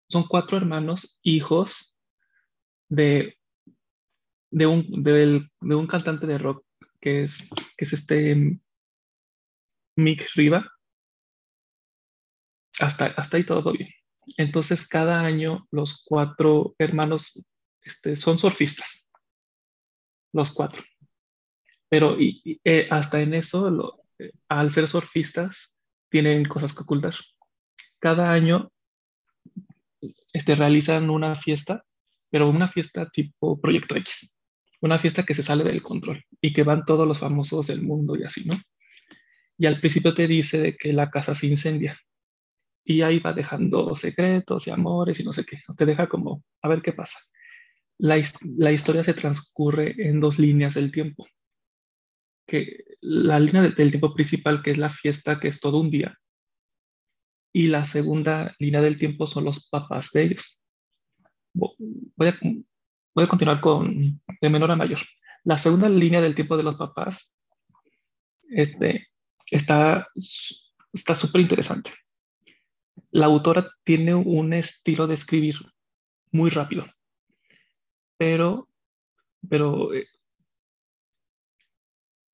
son 0.08 0.26
cuatro 0.26 0.56
hermanos, 0.56 1.18
hijos 1.22 1.91
de, 2.92 3.38
de, 4.50 4.66
un, 4.66 5.02
de, 5.02 5.48
de 5.60 5.74
un 5.74 5.86
cantante 5.86 6.26
de 6.26 6.36
rock 6.36 6.62
que 7.00 7.22
es, 7.22 7.48
que 7.76 7.86
es 7.86 7.92
este 7.94 8.60
Mick 9.96 10.28
Riva. 10.34 10.70
Hasta, 12.78 13.06
hasta 13.06 13.36
ahí 13.38 13.44
todo 13.44 13.72
bien. 13.72 13.88
Entonces, 14.36 14.86
cada 14.86 15.20
año 15.22 15.66
los 15.70 16.04
cuatro 16.04 16.74
hermanos 16.78 17.42
este, 17.80 18.16
son 18.16 18.38
surfistas. 18.38 19.08
Los 20.32 20.52
cuatro. 20.52 20.82
Pero 21.88 22.20
y, 22.20 22.60
eh, 22.64 22.88
hasta 22.90 23.20
en 23.20 23.32
eso, 23.34 24.04
eh, 24.18 24.32
al 24.48 24.70
ser 24.70 24.86
surfistas, 24.86 25.74
tienen 26.10 26.44
cosas 26.44 26.74
que 26.74 26.82
ocultar. 26.82 27.14
Cada 27.98 28.30
año 28.32 28.70
este, 30.32 30.54
realizan 30.56 31.08
una 31.08 31.36
fiesta, 31.36 31.84
pero 32.32 32.50
una 32.50 32.66
fiesta 32.66 33.08
tipo 33.08 33.60
Proyecto 33.60 33.94
X. 33.94 34.34
Una 34.80 34.98
fiesta 34.98 35.22
que 35.22 35.34
se 35.34 35.44
sale 35.44 35.62
del 35.62 35.82
control 35.82 36.24
y 36.40 36.52
que 36.52 36.64
van 36.64 36.84
todos 36.84 37.06
los 37.06 37.20
famosos 37.20 37.68
del 37.68 37.82
mundo 37.82 38.16
y 38.16 38.24
así, 38.24 38.44
¿no? 38.44 38.56
y 39.62 39.66
al 39.66 39.78
principio 39.78 40.12
te 40.12 40.26
dice 40.26 40.60
de 40.60 40.76
que 40.76 40.92
la 40.92 41.08
casa 41.08 41.36
se 41.36 41.46
incendia. 41.46 41.96
Y 42.84 43.02
ahí 43.02 43.20
va 43.20 43.32
dejando 43.32 43.94
secretos 43.94 44.66
y 44.66 44.70
amores 44.70 45.20
y 45.20 45.24
no 45.24 45.32
sé 45.32 45.44
qué. 45.44 45.60
Te 45.76 45.86
deja 45.86 46.08
como, 46.08 46.42
a 46.62 46.68
ver 46.68 46.82
qué 46.82 46.92
pasa. 46.92 47.20
La, 47.98 48.18
historia 48.18 49.04
se 49.04 49.14
transcurre 49.14 49.94
en 49.98 50.18
dos 50.18 50.40
líneas 50.40 50.74
del 50.74 50.90
tiempo. 50.90 51.28
Que 52.44 52.84
la 53.00 53.38
línea 53.38 53.62
del 53.62 53.90
tiempo 53.90 54.14
principal, 54.14 54.62
que 54.64 54.72
es 54.72 54.78
la 54.78 54.90
fiesta, 54.90 55.38
que 55.38 55.46
es 55.46 55.60
todo 55.60 55.78
un 55.78 55.90
día. 55.90 56.18
Y 57.54 57.68
la 57.68 57.84
segunda 57.84 58.56
línea 58.58 58.80
del 58.80 58.98
tiempo 58.98 59.28
son 59.28 59.44
los 59.44 59.68
papás 59.68 60.10
de 60.10 60.22
ellos. 60.22 60.60
Voy 61.54 62.28
a, 62.28 63.26
continuar 63.26 63.60
con 63.60 64.20
de 64.40 64.50
menor 64.50 64.70
a 64.70 64.76
mayor. 64.76 65.00
La 65.44 65.58
segunda 65.58 65.88
línea 65.88 66.20
del 66.20 66.34
tiempo 66.34 66.56
de 66.56 66.62
los 66.62 66.76
papás 66.76 67.34
este, 68.48 69.08
está 69.50 70.08
está 70.92 71.14
súper 71.14 71.40
interesante. 71.40 71.92
La 73.10 73.26
autora 73.26 73.70
tiene 73.84 74.14
un 74.14 74.52
estilo 74.52 75.06
de 75.06 75.14
escribir 75.14 75.56
muy 76.30 76.50
rápido, 76.50 76.86
pero, 78.16 78.68
pero, 79.48 79.90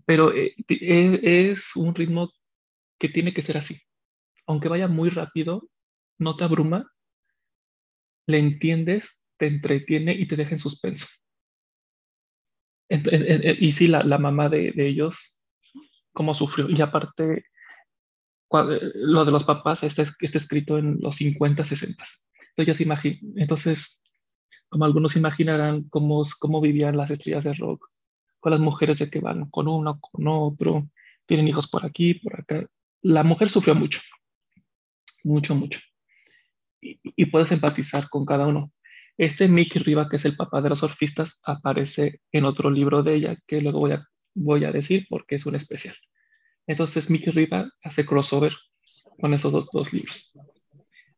pero 0.05 0.33
eh, 0.33 0.55
es 0.69 1.75
un 1.77 1.95
ritmo 1.95 2.33
que 2.99 3.09
tiene 3.09 3.33
que 3.33 3.43
ser 3.43 3.57
así. 3.57 3.81
Aunque 4.47 4.69
vaya 4.69 4.89
muy 4.89 5.11
rápido, 5.11 5.69
no 6.19 6.35
te 6.35 6.45
abruma, 6.45 6.91
le 8.29 8.39
entiendes, 8.39 9.18
te 9.39 9.47
entretiene 9.47 10.12
y 10.12 10.26
te 10.29 10.37
deja 10.37 10.53
en 10.53 10.59
suspenso. 10.59 11.07
Y 12.89 13.72
sí, 13.72 13.89
la, 13.89 14.18
mamá 14.18 14.49
de, 14.49 14.72
ellos 14.76 15.37
cómo 16.12 16.35
sufrió. 16.35 16.68
Y 16.68 16.81
aparte, 16.81 17.45
lo 18.51 19.24
de 19.24 19.33
los 19.33 19.45
papás 19.45 19.83
está, 19.83 20.05
está 20.20 20.39
escrito 20.39 20.79
en 20.79 20.99
los 21.01 21.16
50, 21.16 21.64
60. 21.64 22.05
Entonces, 22.57 22.87
entonces 23.37 24.01
como 24.68 24.85
algunos 24.85 25.16
imaginarán 25.16 25.85
cómo, 25.85 26.22
cómo 26.39 26.61
vivían 26.61 26.97
las 26.97 27.11
estrellas 27.11 27.45
de 27.45 27.55
rock, 27.55 27.89
con 28.41 28.53
las 28.53 28.61
mujeres 28.61 28.99
de 28.99 29.09
que 29.09 29.20
van 29.20 29.49
con 29.51 29.68
uno, 29.68 29.99
con 30.01 30.29
otro, 30.29 30.89
tienen 31.24 31.49
hijos 31.49 31.68
por 31.68 31.87
aquí, 31.87 32.14
por 32.14 32.41
acá. 32.41 32.66
La 33.01 33.22
mujer 33.22 33.49
sufrió 33.49 33.74
mucho, 33.74 34.01
mucho, 35.24 35.55
mucho. 35.55 35.81
Y, 36.81 37.01
y 37.03 37.26
puedes 37.26 37.53
empatizar 37.53 38.09
con 38.09 38.24
cada 38.24 38.47
uno. 38.47 38.72
Este 39.18 39.49
Mickey 39.49 39.83
Riva, 39.83 40.09
que 40.09 40.16
es 40.16 40.24
el 40.24 40.37
papá 40.37 40.62
de 40.62 40.68
los 40.68 40.79
surfistas, 40.79 41.41
aparece 41.43 42.20
en 42.31 42.45
otro 42.45 42.70
libro 42.70 43.03
de 43.03 43.14
ella, 43.14 43.37
que 43.47 43.61
luego 43.61 43.81
voy 43.81 43.93
a, 43.93 44.07
voy 44.35 44.64
a 44.64 44.72
decir 44.72 45.07
porque 45.11 45.35
es 45.35 45.47
un 45.47 45.57
especial. 45.57 45.97
Entonces 46.68 47.11
Mickey 47.11 47.33
Riva 47.33 47.68
hace 47.83 48.07
crossover 48.07 48.55
con 49.20 49.35
esos 49.35 49.53
dos, 49.53 49.93
libros. 49.93 50.33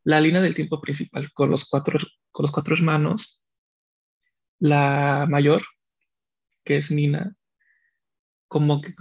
La 0.05 0.21
línea 0.21 0.41
del 0.41 0.55
tiempo 0.55 0.81
principal 0.81 1.31
con 1.33 1.51
los, 1.51 1.69
cuatro, 1.69 1.99
con 2.31 2.45
los 2.45 2.53
cuatro 2.53 2.75
hermanos, 2.75 3.43
la 4.59 5.27
mayor, 5.29 5.63
que 6.65 6.79
es 6.79 6.91
Nina, 6.91 7.37
como 8.49 8.81
que, 8.81 8.95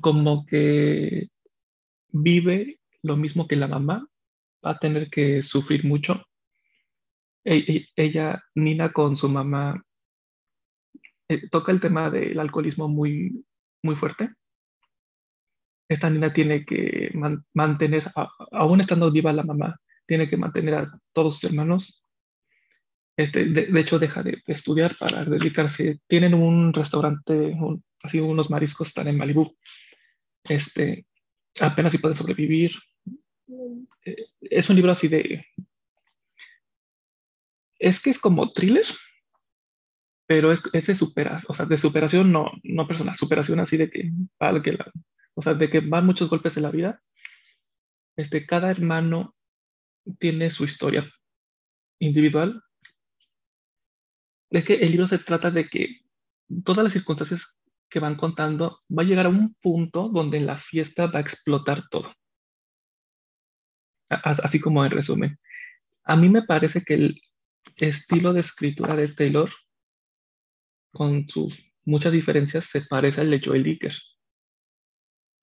como 0.00 0.46
que 0.46 1.28
vive 2.08 2.80
lo 3.02 3.16
mismo 3.16 3.46
que 3.46 3.56
la 3.56 3.68
mamá, 3.68 4.07
va 4.64 4.72
a 4.72 4.78
tener 4.78 5.10
que 5.10 5.42
sufrir 5.42 5.84
mucho. 5.84 6.24
E, 7.44 7.86
ella, 7.96 8.42
Nina 8.54 8.92
con 8.92 9.16
su 9.16 9.28
mamá, 9.28 9.82
eh, 11.28 11.48
toca 11.50 11.72
el 11.72 11.80
tema 11.80 12.10
del 12.10 12.38
alcoholismo 12.38 12.88
muy, 12.88 13.44
muy 13.82 13.96
fuerte 13.96 14.30
esta 15.88 16.10
niña 16.10 16.32
tiene 16.32 16.64
que 16.64 17.10
man 17.14 17.44
mantener, 17.54 18.12
aún 18.52 18.80
estando 18.80 19.10
viva 19.10 19.32
la 19.32 19.42
mamá, 19.42 19.80
tiene 20.06 20.28
que 20.28 20.36
mantener 20.36 20.74
a 20.74 21.00
todos 21.12 21.34
sus 21.34 21.44
hermanos. 21.44 22.02
Este, 23.16 23.46
de, 23.46 23.80
hecho, 23.80 23.98
deja 23.98 24.22
de, 24.22 24.42
de, 24.46 24.52
estudiar 24.52 24.94
para 24.96 25.24
dedicarse. 25.24 26.00
Tienen 26.06 26.34
un 26.34 26.72
restaurante, 26.72 27.34
un, 27.34 27.82
así 28.02 28.20
unos 28.20 28.48
mariscos, 28.48 28.88
están 28.88 29.08
en 29.08 29.16
Malibú. 29.16 29.56
Este, 30.44 31.06
apenas 31.60 31.92
si 31.92 31.98
pueden 31.98 32.14
sobrevivir. 32.14 32.72
Es 34.40 34.70
un 34.70 34.76
libro 34.76 34.92
así 34.92 35.08
de... 35.08 35.46
Es 37.78 38.00
que 38.00 38.10
es 38.10 38.18
como 38.18 38.52
thriller, 38.52 38.86
pero 40.26 40.52
es, 40.52 40.62
de 40.62 40.94
superación, 40.94 41.46
o 41.48 41.54
sea, 41.54 41.64
de 41.64 41.78
superación 41.78 42.32
no, 42.32 42.50
no 42.62 42.86
personal, 42.86 43.16
superación 43.16 43.60
así 43.60 43.76
de 43.76 43.88
que, 43.88 44.10
que 44.62 44.72
la, 44.72 44.92
o 45.34 45.42
sea, 45.42 45.54
de 45.54 45.70
que 45.70 45.80
van 45.80 46.04
muchos 46.04 46.28
golpes 46.28 46.56
en 46.56 46.64
la 46.64 46.70
vida, 46.70 47.02
este, 48.16 48.44
cada 48.44 48.70
hermano 48.70 49.34
tiene 50.18 50.50
su 50.50 50.64
historia 50.64 51.08
individual. 52.00 52.62
Es 54.50 54.64
que 54.64 54.74
el 54.74 54.90
libro 54.90 55.06
se 55.06 55.18
trata 55.18 55.50
de 55.50 55.68
que 55.68 56.00
todas 56.64 56.84
las 56.84 56.92
circunstancias 56.92 57.56
que 57.88 58.00
van 58.00 58.16
contando 58.16 58.80
va 58.90 59.02
a 59.02 59.06
llegar 59.06 59.26
a 59.26 59.30
un 59.30 59.54
punto 59.62 60.08
donde 60.08 60.38
en 60.38 60.46
la 60.46 60.56
fiesta 60.56 61.06
va 61.06 61.20
a 61.20 61.22
explotar 61.22 61.88
todo. 61.88 62.12
Así 64.08 64.60
como 64.60 64.84
en 64.84 64.90
resumen. 64.90 65.38
A 66.04 66.16
mí 66.16 66.28
me 66.28 66.42
parece 66.42 66.82
que 66.82 66.94
el 66.94 67.20
estilo 67.76 68.32
de 68.32 68.40
escritura 68.40 68.96
de 68.96 69.08
Taylor, 69.08 69.50
con 70.92 71.28
sus 71.28 71.62
muchas 71.84 72.12
diferencias, 72.12 72.66
se 72.66 72.82
parece 72.82 73.20
al 73.20 73.30
de 73.30 73.40
Joel 73.44 73.64
Dicker 73.64 73.94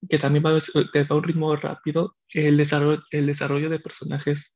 que 0.08 0.18
también 0.18 0.44
va, 0.44 0.50
a 0.50 1.14
un 1.14 1.22
ritmo 1.22 1.54
rápido. 1.56 2.16
El 2.28 2.56
desarrollo, 2.56 3.02
el 3.10 3.26
desarrollo 3.26 3.68
de 3.68 3.80
personajes, 3.80 4.54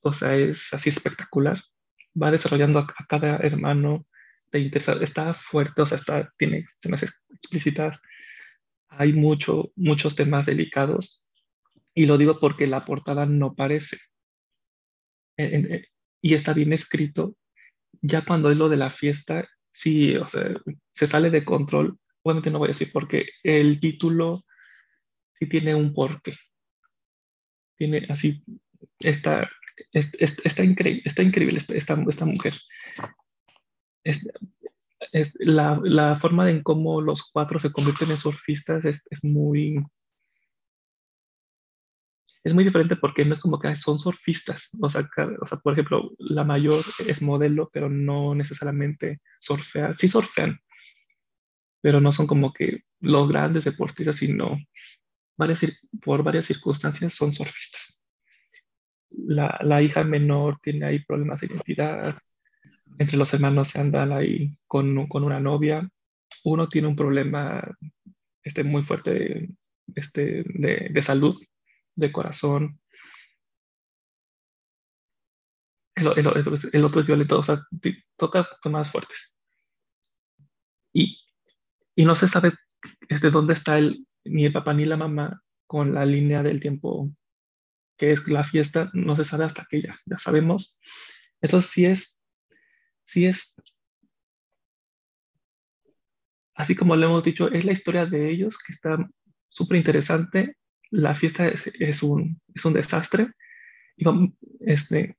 o 0.00 0.12
sea, 0.12 0.34
es 0.34 0.72
así 0.72 0.88
espectacular. 0.90 1.60
va 2.20 2.30
desarrollando 2.30 2.78
a, 2.80 2.86
cada 3.08 3.36
hermano 3.38 4.06
de 4.52 4.60
interesa, 4.60 4.94
está 5.00 5.34
fuerte, 5.34 5.82
o 5.82 5.86
sea, 5.86 5.96
está, 5.96 6.32
tiene 6.36 6.58
escenas 6.58 7.02
explícitas, 7.30 8.00
hay 8.88 9.12
mucho, 9.14 9.72
muchos 9.76 10.14
temas 10.14 10.46
delicados, 10.46 11.21
y 11.94 12.06
lo 12.06 12.18
digo 12.18 12.38
porque 12.38 12.66
la 12.66 12.84
portada 12.84 13.26
no 13.26 13.54
parece, 13.54 13.98
y 15.36 16.34
está 16.34 16.52
bien 16.52 16.72
escrito, 16.72 17.36
ya 18.00 18.24
cuando 18.24 18.50
es 18.50 18.56
lo 18.56 18.68
de 18.68 18.76
la 18.76 18.90
fiesta, 18.90 19.48
sí, 19.70 20.16
o 20.16 20.28
sea, 20.28 20.54
se 20.90 21.06
sale 21.06 21.30
de 21.30 21.44
control, 21.44 21.98
obviamente 22.22 22.50
no 22.50 22.58
voy 22.58 22.66
a 22.66 22.68
decir 22.68 22.90
porque 22.92 23.26
el 23.42 23.80
título 23.80 24.42
sí 25.34 25.46
tiene 25.46 25.74
un 25.74 25.92
porqué, 25.92 26.36
tiene 27.76 28.06
así, 28.08 28.42
está, 29.00 29.50
está, 29.92 30.64
increíble, 30.64 31.02
está 31.04 31.22
increíble 31.22 31.58
esta, 31.58 31.96
esta, 32.08 32.24
mujer. 32.24 32.54
la, 35.40 35.80
la, 35.82 36.16
forma 36.16 36.50
en 36.50 36.62
cómo 36.62 37.00
los 37.00 37.30
cuatro 37.30 37.58
se 37.58 37.72
convierten 37.72 38.10
en 38.10 38.16
surfistas 38.16 38.84
es, 38.84 39.04
es, 39.10 39.24
muy... 39.24 39.76
Es 42.44 42.54
muy 42.54 42.64
diferente 42.64 42.96
porque 42.96 43.24
no 43.24 43.34
es 43.34 43.40
como 43.40 43.58
que 43.58 43.74
son 43.76 43.98
surfistas. 43.98 44.70
O 44.80 44.90
sea, 44.90 45.08
o 45.40 45.60
por 45.62 45.72
ejemplo, 45.72 46.10
la 46.18 46.44
mayor 46.44 46.82
es 47.06 47.22
modelo, 47.22 47.70
pero 47.72 47.88
no 47.88 48.34
necesariamente 48.34 49.20
surfea. 49.40 49.94
Sí 49.94 50.08
surfean, 50.08 50.58
pero 51.80 52.00
no 52.00 52.12
son 52.12 52.26
como 52.26 52.52
que 52.52 52.82
los 53.00 53.28
grandes 53.28 53.64
deportistas, 53.64 54.16
sino 54.16 54.58
por 56.02 56.22
varias 56.22 56.46
circunstancias 56.46 57.14
son 57.14 57.34
surfistas 57.34 58.02
la, 59.26 59.82
hija 59.82 60.04
menor 60.04 60.58
tiene 60.62 60.86
ahí 60.86 61.04
problemas 61.04 61.40
de 61.40 61.48
identidad, 61.48 62.16
entre 62.98 63.16
los 63.16 63.32
hermanos 63.34 63.68
se 63.68 63.80
andan 63.80 64.12
ahí 64.12 64.56
con, 64.66 65.06
con 65.08 65.24
una 65.24 65.40
novia, 65.40 65.88
uno 66.44 66.68
tiene 66.68 66.88
un 66.88 66.96
problema 66.96 67.62
este, 68.42 68.64
muy 68.64 68.82
fuerte 68.82 69.48
este, 69.94 70.44
de, 70.46 70.88
de 70.90 71.02
salud, 71.02 71.36
de 71.94 72.12
corazón, 72.12 72.80
el, 75.94 76.06
el, 76.72 76.84
otro 76.84 77.00
es 77.00 77.06
violento, 77.06 77.38
o 77.38 77.42
sea, 77.42 77.60
toca 78.16 78.48
temas 78.62 78.90
fuertes. 78.90 79.34
Y, 80.92 81.18
y 81.94 82.04
no 82.04 82.16
se 82.16 82.28
sabe 82.28 82.54
desde 83.08 83.30
dónde 83.30 83.54
está 83.54 83.78
el, 83.78 84.06
ni 84.24 84.46
el 84.46 84.52
papá 84.52 84.74
ni 84.74 84.84
la 84.84 84.96
mamá 84.96 85.42
con 85.66 85.94
la 85.94 86.04
línea 86.04 86.42
del 86.42 86.60
tiempo 86.60 87.10
que 87.96 88.12
es 88.12 88.26
la 88.26 88.42
fiesta, 88.42 88.90
no 88.94 89.16
se 89.16 89.24
sabe 89.24 89.44
hasta 89.44 89.66
que 89.68 89.82
ya, 89.82 89.98
ya 90.06 90.18
sabemos. 90.18 90.78
Entonces, 91.40 91.70
sí 91.70 91.86
es, 91.86 92.20
sí 93.04 93.26
es, 93.26 93.54
así 96.54 96.74
como 96.74 96.96
le 96.96 97.06
hemos 97.06 97.22
dicho, 97.22 97.48
es 97.50 97.64
la 97.64 97.72
historia 97.72 98.06
de 98.06 98.30
ellos 98.30 98.58
que 98.58 98.72
está 98.72 98.98
súper 99.48 99.76
interesante. 99.76 100.56
La 100.92 101.14
fiesta 101.14 101.48
es, 101.48 102.02
un, 102.02 102.40
es 102.54 102.64
un 102.64 102.74
desastre. 102.74 103.32
Y 103.96 104.04
este, 104.60 105.16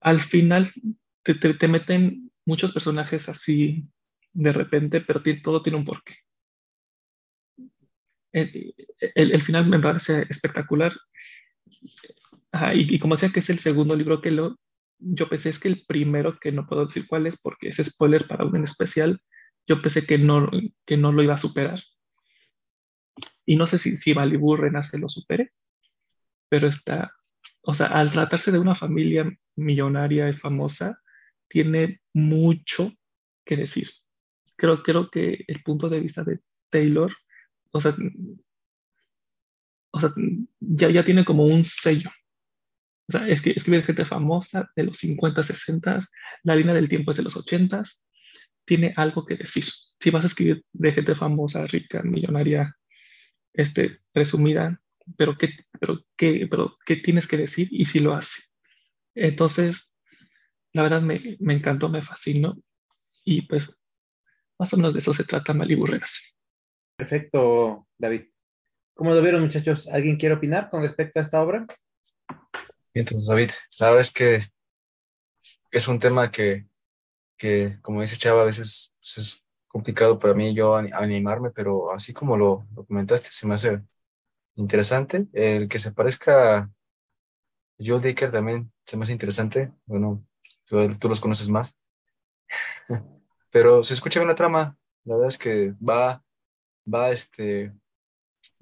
al 0.00 0.20
final 0.20 0.70
te, 1.22 1.34
te, 1.34 1.68
meten 1.68 2.30
muchos 2.46 2.72
personajes 2.72 3.28
así 3.28 3.84
de 4.32 4.52
repente, 4.52 5.00
pero 5.00 5.22
todo 5.42 5.62
tiene 5.62 5.78
un 5.78 5.84
porqué. 5.84 6.16
El, 8.32 8.74
el, 9.14 9.42
final 9.42 9.68
me 9.68 9.78
parece 9.78 10.24
espectacular 10.30 10.94
y, 12.74 12.98
como 12.98 13.14
decía 13.14 13.30
que 13.30 13.40
es 13.40 13.50
el 13.50 13.58
segundo 13.58 13.96
libro 13.96 14.20
que 14.20 14.30
lo, 14.30 14.58
yo 14.98 15.28
pensé 15.28 15.50
es 15.50 15.58
que 15.58 15.68
el 15.68 15.84
primero, 15.86 16.38
que 16.38 16.52
no 16.52 16.66
puedo 16.66 16.86
decir 16.86 17.06
cuál 17.06 17.26
es 17.26 17.38
porque 17.40 17.68
es 17.68 17.78
spoiler 17.78 18.26
para 18.26 18.44
un 18.44 18.62
especial, 18.62 19.20
yo 19.66 19.80
pensé 19.80 20.06
que 20.06 20.18
no, 20.18 20.50
que 20.86 20.96
no 20.96 21.12
lo 21.12 21.22
iba 21.22 21.34
a 21.34 21.38
superar. 21.38 21.80
Y 23.44 23.56
no 23.56 23.66
sé 23.66 23.78
si, 23.78 23.96
si 23.96 24.14
Malibu 24.14 24.56
Renace 24.56 24.98
lo 24.98 25.08
supere, 25.08 25.52
pero 26.48 26.68
está, 26.68 27.12
o 27.62 27.74
sea, 27.74 27.86
al 27.86 28.10
tratarse 28.12 28.52
de 28.52 28.58
una 28.58 28.74
familia 28.74 29.30
millonaria 29.56 30.28
y 30.28 30.32
famosa, 30.32 31.00
tiene 31.48 32.00
mucho 32.12 32.92
que 33.44 33.56
decir. 33.56 33.88
Creo, 34.56 34.82
creo 34.82 35.10
que 35.10 35.44
el 35.48 35.62
punto 35.62 35.88
de 35.88 36.00
vista 36.00 36.24
de 36.24 36.40
Taylor, 36.70 37.14
o 37.72 37.80
sea, 37.80 37.96
o 39.92 40.00
sea, 40.00 40.10
ya, 40.60 40.90
ya 40.90 41.04
tiene 41.04 41.24
como 41.24 41.44
un 41.44 41.64
sello. 41.64 42.10
O 43.08 43.12
sea, 43.12 43.28
es 43.28 43.42
que 43.42 43.50
escribe 43.50 43.82
gente 43.82 44.04
famosa 44.04 44.70
de 44.76 44.84
los 44.84 44.98
50, 44.98 45.42
60, 45.42 46.00
la 46.44 46.56
línea 46.56 46.74
del 46.74 46.88
tiempo 46.88 47.10
es 47.10 47.16
de 47.16 47.24
los 47.24 47.36
80, 47.36 47.82
tiene 48.64 48.94
algo 48.96 49.26
que 49.26 49.36
decir. 49.36 49.64
Si 50.00 50.10
vas 50.10 50.22
a 50.24 50.26
escribir 50.26 50.64
de 50.72 50.92
gente 50.92 51.14
famosa, 51.14 51.66
rica, 51.66 52.02
millonaria, 52.02 52.74
este, 53.54 53.98
presumida, 54.12 54.80
pero 55.16 55.36
¿qué, 55.36 55.50
pero, 55.78 56.04
qué, 56.16 56.46
pero 56.50 56.76
¿qué 56.86 56.96
tienes 56.96 57.26
que 57.26 57.36
decir? 57.36 57.68
Y 57.70 57.86
si 57.86 58.00
lo 58.00 58.14
hace. 58.14 58.42
Entonces, 59.14 59.92
la 60.72 60.82
verdad 60.82 61.02
me, 61.02 61.20
me 61.40 61.54
encantó, 61.54 61.88
me 61.88 62.02
fascinó. 62.02 62.56
Y 63.24 63.42
pues, 63.42 63.70
más 64.58 64.72
o 64.72 64.76
menos 64.76 64.92
de 64.92 65.00
eso 65.00 65.12
se 65.12 65.24
trata 65.24 65.54
Malibu 65.54 65.86
Perfecto, 66.96 67.88
David. 67.98 68.26
¿Cómo 68.94 69.14
lo 69.14 69.22
vieron, 69.22 69.42
muchachos? 69.42 69.88
¿Alguien 69.88 70.16
quiere 70.16 70.34
opinar 70.34 70.70
con 70.70 70.82
respecto 70.82 71.18
a 71.18 71.22
esta 71.22 71.42
obra? 71.42 71.66
Bien, 72.94 73.06
entonces, 73.06 73.26
David, 73.26 73.50
la 73.78 73.86
verdad 73.86 74.02
es 74.02 74.12
que 74.12 74.42
es 75.70 75.88
un 75.88 75.98
tema 75.98 76.30
que, 76.30 76.66
que 77.38 77.78
como 77.80 78.02
dice 78.02 78.18
Chava, 78.18 78.42
a 78.42 78.46
veces 78.46 78.94
pues, 79.00 79.18
es 79.18 79.44
complicado 79.72 80.18
para 80.18 80.34
mí 80.34 80.54
yo 80.54 80.76
animarme, 80.76 81.50
pero 81.50 81.92
así 81.92 82.12
como 82.12 82.36
lo, 82.36 82.66
lo 82.76 82.84
comentaste, 82.84 83.28
se 83.30 83.46
me 83.46 83.54
hace 83.54 83.82
interesante. 84.54 85.26
El 85.32 85.68
que 85.68 85.78
se 85.78 85.92
parezca 85.92 86.58
a 86.58 86.70
Joel 87.78 88.02
Dicker 88.02 88.30
también 88.30 88.72
se 88.84 88.96
me 88.96 89.04
hace 89.04 89.12
interesante. 89.12 89.72
Bueno, 89.86 90.24
tú, 90.66 91.08
los 91.08 91.20
conoces 91.20 91.48
más. 91.48 91.78
pero 93.50 93.82
se 93.82 93.94
escucha 93.94 94.20
bien 94.20 94.28
la 94.28 94.34
trama. 94.34 94.76
La 95.04 95.14
verdad 95.14 95.28
es 95.28 95.38
que 95.38 95.74
va, 95.82 96.22
va 96.92 97.10
este, 97.10 97.72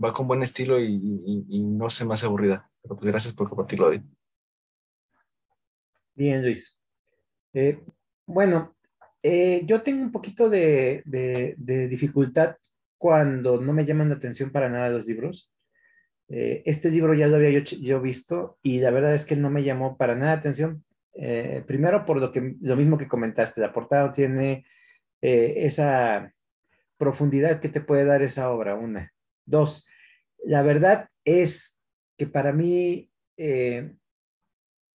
va 0.03 0.13
con 0.13 0.27
buen 0.27 0.43
estilo 0.43 0.81
y, 0.81 1.61
no 1.65 1.91
se 1.91 2.05
me 2.05 2.15
hace 2.15 2.27
aburrida. 2.27 2.71
Pero 2.83 2.95
pues 2.97 3.07
gracias 3.07 3.35
por 3.35 3.49
compartirlo 3.49 3.89
hoy. 3.89 4.03
Bien, 6.15 6.43
Luis. 6.43 6.81
Eh, 7.53 7.83
bueno, 8.27 8.75
eh, 9.23 9.63
yo 9.67 9.83
tengo 9.83 10.03
un 10.03 10.13
poquito 10.13 10.49
de, 10.49 11.03
dificultad 11.89 12.57
cuando 12.99 13.61
no 13.61 13.73
me 13.73 13.85
llaman 13.85 14.09
la 14.09 14.17
atención 14.17 14.51
para 14.51 14.69
nada 14.69 14.91
los 14.91 15.07
libros. 15.07 15.55
Eh, 16.29 16.63
este 16.65 16.91
libro 16.91 17.15
ya 17.15 17.27
lo 17.27 17.37
había 17.37 17.59
yo, 17.61 18.01
visto 18.01 18.59
y 18.63 18.81
la 18.81 18.91
verdad 18.91 19.15
es 19.15 19.25
que 19.25 19.37
no 19.37 19.51
me 19.51 19.65
llamó 19.65 19.97
para 19.97 20.15
nada 20.15 20.33
atención. 20.33 20.85
primero 21.67 22.05
por 22.05 22.19
lo, 22.19 22.31
que, 22.33 22.57
lo 22.61 22.77
mismo 22.77 22.99
que 22.99 23.09
comentaste, 23.09 23.61
la 23.61 23.73
portada 23.73 24.11
tiene 24.11 24.65
esa 25.21 26.33
profundidad 26.97 27.61
que 27.61 27.69
te 27.69 27.81
puede 27.81 28.05
dar 28.05 28.23
esa 28.23 28.51
obra, 28.51 28.75
una. 28.75 29.13
Dos, 29.47 29.89
la 30.45 30.63
verdad 30.63 31.09
es 31.25 31.81
que 32.17 32.27
para 32.27 32.53
mí 32.53 33.11
eh, 33.37 33.93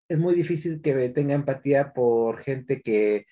es 0.09 0.19
muy 0.19 0.35
difícil 0.35 0.83
que 0.83 1.09
tenga 1.11 1.35
empatía 1.35 1.93
por 1.93 2.41
gente 2.41 2.83
que 2.83 3.27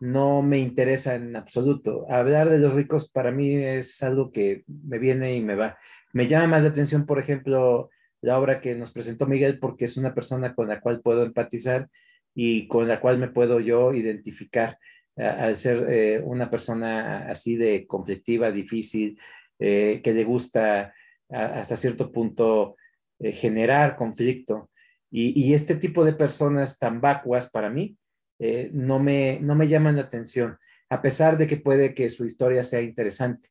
no 0.00 0.42
me 0.42 0.58
interesa 0.58 1.14
en 1.14 1.36
absoluto. 1.36 2.06
Hablar 2.10 2.50
de 2.50 2.58
los 2.58 2.74
ricos 2.74 3.10
para 3.10 3.30
mí 3.30 3.54
es 3.54 4.02
algo 4.02 4.32
que 4.32 4.64
me 4.66 4.98
viene 4.98 5.34
y 5.36 5.40
me 5.40 5.54
va. 5.54 5.78
Me 6.12 6.26
llama 6.26 6.48
más 6.48 6.62
la 6.62 6.70
atención, 6.70 7.06
por 7.06 7.18
ejemplo, 7.18 7.90
la 8.22 8.38
obra 8.38 8.60
que 8.60 8.74
nos 8.74 8.92
presentó 8.92 9.26
Miguel 9.26 9.58
porque 9.58 9.84
es 9.84 9.96
una 9.96 10.14
persona 10.14 10.54
con 10.54 10.68
la 10.68 10.80
cual 10.80 11.00
puedo 11.00 11.22
empatizar 11.22 11.88
y 12.34 12.66
con 12.66 12.88
la 12.88 13.00
cual 13.00 13.18
me 13.18 13.28
puedo 13.28 13.60
yo 13.60 13.92
identificar 13.94 14.78
al 15.16 15.56
ser 15.56 15.86
eh, 15.90 16.20
una 16.24 16.50
persona 16.50 17.28
así 17.28 17.56
de 17.56 17.86
conflictiva, 17.86 18.50
difícil, 18.50 19.18
eh, 19.58 20.00
que 20.02 20.14
le 20.14 20.24
gusta 20.24 20.94
hasta 21.28 21.76
cierto 21.76 22.10
punto 22.10 22.76
eh, 23.18 23.32
generar 23.32 23.96
conflicto. 23.96 24.70
Y, 25.12 25.52
este 25.54 25.74
tipo 25.74 26.04
de 26.04 26.12
personas 26.12 26.78
tan 26.78 27.00
vacuas 27.00 27.50
para 27.50 27.68
mí 27.68 27.96
eh, 28.40 28.70
no, 28.72 28.98
me, 28.98 29.38
no 29.40 29.54
me 29.54 29.68
llaman 29.68 29.96
la 29.96 30.02
atención, 30.02 30.58
a 30.88 31.00
pesar 31.00 31.38
de 31.38 31.46
que 31.46 31.56
puede 31.56 31.94
que 31.94 32.08
su 32.08 32.26
historia 32.26 32.64
sea 32.64 32.80
interesante. 32.80 33.50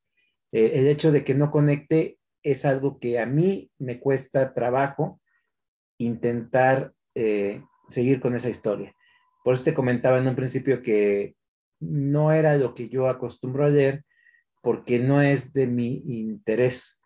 el 0.52 0.88
hecho 0.88 1.12
de 1.12 1.24
que 1.24 1.34
no 1.34 1.52
conecte 1.52 2.18
es 2.44 2.66
algo 2.66 3.00
que 3.00 3.20
a 3.20 3.26
mí 3.26 3.72
me 3.78 4.00
cuesta 4.00 4.54
trabajo 4.54 5.22
intentar 5.98 6.94
seguir 7.88 8.20
con 8.20 8.36
esa 8.36 8.50
historia. 8.50 8.94
Por 9.44 9.54
eso 9.54 9.64
te 9.64 9.74
comentaba 9.74 10.20
en 10.20 10.28
un 10.28 10.36
principio 10.36 10.82
que 10.82 11.36
no 11.80 12.32
era 12.32 12.58
lo 12.58 12.74
que 12.74 12.90
yo 12.90 13.08
acostumbro 13.08 13.66
a 13.66 13.70
leer 13.70 14.04
porque 14.62 15.00
no 15.00 15.22
es 15.22 15.54
de 15.54 15.68
mi 15.68 16.04
interés. 16.06 17.02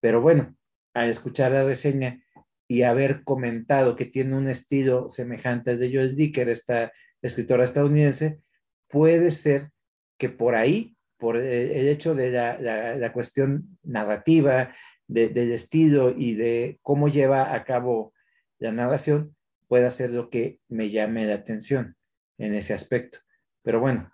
Pero 0.00 0.20
bueno, 0.20 0.54
al 0.94 1.08
escuchar 1.08 1.52
la 1.52 1.64
reseña 1.64 2.22
y 2.68 2.82
haber 2.82 3.22
comentado 3.22 3.96
que 3.96 4.06
tiene 4.06 4.34
un 4.34 4.48
estilo 4.48 5.08
semejante 5.08 5.70
al 5.70 5.78
de 5.78 5.92
Joel 5.92 6.16
Dicker, 6.16 6.48
esta 6.48 6.92
escritora 7.22 7.64
estadounidense, 7.64 8.40
puede 8.88 9.32
ser 9.32 9.70
que 10.18 10.28
por 10.28 10.54
ahí, 10.54 10.96
por 11.18 11.36
el 11.36 11.88
hecho 11.88 12.14
de 12.14 12.30
la, 12.30 13.12
cuestión 13.12 13.78
narrativa, 13.82 14.74
del 15.06 15.52
estilo 15.52 16.10
y 16.10 16.34
de 16.34 16.78
cómo 16.82 17.08
lleva 17.08 17.54
a 17.54 17.64
cabo 17.64 18.12
la 18.58 18.72
narración, 18.72 19.36
pueda 19.68 19.90
ser 19.90 20.12
lo 20.12 20.30
que 20.30 20.60
me 20.68 20.90
llame 20.90 21.26
la 21.26 21.34
atención 21.34 21.96
en 22.38 22.54
ese 22.54 22.74
aspecto. 22.74 23.18
Pero 23.62 23.80
bueno, 23.80 24.12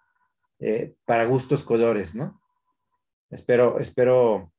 eh, 0.61 0.95
para 1.05 1.25
gustos 1.25 1.63
colores, 1.63 2.15
¿no? 2.15 2.41
Espero, 3.31 3.79
espero 3.79 4.53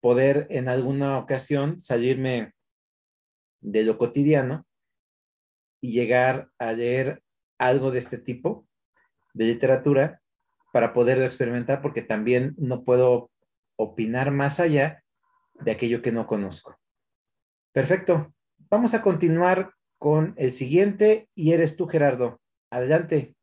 poder 0.00 0.46
en 0.50 0.68
alguna 0.68 1.18
ocasión 1.18 1.80
salirme 1.80 2.52
de 3.60 3.82
lo 3.82 3.96
cotidiano 3.96 4.66
y 5.80 5.92
llegar 5.92 6.50
a 6.58 6.72
leer 6.72 7.23
algo 7.66 7.90
de 7.90 7.98
este 7.98 8.18
tipo 8.18 8.66
de 9.32 9.46
literatura 9.46 10.20
para 10.72 10.92
poderlo 10.92 11.24
experimentar, 11.24 11.82
porque 11.82 12.02
también 12.02 12.54
no 12.58 12.84
puedo 12.84 13.30
opinar 13.76 14.30
más 14.30 14.60
allá 14.60 15.02
de 15.60 15.70
aquello 15.70 16.02
que 16.02 16.12
no 16.12 16.26
conozco. 16.26 16.76
Perfecto. 17.72 18.32
Vamos 18.70 18.94
a 18.94 19.02
continuar 19.02 19.72
con 19.98 20.34
el 20.36 20.50
siguiente 20.50 21.28
y 21.34 21.52
eres 21.52 21.76
tú, 21.76 21.86
Gerardo. 21.86 22.40
Adelante. 22.70 23.34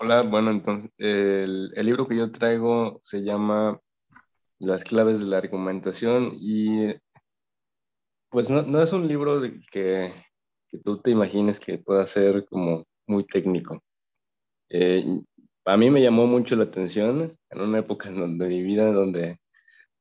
Hola, 0.00 0.22
bueno, 0.22 0.50
entonces 0.50 0.90
el, 0.98 1.70
libro 1.74 2.08
que 2.08 2.16
yo 2.16 2.30
traigo 2.30 3.00
se 3.02 3.22
llama 3.22 3.80
Las 4.58 4.84
claves 4.84 5.20
de 5.20 5.26
la 5.26 5.38
argumentación 5.38 6.32
y 6.34 6.94
pues 8.30 8.50
no, 8.50 8.82
es 8.82 8.92
un 8.92 9.06
libro 9.06 9.40
que, 9.70 10.12
que, 10.68 10.78
tú 10.78 11.00
te 11.00 11.12
imagines 11.12 11.60
que 11.60 11.78
pueda 11.78 12.04
ser 12.06 12.44
como 12.46 12.84
muy 13.06 13.24
técnico. 13.24 13.82
Eh, 14.70 15.04
a 15.66 15.76
mí 15.76 15.90
me 15.90 16.02
llamó 16.02 16.26
mucho 16.26 16.56
la 16.56 16.64
atención 16.64 17.36
en 17.50 17.60
una 17.60 17.78
época 17.78 18.10
donde 18.10 18.48
mi 18.48 18.62
vida, 18.62 18.88
en 18.88 18.94
donde, 18.94 19.38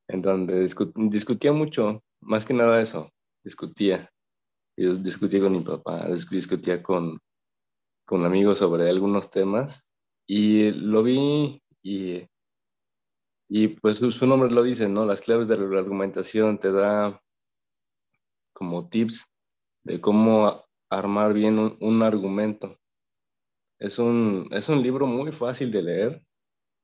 en 0.08 0.22
donde 0.22 0.68
discutía 0.95 1.54
mucho, 1.54 2.04
más 2.22 2.45
que 2.45 2.54
nada 2.54 2.82
eso, 2.82 3.10
discutía. 3.43 4.10
Yo 4.76 4.95
discutía 4.95 5.39
con 5.39 5.51
mi 5.51 5.62
papá, 5.62 6.08
discutía 6.32 6.82
con, 6.82 7.20
con 8.06 8.26
amigos 8.26 8.60
sobre 8.60 8.89
algunos 8.89 9.30
temas 9.30 9.93
y 10.26 10.72
lo 10.72 11.04
vi 11.04 11.62
y, 11.84 12.26
y 13.47 13.68
pues 13.68 13.97
su, 13.97 14.26
nombre 14.26 14.49
lo 14.49 14.64
dice, 14.64 14.89
¿no? 14.89 15.06
Las 15.06 15.22
claves 15.22 15.47
de 15.47 15.58
la 15.58 15.80
argumentación 15.80 16.58
te 16.58 16.72
da 16.72 17.22
como 18.54 18.88
tips 18.88 19.30
de 19.84 19.99
cómo 19.99 20.64
armar 20.89 21.34
bien 21.34 21.60
un, 21.80 22.04
argumento. 22.04 22.80
Es 23.84 23.99
un, 23.99 24.47
es 24.51 24.69
un 24.69 24.81
libro 24.81 25.05
muy 25.05 25.34
fácil 25.34 25.69
de 25.69 25.81
leer, 25.81 26.25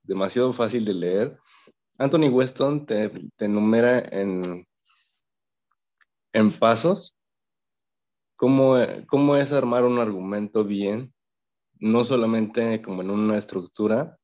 demasiado 0.04 0.52
fácil 0.52 0.84
de 0.84 0.93
leer. 0.93 1.39
Anthony 1.97 2.28
Weston 2.30 2.86
te, 2.86 3.10
te 3.38 3.45
enumera 3.45 4.00
en, 4.00 4.68
en 6.34 6.52
pasos 6.52 7.16
cómo, 8.36 8.76
cómo 9.08 9.38
es 9.38 9.54
armar 9.54 9.86
un 9.86 9.97
argumento 9.97 10.66
bien, 10.66 11.14
no 11.80 12.04
solamente 12.04 12.82
como 12.82 13.02
en 13.02 13.12
una 13.12 13.38
estructura, 13.38 14.20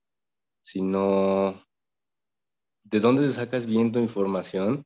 sino 0.61 1.63
de 2.83 2.99
dónde 2.99 3.31
sacas 3.31 3.65
bien 3.65 3.93
tu 3.93 3.99
información 3.99 4.85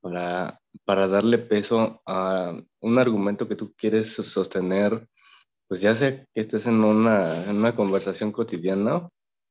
para, 0.00 0.60
para 0.84 1.08
darle 1.08 1.38
peso 1.38 2.00
a 2.06 2.56
un 2.78 2.98
argumento 3.00 3.48
que 3.48 3.56
tú 3.56 3.74
quieres 3.76 4.12
sostener, 4.12 5.08
pues 5.74 5.82
ya 5.82 5.92
sea 5.92 6.24
que 6.32 6.40
estés 6.40 6.68
en 6.68 6.84
una, 6.84 7.50
en 7.50 7.56
una 7.56 7.74
conversación 7.74 8.30
cotidiana 8.30 9.08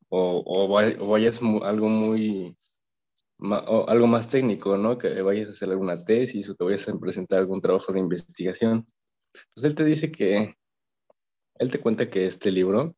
o, 0.08 0.70
vayas 0.70 1.42
algo 1.42 1.90
muy, 1.90 2.56
o 3.42 3.90
algo 3.90 4.08
más 4.08 4.30
técnico, 4.30 4.78
¿no? 4.78 4.98
Que 4.98 5.22
vayas 5.22 5.50
a 5.50 5.52
hacer 5.52 5.70
alguna 5.70 6.02
tesis 6.02 6.50
o 6.50 6.56
que 6.56 6.64
vayas 6.64 6.88
a 6.88 6.98
presentar 6.98 7.40
algún 7.40 7.60
trabajo 7.60 7.92
de 7.92 8.00
investigación. 8.00 8.86
Entonces 9.34 9.64
él 9.66 9.76
te 9.76 9.84
dice 9.84 10.14
que, 10.14 10.56
él 11.56 11.70
te 11.70 11.82
cuenta 11.82 12.10
que 12.10 12.26
este 12.26 12.52
libro 12.52 12.96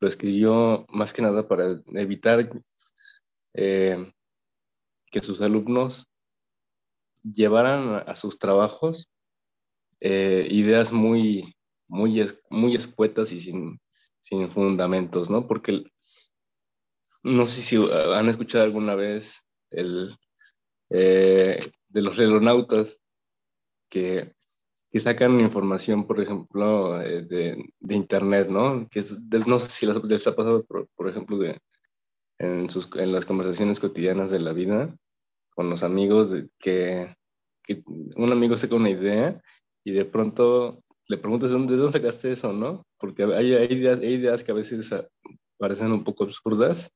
lo 0.00 0.08
escribió 0.08 0.86
más 0.88 1.12
que 1.12 1.20
nada 1.20 1.46
para 1.46 1.78
evitar 1.88 2.50
eh, 3.52 4.10
que 5.10 5.20
sus 5.20 5.42
alumnos 5.42 6.06
llevaran 7.22 8.02
a 8.08 8.16
sus 8.16 8.38
trabajos 8.38 9.10
eh, 10.00 10.48
ideas 10.50 10.90
muy, 10.90 11.54
muy, 11.92 12.26
muy 12.48 12.74
escuetas 12.74 13.32
y 13.32 13.40
sin, 13.40 13.78
sin 14.22 14.50
fundamentos, 14.50 15.28
¿no? 15.28 15.46
Porque 15.46 15.84
no 17.22 17.44
sé 17.44 17.60
si 17.60 17.76
han 17.92 18.28
escuchado 18.30 18.64
alguna 18.64 18.94
vez 18.94 19.42
el, 19.70 20.16
eh, 20.88 21.70
de 21.88 22.02
los 22.02 22.16
relonautas 22.16 23.02
que, 23.90 24.32
que, 24.90 25.00
sacan 25.00 25.38
información, 25.40 26.06
por 26.06 26.18
ejemplo, 26.18 27.00
eh, 27.02 27.22
de, 27.26 27.62
de, 27.78 27.94
Internet, 27.94 28.48
¿no? 28.48 28.88
Que 28.88 29.04
no 29.46 29.60
sé 29.60 29.70
si 29.70 29.86
les, 29.86 30.26
ha 30.26 30.34
pasado, 30.34 30.64
por, 30.64 31.08
ejemplo, 31.10 31.36
de, 31.36 31.60
en, 32.38 32.70
sus, 32.70 32.88
en 32.96 33.12
las 33.12 33.26
conversaciones 33.26 33.78
cotidianas 33.78 34.30
de 34.30 34.40
la 34.40 34.54
vida, 34.54 34.96
con 35.54 35.68
los 35.68 35.82
amigos, 35.82 36.30
de, 36.30 36.48
que, 36.58 37.14
que 37.62 37.82
un 37.86 38.32
amigo 38.32 38.56
saca 38.56 38.76
una 38.76 38.88
idea 38.88 39.42
y 39.84 39.92
de 39.92 40.06
pronto 40.06 40.82
le 41.12 41.18
preguntas 41.18 41.50
de 41.50 41.58
dónde, 41.58 41.92
sacaste 41.92 42.32
eso, 42.32 42.54
¿no? 42.54 42.86
Porque 42.98 43.24
hay, 43.24 43.52
hay, 43.52 43.66
ideas, 43.70 44.00
hay 44.00 44.14
ideas 44.14 44.42
que 44.42 44.52
a 44.52 44.54
veces 44.54 44.90
parecen 45.58 45.92
un 45.92 46.04
poco 46.04 46.24
absurdas 46.24 46.90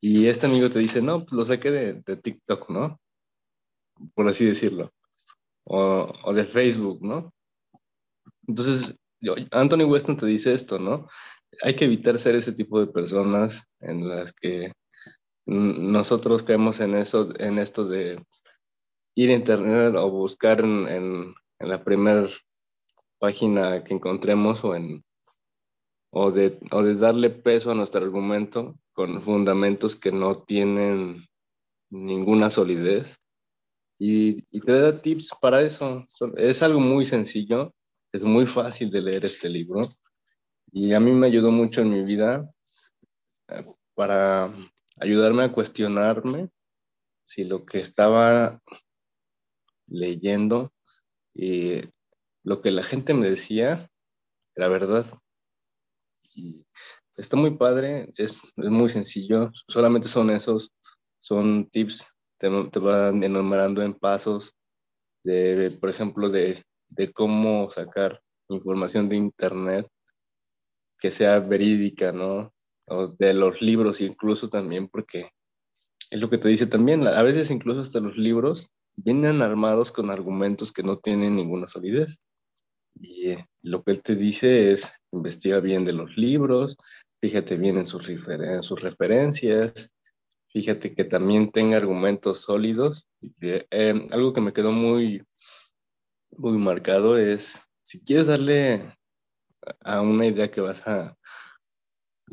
y 0.00 0.26
este 0.26 0.46
amigo 0.46 0.68
te 0.68 0.80
dice, 0.80 1.00
no, 1.00 1.20
pues 1.20 1.32
lo 1.32 1.44
saqué 1.44 1.70
de, 1.70 2.02
de 2.04 2.16
TikTok, 2.16 2.68
¿no? 2.68 3.00
Por 4.14 4.28
así 4.28 4.44
decirlo. 4.44 4.92
O, 5.64 6.12
o, 6.24 6.34
de 6.34 6.44
Facebook, 6.46 7.00
¿no? 7.00 7.32
Entonces, 8.48 8.98
Anthony 9.52 9.84
Weston 9.84 10.16
te 10.16 10.26
dice 10.26 10.52
esto, 10.52 10.80
¿no? 10.80 11.08
Hay 11.62 11.76
que 11.76 11.84
evitar 11.84 12.18
ser 12.18 12.34
ese 12.34 12.52
tipo 12.52 12.80
de 12.80 12.88
personas 12.88 13.64
en 13.80 14.08
las 14.08 14.32
que 14.32 14.72
nosotros 15.46 16.42
caemos 16.42 16.80
en 16.80 16.96
eso, 16.96 17.32
en 17.38 17.58
esto 17.58 17.84
de 17.84 18.20
ir 19.14 19.30
a 19.30 19.34
internet 19.34 19.94
o 19.96 20.10
buscar 20.10 20.60
en, 20.60 20.88
en, 20.88 21.34
en 21.60 21.68
la 21.68 21.84
primera 21.84 22.26
página 23.18 23.84
que 23.84 23.94
encontremos 23.94 24.64
o 24.64 24.74
en 24.74 25.04
o 26.10 26.30
de, 26.30 26.58
o 26.70 26.82
de 26.82 26.94
darle 26.94 27.30
peso 27.30 27.70
a 27.70 27.74
nuestro 27.74 28.02
argumento 28.02 28.78
con 28.92 29.20
fundamentos 29.20 29.94
que 29.94 30.10
no 30.10 30.42
tienen 30.42 31.28
ninguna 31.90 32.50
solidez. 32.50 33.18
Y, 33.98 34.38
y, 34.56 34.60
te 34.60 34.72
da 34.80 35.02
tips 35.02 35.34
para 35.40 35.60
eso. 35.62 36.06
Es 36.36 36.62
algo 36.62 36.80
muy 36.80 37.04
sencillo, 37.04 37.74
es 38.12 38.22
muy 38.22 38.46
fácil 38.46 38.90
de 38.90 39.02
leer 39.02 39.24
este 39.24 39.48
libro 39.48 39.82
y 40.72 40.92
a 40.92 41.00
mí 41.00 41.12
me 41.12 41.26
ayudó 41.26 41.50
mucho 41.50 41.80
en 41.80 41.90
mi 41.90 42.02
vida 42.02 42.42
eh, 43.48 43.64
para 43.94 44.54
ayudarme 45.00 45.44
a 45.44 45.52
cuestionarme 45.52 46.50
si 47.24 47.44
lo 47.44 47.64
que 47.64 47.80
estaba 47.80 48.60
leyendo 49.86 50.72
y 51.34 51.80
lo 52.48 52.62
que 52.62 52.70
la 52.70 52.82
gente 52.82 53.12
me 53.12 53.28
decía 53.28 53.90
era 54.54 54.68
verdad. 54.68 55.06
Y 56.34 56.64
está 57.14 57.36
muy 57.36 57.56
padre, 57.58 58.10
es, 58.16 58.42
es, 58.56 58.70
muy 58.70 58.88
sencillo, 58.88 59.50
solamente 59.68 60.08
son 60.08 60.30
esos, 60.30 60.72
son 61.20 61.68
tips, 61.68 62.16
te, 62.38 62.48
te 62.72 62.78
van 62.78 63.22
enumerando 63.22 63.82
en 63.82 63.92
pasos, 63.92 64.54
de, 65.24 65.76
por 65.78 65.90
ejemplo, 65.90 66.30
de, 66.30 66.64
de 66.88 67.12
cómo 67.12 67.68
sacar 67.70 68.22
información 68.48 69.10
de 69.10 69.16
internet 69.16 69.86
que 70.98 71.10
sea 71.10 71.40
verídica, 71.40 72.12
¿no? 72.12 72.54
O 72.86 73.08
de 73.08 73.34
los 73.34 73.60
libros 73.60 74.00
incluso 74.00 74.48
también, 74.48 74.88
porque 74.88 75.30
es 76.10 76.18
lo 76.18 76.30
que 76.30 76.38
te 76.38 76.48
dice 76.48 76.66
también, 76.66 77.06
a 77.06 77.22
veces 77.22 77.50
incluso 77.50 77.82
hasta 77.82 78.00
los 78.00 78.16
libros 78.16 78.70
vienen 78.96 79.42
armados 79.42 79.92
con 79.92 80.10
argumentos 80.10 80.72
que 80.72 80.82
no 80.82 80.98
tienen 80.98 81.36
ninguna 81.36 81.68
solidez. 81.68 82.22
Y 83.00 83.36
lo 83.62 83.82
que 83.82 83.92
él 83.92 84.02
te 84.02 84.14
dice 84.14 84.72
es, 84.72 84.92
investiga 85.12 85.60
bien 85.60 85.84
de 85.84 85.92
los 85.92 86.16
libros, 86.16 86.76
fíjate 87.20 87.56
bien 87.56 87.78
en 87.78 87.86
sus, 87.86 88.10
sus 88.62 88.80
referencias, 88.80 89.92
fíjate 90.48 90.94
que 90.94 91.04
también 91.04 91.50
tenga 91.50 91.76
argumentos 91.76 92.40
sólidos. 92.40 93.08
Eh, 93.40 94.08
algo 94.10 94.32
que 94.32 94.40
me 94.40 94.52
quedó 94.52 94.72
muy, 94.72 95.22
muy 96.30 96.58
marcado 96.58 97.18
es, 97.18 97.60
si 97.84 98.02
quieres 98.02 98.26
darle 98.26 98.96
a 99.80 100.00
una 100.00 100.26
idea 100.26 100.50
que 100.50 100.60
vas 100.60 100.86
a, 100.86 101.16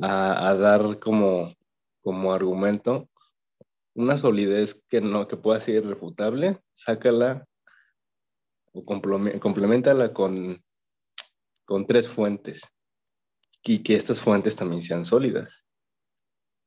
a, 0.01 0.49
a 0.49 0.55
dar 0.55 0.99
como, 0.99 1.53
como 2.01 2.33
argumento, 2.33 3.09
una 3.93 4.17
solidez 4.17 4.83
que 4.87 5.01
no 5.01 5.27
que 5.27 5.37
pueda 5.37 5.59
ser 5.59 5.83
irrefutable, 5.83 6.59
sácala 6.73 7.45
o 8.75 8.83
complementala 8.83 10.13
con, 10.13 10.61
con 11.65 11.87
tres 11.87 12.09
fuentes 12.09 12.61
y 13.63 13.79
que 13.81 13.95
estas 13.95 14.21
fuentes 14.21 14.55
también 14.55 14.81
sean 14.81 15.05
sólidas. 15.05 15.65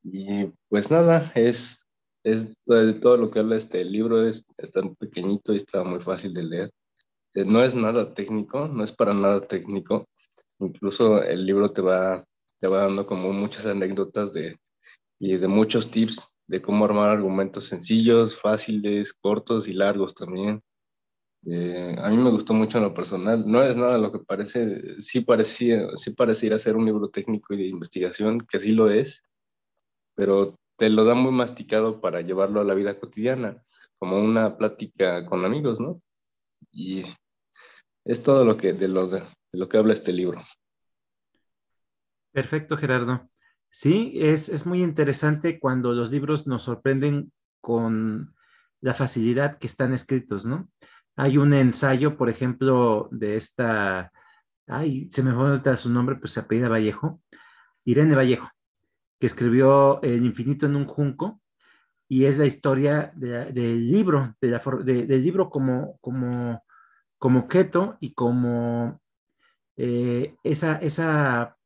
Y 0.03 0.45
pues 0.67 0.89
nada, 0.91 1.31
es, 1.35 1.85
es 2.23 2.47
todo, 2.65 3.17
lo 3.17 3.29
que 3.29 3.39
habla 3.39 3.55
este 3.55 3.85
libro, 3.85 4.27
es, 4.27 4.43
está 4.57 4.81
pequeñito 4.99 5.53
y 5.53 5.57
está 5.57 5.83
muy 5.83 6.01
fácil 6.01 6.33
de 6.33 6.43
leer. 6.43 6.71
Eh, 7.35 7.45
no 7.45 7.63
es 7.63 7.75
nada 7.75 8.13
técnico, 8.13 8.67
no 8.67 8.83
es 8.83 8.91
para 8.91 9.13
nada 9.13 9.41
técnico. 9.41 10.07
Incluso 10.59 11.21
el 11.21 11.45
libro 11.45 11.71
te 11.71 11.81
va, 11.81 12.25
te 12.59 12.67
va 12.67 12.79
dando 12.79 13.05
como 13.05 13.31
muchas 13.31 13.65
anécdotas 13.65 14.33
de, 14.33 14.57
y 15.19 15.37
de 15.37 15.47
muchos 15.47 15.91
tips 15.91 16.35
de 16.47 16.61
cómo 16.61 16.85
armar 16.85 17.11
argumentos 17.11 17.65
sencillos, 17.65 18.35
fáciles, 18.35 19.13
cortos 19.13 19.67
y 19.67 19.73
largos 19.73 20.15
también. 20.15 20.61
Eh, 21.45 21.95
a 21.97 22.09
mí 22.09 22.17
me 22.17 22.31
gustó 22.31 22.53
mucho 22.53 22.77
en 22.77 22.85
lo 22.85 22.93
personal. 22.93 23.43
No 23.45 23.63
es 23.63 23.77
nada 23.77 23.97
lo 23.97 24.11
que 24.11 24.19
parece, 24.19 25.01
sí 25.01 25.21
parecía, 25.21 25.87
sí 25.95 26.11
pareciera 26.11 26.59
ser 26.59 26.75
un 26.75 26.85
libro 26.85 27.09
técnico 27.09 27.53
y 27.53 27.57
de 27.57 27.67
investigación, 27.67 28.41
que 28.41 28.59
sí 28.59 28.71
lo 28.71 28.89
es, 28.89 29.23
pero 30.15 30.59
te 30.77 30.89
lo 30.89 31.05
da 31.05 31.15
muy 31.15 31.31
masticado 31.31 32.01
para 32.01 32.21
llevarlo 32.21 32.61
a 32.61 32.65
la 32.65 32.73
vida 32.73 32.99
cotidiana, 32.99 33.63
como 33.97 34.17
una 34.17 34.57
plática 34.57 35.25
con 35.25 35.45
amigos, 35.45 35.79
¿no? 35.79 36.01
Y 36.71 37.03
es 38.05 38.23
todo 38.23 38.45
lo 38.45 38.57
que, 38.57 38.73
de 38.73 38.87
lo, 38.87 39.07
de 39.07 39.23
lo 39.51 39.69
que 39.69 39.77
habla 39.77 39.93
este 39.93 40.13
libro. 40.13 40.43
Perfecto, 42.31 42.77
Gerardo. 42.77 43.29
Sí, 43.69 44.13
es, 44.15 44.49
es 44.49 44.65
muy 44.65 44.81
interesante 44.81 45.59
cuando 45.59 45.93
los 45.93 46.11
libros 46.11 46.47
nos 46.47 46.63
sorprenden 46.63 47.31
con 47.61 48.33
la 48.81 48.93
facilidad 48.93 49.59
que 49.59 49.67
están 49.67 49.93
escritos, 49.93 50.45
¿no? 50.45 50.69
Hay 51.19 51.37
un 51.37 51.53
ensayo, 51.53 52.15
por 52.15 52.29
ejemplo, 52.29 53.09
de 53.11 53.35
esta, 53.35 54.09
ay, 54.67 55.09
se 55.11 55.21
me 55.21 55.33
fue 55.33 55.75
su 55.75 55.91
nombre, 55.91 56.15
pues 56.15 56.31
se 56.31 56.39
apellida 56.39 56.69
Vallejo, 56.69 57.21
Irene 57.83 58.15
Vallejo, 58.15 58.49
que 59.19 59.27
escribió 59.27 60.01
El 60.01 60.25
infinito 60.25 60.65
en 60.65 60.77
un 60.77 60.85
junco, 60.85 61.41
y 62.07 62.23
es 62.23 62.39
la 62.39 62.45
historia 62.45 63.11
del 63.17 63.91
libro, 63.91 64.33
del 64.39 65.21
libro 65.21 65.49
como, 65.49 65.97
como, 65.99 66.63
como 67.17 67.39
objeto 67.41 67.97
y 67.99 68.13
como 68.13 69.01
eh, 69.75 70.37
esa, 70.43 70.77
esa 70.77 71.57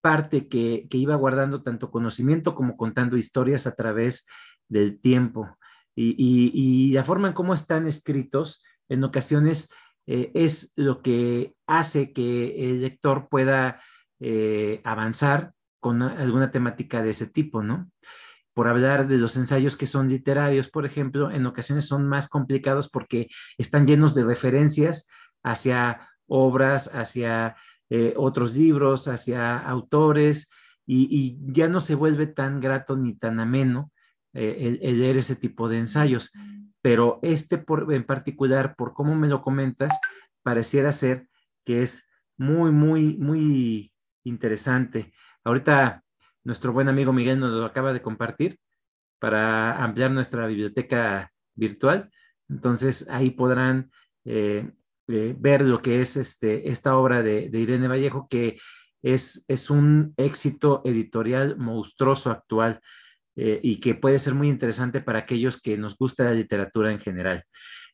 parte 0.00 0.48
que, 0.48 0.86
que, 0.88 0.96
iba 0.96 1.14
guardando 1.16 1.62
tanto 1.62 1.90
conocimiento 1.90 2.54
como 2.54 2.78
contando 2.78 3.18
historias 3.18 3.66
a 3.66 3.74
través 3.74 4.26
del 4.66 4.98
tiempo. 4.98 5.58
Y, 5.94 6.92
la 6.92 7.04
forma 7.04 7.28
en 7.28 7.34
cómo 7.34 7.54
están 7.54 7.86
escritos 7.86 8.64
en 8.88 9.04
ocasiones 9.04 9.70
eh, 10.06 10.30
es 10.34 10.72
lo 10.76 11.02
que 11.02 11.54
hace 11.66 12.12
que 12.12 12.70
el 12.70 12.80
lector 12.82 13.28
pueda 13.28 13.80
eh, 14.20 14.80
avanzar 14.84 15.52
con 15.80 16.02
alguna 16.02 16.50
temática 16.50 17.02
de 17.02 17.10
ese 17.10 17.26
tipo, 17.26 17.62
¿no? 17.62 17.90
Por 18.54 18.68
hablar 18.68 19.08
de 19.08 19.18
los 19.18 19.36
ensayos 19.36 19.76
que 19.76 19.86
son 19.86 20.08
literarios, 20.08 20.68
por 20.68 20.86
ejemplo, 20.86 21.30
en 21.30 21.46
ocasiones 21.46 21.86
son 21.86 22.06
más 22.06 22.28
complicados 22.28 22.88
porque 22.88 23.28
están 23.58 23.86
llenos 23.86 24.14
de 24.14 24.24
referencias 24.24 25.08
hacia 25.42 26.08
obras, 26.26 26.94
hacia 26.94 27.56
eh, 27.90 28.14
otros 28.16 28.54
libros, 28.54 29.08
hacia 29.08 29.58
autores, 29.58 30.50
y, 30.86 31.38
ya 31.52 31.68
no 31.68 31.80
se 31.80 31.94
vuelve 31.94 32.26
tan 32.26 32.60
grato 32.60 32.96
ni 32.96 33.14
tan 33.14 33.40
ameno 33.40 33.91
eh, 34.34 34.78
el, 34.80 34.98
leer 35.00 35.16
ese 35.16 35.36
tipo 35.36 35.68
de 35.68 35.78
ensayos. 35.78 36.30
Pero 36.80 37.20
este 37.22 37.64
en 37.90 38.04
particular, 38.04 38.74
por 38.76 38.92
cómo 38.92 39.14
me 39.14 39.28
lo 39.28 39.42
comentas, 39.42 39.98
pareciera 40.42 40.92
ser 40.92 41.28
que 41.64 41.82
es 41.82 42.08
muy, 42.36 42.72
muy, 42.72 43.16
muy 43.16 43.92
interesante. 44.24 45.12
Ahorita 45.44 46.02
nuestro 46.44 46.72
buen 46.72 46.88
amigo 46.88 47.12
Miguel 47.12 47.38
nos 47.38 47.52
lo 47.52 47.64
acaba 47.64 47.92
de 47.92 48.02
compartir 48.02 48.58
para 49.20 49.82
ampliar 49.82 50.10
nuestra 50.10 50.46
biblioteca 50.46 51.32
virtual. 51.54 52.10
Entonces 52.48 53.08
ahí 53.08 53.30
podrán 53.30 53.90
eh, 54.24 54.72
eh, 55.08 55.34
ver 55.38 55.62
lo 55.62 55.80
que 55.80 56.00
es 56.00 56.16
este, 56.16 56.68
esta 56.70 56.96
obra 56.96 57.22
de, 57.22 57.48
de 57.48 57.58
Irene 57.60 57.88
Vallejo, 57.88 58.26
que 58.28 58.58
es, 59.02 59.44
es, 59.48 59.70
un 59.70 60.14
éxito 60.16 60.82
editorial 60.84 61.56
monstruoso 61.56 62.30
actual. 62.30 62.80
Eh, 63.34 63.60
y 63.62 63.76
que 63.80 63.94
puede 63.94 64.18
ser 64.18 64.34
muy 64.34 64.50
interesante 64.50 65.00
para 65.00 65.20
aquellos 65.20 65.58
que 65.58 65.78
nos 65.78 65.96
gusta 65.96 66.24
la 66.24 66.34
literatura 66.34 66.92
en 66.92 67.00
general. 67.00 67.44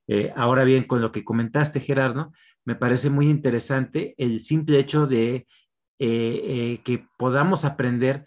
Eh, 0.08 0.32
ahora 0.34 0.64
bien, 0.64 0.84
con 0.84 1.00
lo 1.00 1.12
que 1.12 1.24
comentaste, 1.24 1.78
Gerardo, 1.78 2.32
me 2.64 2.74
parece 2.74 3.08
muy 3.08 3.28
interesante 3.30 4.14
el 4.18 4.40
simple 4.40 4.80
hecho 4.80 5.06
de 5.06 5.46
eh, 6.00 6.80
que 6.84 7.06
podamos 7.16 7.64
aprender 7.64 8.24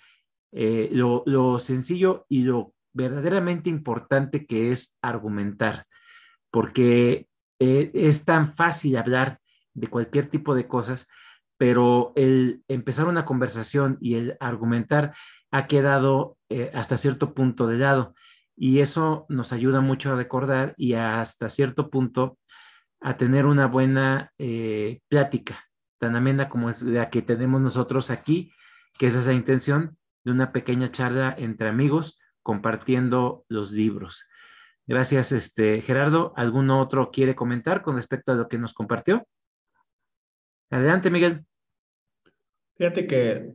lo, 0.54 1.24
lo, 1.26 1.60
sencillo 1.60 2.26
y 2.28 2.44
lo 2.44 2.74
verdaderamente 2.94 3.70
importante 3.70 4.46
que 4.46 4.72
es 4.72 4.98
argumentar, 5.02 5.86
porque 6.50 7.28
es 7.58 8.26
tan 8.26 8.54
fácil 8.58 8.98
hablar 8.98 9.40
de 9.74 9.88
cualquier 9.88 10.26
tipo 10.26 10.54
de 10.54 10.68
cosas, 10.68 11.08
pero 11.58 12.12
el 12.18 12.64
empezar 12.68 13.08
una 13.08 13.24
conversación 13.24 13.98
y 14.02 14.16
el 14.16 14.36
argumentar 14.42 15.14
ha 15.52 15.68
quedado 15.68 16.38
eh, 16.50 16.72
hasta 16.74 16.98
cierto 16.98 17.34
punto 17.34 17.68
de 17.68 17.78
lado. 17.78 18.16
Y 18.56 18.80
eso 18.80 19.26
nos 19.30 19.54
ayuda 19.54 19.82
mucho 19.82 20.12
a 20.12 20.16
recordar 20.16 20.74
y 20.78 20.94
hasta 20.94 21.50
cierto 21.50 21.90
punto 21.90 22.38
a 23.02 23.18
tener 23.18 23.46
una 23.46 23.68
buena 23.68 24.32
eh, 24.38 25.02
plática, 25.08 25.66
tan 26.00 26.16
amena 26.16 26.50
como 26.50 26.70
es 26.70 26.84
la 26.84 27.10
que 27.10 27.22
tenemos 27.22 27.60
nosotros 27.62 28.12
aquí, 28.12 28.52
que 28.98 29.08
es 29.08 29.16
esa 29.16 29.34
intención 29.34 29.98
de 30.24 30.32
una 30.32 30.52
pequeña 30.52 30.88
charla 30.88 31.34
entre 31.38 31.70
amigos 31.70 32.20
compartiendo 32.44 33.46
los 33.50 33.72
libros. 33.72 34.30
Gracias, 34.86 35.32
este, 35.32 35.82
Gerardo. 35.82 36.34
¿Algún 36.36 36.70
otro 36.70 37.12
quiere 37.12 37.36
comentar 37.36 37.82
con 37.82 37.96
respecto 37.96 38.32
a 38.32 38.36
lo 38.36 38.48
que 38.48 38.58
nos 38.58 38.74
compartió? 38.74 39.26
Adelante, 40.70 41.10
Miguel. 41.10 41.46
Fíjate 42.76 43.08
que 43.08 43.54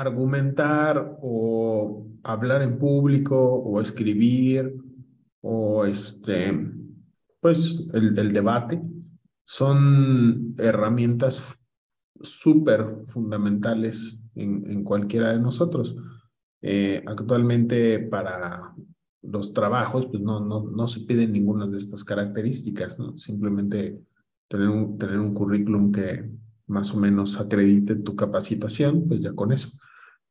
argumentar 0.00 1.18
o 1.22 2.06
hablar 2.22 2.62
en 2.62 2.78
público 2.78 3.36
o 3.36 3.80
escribir 3.80 4.74
o 5.40 5.84
este, 5.84 6.52
pues 7.40 7.86
el, 7.92 8.32
debate 8.32 8.82
son 9.44 10.54
herramientas 10.58 11.42
súper 12.20 13.04
fundamentales 13.06 14.20
en, 14.34 14.70
en, 14.70 14.84
cualquiera 14.84 15.32
de 15.32 15.40
nosotros. 15.40 15.96
Eh, 16.60 17.02
actualmente 17.06 18.00
para 18.00 18.74
los 19.22 19.52
trabajos, 19.52 20.06
pues 20.06 20.22
no, 20.22 20.40
no, 20.40 20.64
no 20.64 20.86
se 20.88 21.00
piden 21.00 21.32
ninguna 21.32 21.66
de 21.66 21.76
estas 21.76 22.04
características, 22.04 22.98
simplemente 23.16 24.00
tener 24.48 24.68
un, 24.68 24.98
tener 24.98 25.18
un 25.18 25.34
currículum 25.34 25.92
que 25.92 26.30
más 26.66 26.94
o 26.94 26.98
menos 26.98 27.40
acredite 27.40 27.96
tu 27.96 28.14
capacitación, 28.16 29.06
pues 29.08 29.20
ya 29.20 29.32
con 29.32 29.52
eso. 29.52 29.70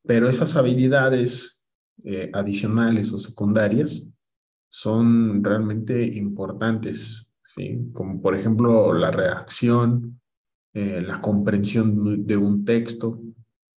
Pero 0.08 0.30
esas 0.30 0.56
habilidades 0.56 1.60
eh, 2.04 2.32
adicionales 2.34 3.12
o 3.12 3.20
secundarias 3.20 4.04
son 4.70 5.44
realmente 5.44 6.06
importantes, 6.06 7.28
como 7.94 8.22
por 8.22 8.36
ejemplo 8.36 8.94
la 8.94 9.12
reacción, 9.12 10.22
eh, 10.74 11.02
la 11.02 11.20
comprensión 11.22 12.26
de 12.26 12.38
un 12.38 12.64
texto 12.64 13.20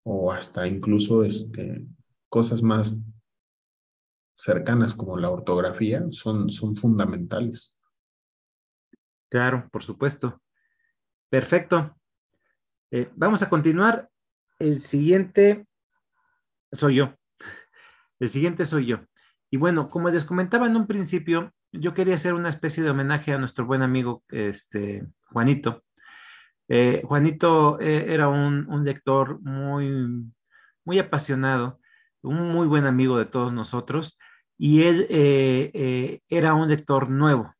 o 0.03 0.33
hasta 0.33 0.67
incluso 0.67 1.23
este, 1.23 1.87
cosas 2.29 2.63
más 2.63 3.01
cercanas 4.35 4.95
como 4.95 5.17
la 5.17 5.31
ortografía 5.31 6.05
son, 6.11 6.51
son 6.51 6.77
fundamentales. 6.77 7.77
Claro, 9.29 9.69
por 9.71 9.85
supuesto. 9.85 10.43
Perfecto. 11.29 11.97
Eh, 12.91 13.11
vamos 13.15 13.43
a 13.43 13.49
continuar. 13.49 14.11
El 14.59 14.81
siguiente 14.81 15.68
soy 16.73 16.97
yo. 16.97 17.15
El 18.21 18.29
siguiente 18.29 18.65
soy 18.65 18.87
yo. 18.87 19.01
Y 19.51 19.57
bueno, 19.57 19.89
como 19.89 20.11
les 20.11 20.25
comentaba 20.25 20.67
en 20.67 20.77
un 20.77 20.87
principio, 20.87 21.53
yo 21.73 21.95
quería 21.95 22.15
hacer 22.15 22.35
una 22.35 22.49
especie 22.49 22.83
de 22.83 22.91
homenaje 22.91 23.33
a 23.33 23.39
nuestro 23.39 23.67
buen 23.67 23.83
amigo 23.83 24.23
este, 24.29 25.07
Juanito. 25.27 25.85
Eh, 26.69 27.03
Juanito 27.05 27.81
eh, 27.81 28.13
era 28.13 28.29
un, 28.29 28.85
lector 28.85 29.41
muy, 29.41 30.31
muy 30.85 30.99
apasionado, 30.99 31.81
un 32.23 32.53
muy 32.53 32.67
buen 32.67 32.87
amigo 32.87 33.19
de 33.19 33.25
todos 33.27 33.53
nosotros, 33.53 34.19
y 34.59 34.83
él 34.83 35.07
eh, 35.09 36.21
era 36.29 36.55
un 36.55 36.69
lector 36.69 37.09
nuevo. 37.09 37.55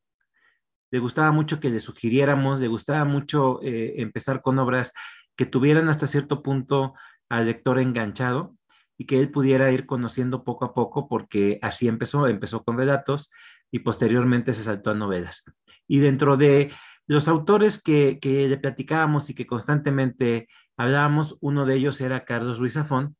Le 0.91 0.99
gustaba 0.99 1.33
mucho 1.33 1.61
que 1.61 1.71
le 1.71 1.81
sugiriéramos, 1.81 2.61
le 2.61 2.69
gustaba 2.69 3.05
mucho 3.05 3.61
empezar 3.63 4.41
con 4.43 4.59
obras 4.59 4.93
que 5.37 5.45
tuvieran 5.45 5.89
hasta 5.89 6.07
cierto 6.07 6.43
punto 6.43 6.95
al 7.29 7.47
lector 7.47 7.79
enganchado 7.79 8.58
y 8.99 9.07
que 9.07 9.21
él 9.21 9.31
pudiera 9.31 9.71
ir 9.71 9.87
conociendo 9.87 10.45
poco 10.45 10.65
a 10.67 10.75
poco, 10.75 11.09
porque 11.09 11.59
así 11.63 11.87
empezó, 11.89 12.27
empezó 12.27 12.65
con 12.65 12.77
relatos 12.77 13.33
y 13.71 13.79
posteriormente 13.79 14.53
se 14.53 14.65
saltó 14.65 14.91
a 14.91 14.95
novelas. 14.95 15.45
Y 15.87 16.01
dentro 16.01 16.37
de 16.37 16.73
Los 17.07 17.27
autores 17.27 17.83
que, 17.83 18.19
que 18.21 18.49
le 18.49 18.59
platicábamos 18.59 19.31
y 19.31 19.35
que 19.35 19.47
constantemente 19.47 20.47
hablábamos, 20.77 21.39
uno 21.41 21.65
de 21.65 21.77
ellos 21.77 22.03
era 22.03 22.27
Carlos 22.27 22.59
Ruiz 22.59 22.75
Zafón, 22.75 23.17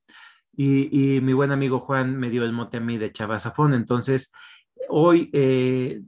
y, 0.53 1.17
y, 1.17 1.21
mi 1.23 1.33
buen 1.33 1.53
amigo 1.53 1.79
Juan 1.81 2.19
me 2.19 2.29
dio 2.29 2.45
el 2.45 2.53
mote 2.53 2.79
a 2.79 2.81
mí 2.81 2.99
de 2.99 3.13
Chava 3.13 3.39
Zafón. 3.39 3.73
Entonces, 3.75 4.33
hoy 4.89 5.31
eh, 5.33 6.03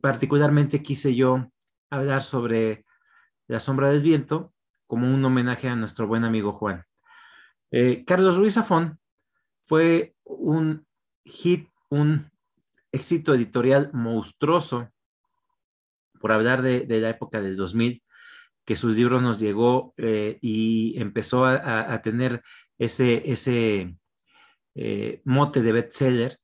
particularmente 0.00 0.82
quise 0.82 1.14
yo 1.14 1.50
hablar 1.90 2.22
sobre 2.22 2.84
La 3.48 3.58
sombra 3.58 3.90
del 3.90 4.02
viento 4.02 4.52
como 4.86 5.12
un 5.12 5.24
homenaje 5.24 5.68
a 5.68 5.76
nuestro 5.76 6.06
buen 6.06 6.24
amigo 6.24 6.52
Juan. 6.52 6.84
Eh, 7.70 8.04
Carlos 8.04 8.36
Ruiz 8.36 8.54
Zafón 8.54 8.98
fue 9.64 10.14
un 10.24 10.86
hit, 11.24 11.68
un 11.88 12.30
éxito 12.92 13.34
editorial 13.34 13.90
monstruoso, 13.92 14.90
por 16.20 16.32
hablar 16.32 16.62
de, 16.62 16.84
la 16.88 17.10
época 17.10 17.40
del 17.40 17.56
2000, 17.56 18.02
que 18.64 18.76
sus 18.76 18.96
libros 18.96 19.22
nos 19.22 19.38
llegó 19.38 19.94
eh, 19.96 20.38
y 20.42 21.00
empezó 21.00 21.46
a, 21.46 22.00
tener 22.02 22.42
ese, 22.78 23.30
ese 23.30 23.96
eh, 24.74 25.22
mote 25.24 25.62
de 25.62 25.72
bestseller 25.72 26.38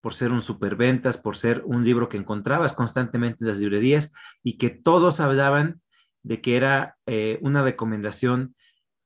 por 0.00 0.14
ser 0.14 0.32
un 0.32 0.42
superventas, 0.42 1.18
por 1.18 1.36
ser 1.36 1.62
un 1.64 1.84
libro 1.84 2.08
que 2.08 2.16
encontrabas 2.16 2.72
constantemente 2.72 3.44
en 3.44 3.48
las 3.48 3.60
librerías 3.60 4.12
y 4.42 4.56
que 4.56 4.70
todos 4.70 5.20
hablaban 5.20 5.80
de 6.22 6.40
que 6.40 6.56
era 6.56 6.96
una 7.40 7.62
recomendación 7.62 8.54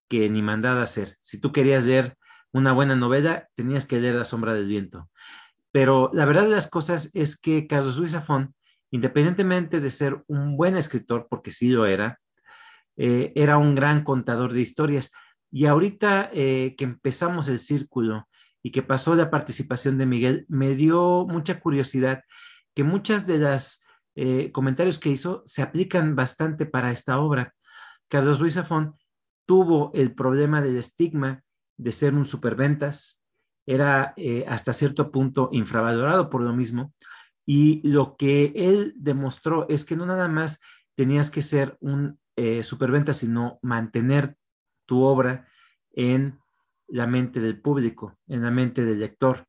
que 0.09 0.29
ni 0.31 0.43
mandada 0.43 0.83
hacer. 0.83 1.17
Si 1.21 1.41
tú 1.41 1.53
querías 1.53 1.87
leer 1.87 2.17
una 2.53 2.73
buena 2.73 2.97
novela, 2.97 3.49
tenías 3.55 3.85
que 3.85 4.01
leer 4.01 4.15
La 4.15 4.25
sombra 4.25 4.55
del 4.55 4.67
viento. 4.67 5.11
Pero 5.73 6.11
la 6.13 6.25
verdad 6.25 6.45
de 6.45 6.51
las 6.51 6.69
cosas 6.69 7.11
es 7.15 7.39
que 7.39 7.67
Carlos 7.67 7.97
Luis 7.97 8.13
Zafón, 8.13 8.55
independientemente 8.91 9.81
de 9.81 9.91
ser 9.91 10.23
un 10.29 10.57
buen 10.57 10.77
escritor, 10.77 11.27
porque 11.29 11.51
sí 11.51 11.69
lo 11.69 11.87
era, 11.87 12.21
eh, 12.97 13.33
era 13.35 13.59
un 13.59 13.75
gran 13.75 14.05
contador 14.05 14.53
de 14.53 14.61
historias. 14.61 15.11
Y 15.51 15.67
ahorita 15.67 16.31
eh, 16.33 16.75
que 16.79 16.85
empezamos 16.85 17.49
el 17.49 17.59
círculo 17.59 18.29
y 18.63 18.71
que 18.71 18.83
pasó 18.83 19.15
la 19.17 19.31
participación 19.31 19.99
de 19.99 20.07
Miguel, 20.07 20.47
me 20.49 20.75
dio 20.75 21.27
mucha 21.27 21.61
curiosidad 21.61 22.23
que 22.75 22.85
muchas 22.85 23.27
de 23.27 23.39
las 23.39 23.85
eh, 24.17 24.53
comentarios 24.53 24.99
que 24.99 25.11
hizo 25.11 25.43
se 25.45 25.63
aplican 25.63 26.15
bastante 26.15 26.67
para 26.67 26.93
esta 26.93 27.19
obra. 27.19 27.53
Carlos 28.09 28.41
Luis 28.41 28.55
Zafón 28.55 28.97
tuvo 29.47 29.91
el 29.95 30.15
problema 30.15 30.61
del 30.61 30.77
estigma 30.77 31.43
de 31.77 31.93
ser 31.93 32.15
un 32.15 32.27
superventas, 32.27 33.23
era 33.67 34.13
eh, 34.17 34.45
hasta 34.49 34.73
cierto 34.73 35.11
punto 35.11 35.49
infravalorado 35.53 36.31
por 36.31 36.43
lo 36.43 36.53
mismo, 36.53 36.93
y 37.47 37.87
lo 37.87 38.17
que 38.17 38.53
él 38.55 38.95
demostró 38.97 39.67
es 39.69 39.85
que 39.85 39.97
no 39.97 40.07
nada 40.07 40.29
más 40.29 40.61
tenías 40.95 41.31
que 41.31 41.43
ser 41.43 41.77
un 41.81 42.19
eh, 42.37 42.63
superventa, 42.63 43.13
sino 43.13 43.59
mantener 43.63 44.37
tu 44.87 45.03
obra 45.03 45.49
en 45.93 46.39
la 46.89 47.07
mente 47.07 47.41
del 47.41 47.61
público, 47.61 48.19
en 48.27 48.43
la 48.43 48.51
mente 48.51 48.85
del 48.85 49.01
lector. 49.01 49.47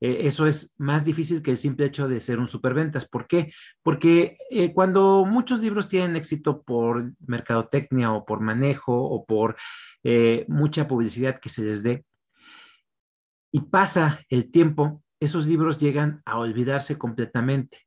Eh, 0.00 0.26
eso 0.26 0.46
es 0.46 0.74
más 0.78 1.04
difícil 1.04 1.42
que 1.42 1.50
el 1.50 1.56
simple 1.56 1.86
hecho 1.86 2.08
de 2.08 2.20
ser 2.20 2.38
un 2.38 2.48
superventas. 2.48 3.08
¿Por 3.08 3.26
qué? 3.26 3.52
Porque 3.82 4.36
eh, 4.50 4.72
cuando 4.72 5.24
muchos 5.24 5.60
libros 5.60 5.88
tienen 5.88 6.16
éxito 6.16 6.62
por 6.62 7.12
mercadotecnia 7.26 8.12
o 8.12 8.24
por 8.24 8.40
manejo 8.40 8.94
o 8.94 9.24
por 9.24 9.56
eh, 10.04 10.44
mucha 10.48 10.86
publicidad 10.86 11.40
que 11.40 11.48
se 11.48 11.64
les 11.64 11.82
dé, 11.82 12.04
y 13.50 13.62
pasa 13.62 14.20
el 14.28 14.50
tiempo, 14.50 15.02
esos 15.20 15.46
libros 15.46 15.78
llegan 15.78 16.22
a 16.26 16.38
olvidarse 16.38 16.98
completamente. 16.98 17.78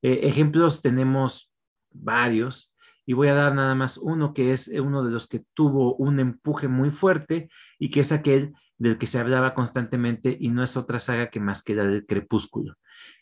ejemplos 0.00 0.80
tenemos 0.80 1.52
varios 1.90 2.74
y 3.04 3.12
voy 3.12 3.28
a 3.28 3.34
dar 3.34 3.54
nada 3.54 3.74
más 3.74 3.98
uno 3.98 4.32
que 4.32 4.52
es 4.52 4.68
uno 4.68 5.04
de 5.04 5.10
los 5.10 5.26
que 5.26 5.44
tuvo 5.54 5.96
un 5.96 6.20
empuje 6.20 6.68
muy 6.68 6.90
fuerte 6.90 7.48
y 7.80 7.90
que 7.90 8.00
es 8.00 8.12
aquel 8.12 8.54
del 8.82 8.98
que 8.98 9.06
se 9.06 9.20
hablaba 9.20 9.54
constantemente 9.54 10.36
y 10.38 10.48
no 10.48 10.64
es 10.64 10.76
otra 10.76 10.98
saga 10.98 11.30
que 11.30 11.38
más 11.38 11.62
que 11.62 11.76
la 11.76 11.84
del 11.84 12.04
crepúsculo. 12.04 12.76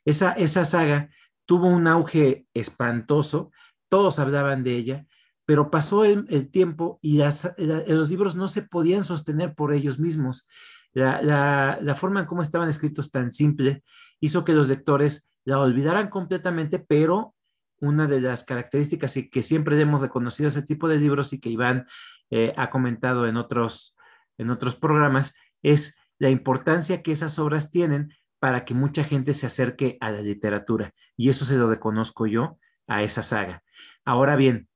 Esa, 0.07 0.33
esa 0.33 0.65
saga 0.65 1.11
tuvo 1.45 1.67
un 1.67 1.87
auge 1.87 2.47
espantoso, 2.55 3.53
todos 3.91 4.19
hablaban 4.19 4.65
de 4.65 4.77
ella, 4.77 5.07
pero 5.45 5.71
pasó 5.71 6.05
el, 6.05 6.25
el 6.31 6.51
tiempo 6.51 6.99
y 7.03 7.19
las, 7.19 7.53
la, 7.59 7.83
los 7.87 8.09
libros 8.09 8.37
no 8.37 8.49
se 8.49 8.63
podían 8.63 9.05
sostener 9.05 9.55
por 9.55 9.75
ellos 9.75 9.99
mismos. 9.99 10.49
La, 10.93 11.21
la, 11.21 11.79
la, 11.83 11.95
forma 11.95 12.21
en 12.21 12.27
cómo 12.27 12.41
estaban 12.41 12.69
escritos 12.69 13.11
tan 13.11 13.31
simple 13.31 13.85
hizo 14.19 14.45
que 14.45 14.55
los 14.55 14.71
lectores 14.71 15.31
la 15.45 15.59
olvidaran 15.59 16.09
completamente, 16.09 16.79
pero 16.79 17.35
una 17.81 18.07
de 18.07 18.23
las 18.23 18.45
características 18.45 19.17
y 19.19 19.29
que 19.29 19.43
siempre 19.43 19.79
hemos 19.79 20.01
reconocido 20.01 20.49
ese 20.49 20.63
tipo 20.63 20.89
de 20.89 20.99
libros 20.99 21.33
y 21.33 21.41
que 21.41 21.51
Iván 21.51 21.87
eh, 22.31 22.55
ha 22.57 22.71
comentado 22.71 23.27
en 23.27 23.37
otros, 23.37 23.97
en 24.39 24.51
otros 24.51 24.75
programas, 24.75 25.35
es 25.63 25.97
la 26.19 26.31
importancia 26.31 27.03
que 27.03 27.13
esas 27.13 27.39
obras 27.39 27.71
tienen 27.71 28.13
para 28.39 28.65
que 28.65 28.75
mucha 28.75 29.05
gente 29.05 29.35
se 29.35 29.47
acerque 29.47 29.99
a 30.01 30.11
la 30.11 30.23
literatura. 30.23 30.95
Y 31.17 31.29
eso 31.29 31.45
se 31.45 31.57
lo 31.57 31.69
reconozco 31.69 32.27
yo 32.27 32.59
a 32.87 33.03
esa 33.03 33.23
saga. 33.23 33.63
Ahora 34.05 34.37
bien, 34.37 34.69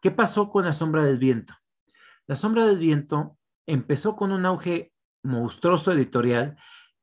¿qué 0.00 0.10
pasó 0.10 0.50
con 0.50 0.64
La 0.64 0.72
Sombra 0.72 1.04
del 1.04 1.18
Viento? 1.18 1.54
La 2.26 2.36
Sombra 2.36 2.66
del 2.66 2.78
Viento 2.78 3.36
empezó 3.66 4.16
con 4.16 4.32
un 4.32 4.46
auge 4.46 4.92
monstruoso 5.22 5.92
editorial, 5.92 6.56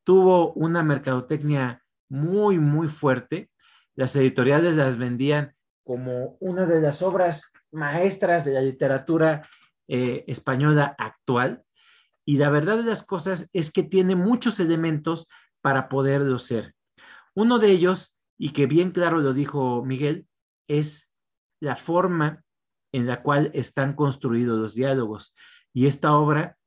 tuvo 0.04 0.54
una 0.54 0.84
mercadotecnia 0.84 1.84
muy, 2.10 2.60
muy 2.60 2.88
fuerte 2.88 3.50
las 3.96 4.16
editoriales 4.16 4.76
las 4.76 4.98
vendían 4.98 5.56
como 5.84 6.38
una 6.40 6.66
de 6.66 6.82
las 6.82 7.02
obras 7.02 7.54
maestras 7.72 8.46
de 8.46 8.54
la 8.54 8.62
literatura 8.62 9.48
eh, 9.88 10.24
española 10.28 10.96
actual. 10.98 11.64
Y 12.26 12.38
la 12.38 12.50
verdad 12.50 12.78
de 12.78 12.84
las 12.84 13.04
cosas 13.04 13.50
es 13.54 13.72
que 13.72 13.84
tiene 13.84 14.16
muchos 14.16 14.60
elementos 14.60 15.28
para 15.62 15.90
poderlo 15.90 16.40
ser. 16.40 16.74
Uno 17.36 17.60
de 17.60 17.72
ellos, 17.72 18.20
y 18.38 18.52
que 18.52 18.66
bien 18.66 18.92
claro 18.92 19.20
lo 19.20 19.34
dijo 19.34 19.84
Miguel, 19.84 20.28
es 20.68 21.10
la 21.60 21.76
forma 21.76 22.44
en 22.92 23.08
la 23.08 23.24
cual 23.24 23.52
están 23.54 23.96
construidos 23.96 24.60
los 24.60 24.76
diálogos. 24.76 25.36
Y 25.74 25.88
esta 25.88 26.16
obra 26.16 26.58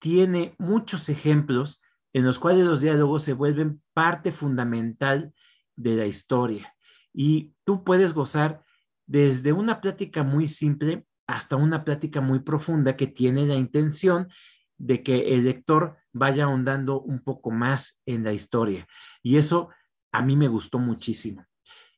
tiene 0.00 0.54
muchos 0.58 1.08
ejemplos 1.08 1.82
en 2.12 2.24
los 2.24 2.38
cuales 2.38 2.64
los 2.64 2.80
diálogos 2.80 3.22
se 3.22 3.32
vuelven 3.32 3.82
parte 3.94 4.32
fundamental 4.32 5.32
de 5.76 5.96
la 5.96 6.06
historia. 6.06 6.74
Y 7.12 7.54
tú 7.64 7.84
puedes 7.84 8.12
gozar 8.12 8.62
desde 9.06 9.52
una 9.52 9.80
plática 9.80 10.22
muy 10.22 10.48
simple 10.48 11.06
hasta 11.26 11.56
una 11.56 11.84
plática 11.84 12.20
muy 12.20 12.40
profunda 12.40 12.96
que 12.96 13.06
tiene 13.06 13.46
la 13.46 13.54
intención 13.54 14.28
de 14.80 15.02
que 15.02 15.34
el 15.34 15.44
lector 15.44 15.98
vaya 16.12 16.44
ahondando 16.44 17.00
un 17.00 17.22
poco 17.22 17.50
más 17.50 18.02
en 18.06 18.24
la 18.24 18.32
historia. 18.32 18.86
Y 19.22 19.36
eso 19.36 19.68
a 20.10 20.22
mí 20.22 20.36
me 20.36 20.48
gustó 20.48 20.78
muchísimo. 20.78 21.44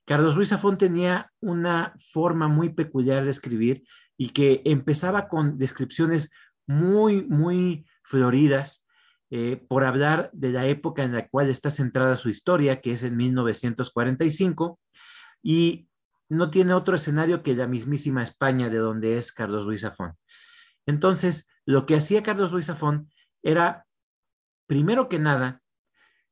Carlos 0.04 0.34
Ruiz 0.34 0.48
Zafón 0.48 0.76
tenía 0.76 1.30
una 1.40 1.94
forma 2.12 2.48
muy 2.48 2.70
peculiar 2.70 3.24
de 3.24 3.30
escribir 3.30 3.84
y 4.16 4.30
que 4.30 4.62
empezaba 4.64 5.28
con 5.28 5.58
descripciones 5.58 6.32
muy, 6.66 7.22
muy 7.22 7.86
floridas, 8.02 8.86
eh, 9.30 9.64
por 9.68 9.84
hablar 9.84 10.30
de 10.32 10.50
la 10.50 10.66
época 10.66 11.04
en 11.04 11.12
la 11.12 11.28
cual 11.28 11.48
está 11.48 11.70
centrada 11.70 12.16
su 12.16 12.28
historia, 12.28 12.80
que 12.80 12.92
es 12.92 13.04
en 13.04 13.16
1945, 13.16 14.78
y 15.42 15.88
no 16.28 16.50
tiene 16.50 16.74
otro 16.74 16.96
escenario 16.96 17.42
que 17.42 17.54
la 17.54 17.66
mismísima 17.66 18.22
España 18.22 18.68
de 18.68 18.78
donde 18.78 19.16
es 19.16 19.32
Carlos 19.32 19.64
Ruiz 19.64 19.82
Zafón. 19.82 20.14
Entonces, 20.86 21.48
lo 21.64 21.86
que 21.86 21.96
hacía 21.96 22.22
Carlos 22.22 22.52
Ruiz 22.52 22.66
Zafón 22.66 23.10
era, 23.42 23.86
primero 24.66 25.08
que 25.08 25.18
nada, 25.18 25.62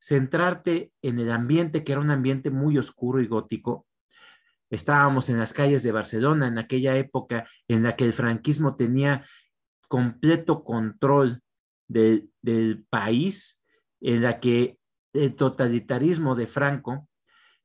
centrarte 0.01 0.93
en 1.03 1.19
el 1.19 1.31
ambiente, 1.31 1.85
que 1.85 1.93
era 1.93 2.01
un 2.01 2.11
ambiente 2.11 2.51
muy 2.51 2.79
oscuro 2.79 3.21
y 3.21 3.27
gótico. 3.27 3.87
Estábamos 4.71 5.29
en 5.29 5.39
las 5.39 5.53
calles 5.53 5.83
de 5.83 5.93
Barcelona 5.93 6.49
en 6.49 6.59
aquella 6.59 6.97
época 6.97 7.49
en 7.69 7.83
la 7.83 7.97
que 7.97 8.05
el 8.05 8.15
franquismo 8.15 8.77
tenía 8.77 9.27
completo 9.89 10.65
control 10.65 11.43
de, 11.89 12.29
del 12.41 12.85
país, 12.89 13.61
en 14.01 14.23
la 14.23 14.41
que 14.41 14.79
el 15.13 15.35
totalitarismo 15.35 16.35
de 16.37 16.47
Franco 16.47 17.09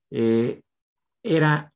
eh, 0.09 0.63
era 1.23 1.71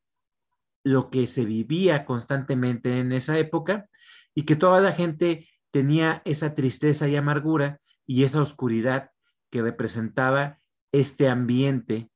lo 0.84 1.10
que 1.10 1.28
se 1.28 1.46
vivía 1.46 2.06
constantemente 2.06 3.00
en 3.00 3.12
esa 3.12 3.38
época 3.38 3.88
y 4.36 4.44
que 4.44 4.56
toda 4.56 4.80
la 4.82 4.92
gente 4.92 5.50
tenía 5.72 6.22
esa 6.26 6.54
tristeza 6.54 7.08
y 7.08 7.16
amargura 7.16 7.80
y 8.06 8.24
esa 8.24 8.42
oscuridad 8.42 9.12
que 9.52 9.62
representaba 9.62 10.60
este 10.92 11.28
ambiente 11.28 12.10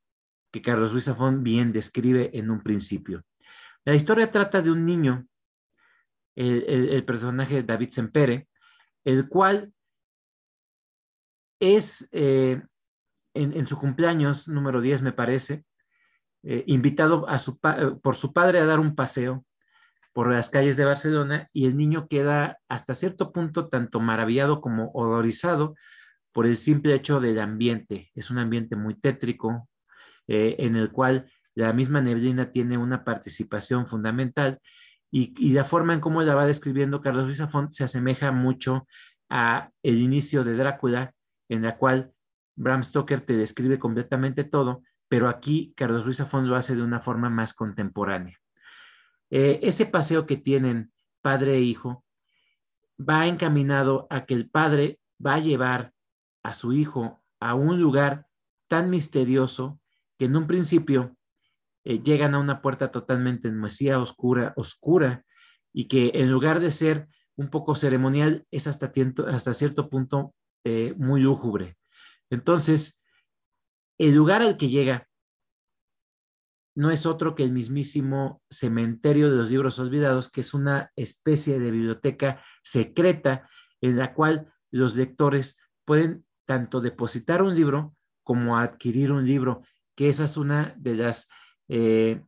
que 0.51 0.61
Carlos 0.61 0.91
Luis 0.91 1.05
Zafón 1.05 1.43
bien 1.43 1.71
describe 1.71 2.29
en 2.37 2.49
un 2.51 2.61
principio. 2.61 3.23
La 3.85 3.95
historia 3.95 4.31
trata 4.31 4.61
de 4.61 4.71
un 4.71 4.85
niño, 4.85 5.27
el, 6.35 7.03
personaje 7.05 7.55
de 7.55 7.63
David 7.63 7.89
Sempere, 7.91 8.47
el 9.03 9.27
cual 9.27 9.73
es 11.59 12.07
eh, 12.11 12.61
en, 13.33 13.67
su 13.67 13.77
cumpleaños 13.77 14.47
número 14.47 14.81
10, 14.81 15.01
me 15.01 15.11
parece, 15.11 15.65
eh, 16.43 16.63
invitado 16.67 17.25
su 17.39 17.59
por 18.01 18.15
su 18.15 18.33
padre 18.33 18.59
a 18.59 18.65
dar 18.65 18.79
un 18.79 18.95
paseo 18.95 19.45
por 20.13 20.31
las 20.31 20.49
calles 20.49 20.77
de 20.77 20.85
Barcelona 20.85 21.49
y 21.51 21.65
el 21.65 21.75
niño 21.75 22.07
queda 22.07 22.59
hasta 22.69 22.93
cierto 22.93 23.33
punto 23.33 23.67
tanto 23.67 23.99
maravillado 23.99 24.61
como 24.61 24.91
horrorizado 24.93 25.75
por 26.31 26.45
el 26.45 26.55
simple 26.55 26.95
hecho 26.95 27.19
del 27.19 27.39
ambiente. 27.39 28.11
Es 28.15 28.29
un 28.29 28.37
ambiente 28.37 28.75
muy 28.75 28.95
tétrico 28.95 29.67
eh, 30.27 30.55
en 30.59 30.75
el 30.75 30.91
cual 30.91 31.31
la 31.55 31.73
misma 31.73 32.01
neblina 32.01 32.51
tiene 32.51 32.77
una 32.77 33.03
participación 33.03 33.87
fundamental 33.87 34.59
y, 35.11 35.51
la 35.51 35.63
forma 35.63 35.93
en 35.93 35.99
cómo 35.99 36.23
la 36.23 36.33
va 36.33 36.47
describiendo 36.47 37.01
Carlos 37.01 37.25
Luis 37.25 37.37
Zafón 37.37 37.71
se 37.71 37.83
asemeja 37.83 38.31
mucho 38.31 38.87
a 39.29 39.69
el 39.83 39.99
inicio 39.99 40.43
de 40.43 40.55
Drácula, 40.55 41.13
en 41.49 41.61
la 41.61 41.77
cual 41.77 42.13
Bram 42.55 42.83
Stoker 42.83 43.21
te 43.21 43.37
describe 43.37 43.77
completamente 43.77 44.43
todo, 44.43 44.81
pero 45.07 45.29
aquí 45.29 45.71
Carlos 45.77 46.05
Ruiz 46.05 46.17
Zafón 46.17 46.49
lo 46.49 46.55
hace 46.55 46.75
de 46.75 46.81
una 46.81 46.99
forma 46.99 47.29
más 47.29 47.53
contemporánea. 47.53 48.39
Eh, 49.35 49.59
ese 49.63 49.87
paseo 49.87 50.27
que 50.27 50.37
tienen 50.37 50.93
padre 51.23 51.55
e 51.55 51.61
hijo 51.61 52.05
va 52.99 53.25
encaminado 53.25 54.05
a 54.11 54.27
que 54.27 54.35
el 54.35 54.47
padre 54.47 54.99
va 55.25 55.33
a 55.33 55.39
llevar 55.39 55.91
a 56.43 56.53
su 56.53 56.71
hijo 56.71 57.23
a 57.39 57.55
un 57.55 57.81
lugar 57.81 58.27
tan 58.67 58.91
misterioso 58.91 59.79
que 60.19 60.25
en 60.25 60.35
un 60.35 60.45
principio 60.45 61.17
eh, 61.83 62.03
llegan 62.03 62.35
a 62.35 62.39
una 62.39 62.61
puerta 62.61 62.91
totalmente 62.91 63.47
enmohecida, 63.47 63.97
oscura, 63.97 64.53
oscura, 64.55 65.25
y 65.73 65.87
que 65.87 66.11
en 66.13 66.29
lugar 66.29 66.59
de 66.59 66.69
ser 66.69 67.07
un 67.35 67.49
poco 67.49 67.75
ceremonial, 67.75 68.45
es 68.51 68.67
hasta, 68.67 68.91
hasta 69.29 69.55
cierto 69.55 69.89
punto 69.89 70.35
eh, 70.63 70.93
muy 70.95 71.21
lúgubre. 71.21 71.75
Entonces, 72.29 73.01
el 73.97 74.13
lugar 74.13 74.43
al 74.43 74.57
que 74.57 74.69
llega 74.69 75.07
no 76.75 76.91
es 76.91 77.05
otro 77.05 77.35
que 77.35 77.43
el 77.43 77.51
mismísimo 77.51 78.41
cementerio 78.49 79.29
de 79.29 79.37
los 79.37 79.49
libros 79.49 79.79
olvidados, 79.79 80.31
que 80.31 80.41
es 80.41 80.53
una 80.53 80.91
especie 80.95 81.59
de 81.59 81.71
biblioteca 81.71 82.41
secreta 82.63 83.47
en 83.81 83.97
la 83.97 84.13
cual 84.13 84.51
los 84.71 84.95
lectores 84.95 85.59
pueden 85.85 86.25
tanto 86.45 86.81
depositar 86.81 87.41
un 87.43 87.55
libro 87.55 87.95
como 88.23 88.57
adquirir 88.57 89.11
un 89.11 89.25
libro, 89.25 89.61
que 89.95 90.09
esa 90.09 90.23
es 90.23 90.37
una 90.37 90.73
de 90.77 90.95
las, 90.95 91.29
eh, 91.67 92.23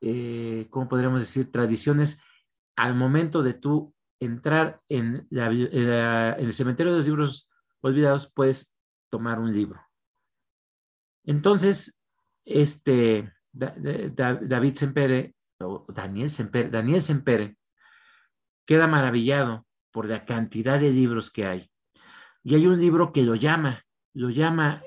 eh, 0.00 0.66
¿cómo 0.70 0.88
podríamos 0.88 1.20
decir?, 1.20 1.52
tradiciones 1.52 2.20
al 2.76 2.96
momento 2.96 3.42
de 3.42 3.54
tú 3.54 3.94
entrar 4.18 4.80
en, 4.88 5.28
el 5.30 6.52
cementerio 6.52 6.92
de 6.92 6.98
los 6.98 7.06
libros 7.06 7.50
olvidados, 7.80 8.32
puedes 8.32 8.74
tomar 9.10 9.38
un 9.38 9.52
libro. 9.52 9.80
Entonces, 11.24 12.00
este 12.44 13.33
David 13.54 14.74
Sempere, 14.74 15.34
o 15.60 15.86
Daniel 15.88 16.30
Sempere, 16.30 16.70
Daniel 16.70 17.02
Sempere, 17.02 17.56
queda 18.66 18.86
maravillado 18.86 19.66
por 19.92 20.08
la 20.08 20.24
cantidad 20.24 20.80
de 20.80 20.90
libros 20.90 21.30
que 21.30 21.46
hay. 21.46 21.70
Y 22.42 22.56
hay 22.56 22.66
un 22.66 22.78
libro 22.78 23.12
que 23.12 23.22
lo 23.22 23.34
llama, 23.36 23.84
lo 24.12 24.30
llama, 24.30 24.82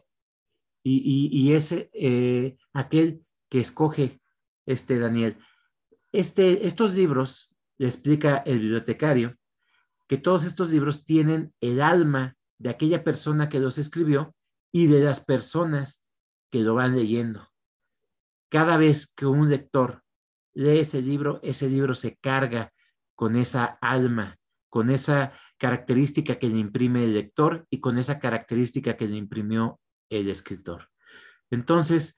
y, 0.83 1.29
y, 1.31 1.53
es 1.53 1.73
eh, 1.73 2.57
aquel 2.73 3.25
que 3.49 3.59
escoge 3.59 4.21
este 4.65 4.99
Daniel. 4.99 5.37
Este, 6.13 6.65
estos 6.65 6.95
libros, 6.95 7.53
le 7.77 7.87
explica 7.87 8.37
el 8.37 8.59
bibliotecario, 8.59 9.35
que 10.07 10.17
todos 10.17 10.45
estos 10.45 10.71
libros 10.71 11.03
tienen 11.03 11.53
el 11.59 11.81
alma 11.81 12.37
de 12.57 12.69
aquella 12.69 13.03
persona 13.03 13.49
que 13.49 13.59
los 13.59 13.77
escribió 13.77 14.33
y 14.71 14.87
de 14.87 15.01
las 15.01 15.19
personas 15.19 16.05
que 16.49 16.59
lo 16.59 16.75
van 16.75 16.95
leyendo. 16.95 17.49
Cada 18.49 18.77
vez 18.77 19.13
que 19.13 19.25
un 19.25 19.49
lector 19.49 20.03
lee 20.53 20.79
ese 20.79 21.01
libro, 21.01 21.39
ese 21.43 21.69
libro 21.69 21.95
se 21.95 22.17
carga 22.17 22.73
con 23.15 23.35
esa 23.35 23.77
alma, 23.81 24.37
con 24.69 24.89
esa 24.89 25.33
característica 25.57 26.39
que 26.39 26.47
le 26.49 26.59
imprime 26.59 27.03
el 27.03 27.13
lector 27.13 27.65
y 27.69 27.79
con 27.79 27.97
esa 27.97 28.19
característica 28.19 28.95
que 28.95 29.07
le 29.07 29.17
imprimió 29.17 29.79
el 30.09 30.29
escritor. 30.29 30.89
Entonces, 31.49 32.17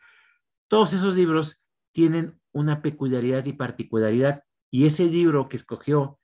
todos 0.68 0.94
esos 0.94 1.16
libros 1.16 1.64
tienen 1.92 2.40
una 2.52 2.82
peculiaridad 2.82 3.46
y 3.46 3.54
particularidad 3.54 4.44
y 4.72 4.86
ese 4.86 5.06
libro 5.06 5.50
que 5.50 5.58
escogió 5.58 6.20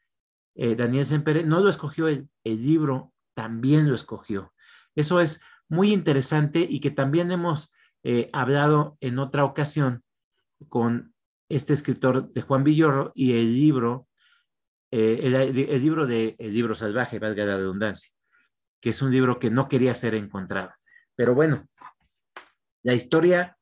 eh, 0.56 0.76
Daniel 0.76 1.06
Sempere 1.06 1.43
no 1.43 1.60
lo 1.60 1.70
escogió 1.70 2.08
él, 2.08 2.30
el 2.43 2.64
libro 2.64 3.14
también 3.34 3.89
lo 3.89 3.95
escogió. 3.95 4.53
Eso 4.95 5.20
es 5.20 5.41
muy 5.68 5.91
interesante 5.91 6.66
y 6.68 6.80
que 6.80 6.91
también 6.91 7.32
hemos 7.32 7.74
eh, 8.08 8.30
hablado 8.34 8.99
en 9.01 9.18
otra 9.18 9.45
ocasión 9.45 10.03
con 10.70 11.16
este 11.49 11.74
escritor 11.74 12.32
de 12.34 12.41
Juan 12.43 12.64
Villoro 12.64 13.12
y 13.16 13.34
el 13.34 13.56
libro, 13.56 14.08
eh, 14.91 15.22
el, 15.24 15.82
libro 15.82 16.06
de 16.06 16.36
El 16.38 16.53
libro 16.53 16.76
salvaje, 16.76 17.18
valga 17.18 17.45
la 17.45 17.58
redundancia, 17.58 18.12
que 18.80 18.91
es 18.91 19.01
un 19.01 19.12
libro 19.12 19.39
que 19.39 19.49
no 19.49 19.68
quería 19.68 19.95
ser 19.95 20.14
encontrado. 20.14 20.72
Pero 21.16 21.34
bueno, 21.34 21.68
la 22.84 22.93
historia 22.93 23.58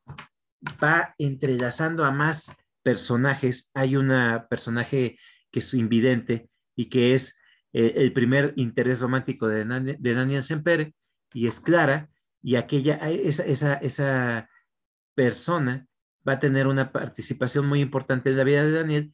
va 0.84 1.16
entrelazando 1.18 2.04
a 2.04 2.12
más 2.12 2.52
personajes. 2.82 3.72
Hay 3.74 3.96
una 3.96 4.46
personaje 4.50 5.18
que 5.52 5.60
es 5.60 5.74
invidente 5.74 6.50
y 6.76 6.90
que 6.90 7.14
es 7.14 7.40
eh, 7.72 7.94
el 7.96 8.12
primer 8.12 8.52
interés 8.58 9.00
romántico 9.00 9.48
de, 9.48 9.64
de 9.98 10.14
Daniel 10.14 10.44
Sempere 10.44 10.94
y 11.34 11.48
es 11.48 11.62
Clara, 11.62 12.10
y 12.44 12.58
aquella, 12.58 12.96
esa, 13.10 13.44
esa, 13.46 13.74
esa 13.76 14.50
persona 15.16 15.88
va 16.28 16.34
a 16.34 16.40
tener 16.40 16.68
una 16.68 16.92
participación 16.92 17.66
muy 17.66 17.82
importante 17.82 18.30
en 18.30 18.38
la 18.38 18.44
vida 18.44 18.64
de 18.64 18.72
Daniel, 18.72 19.14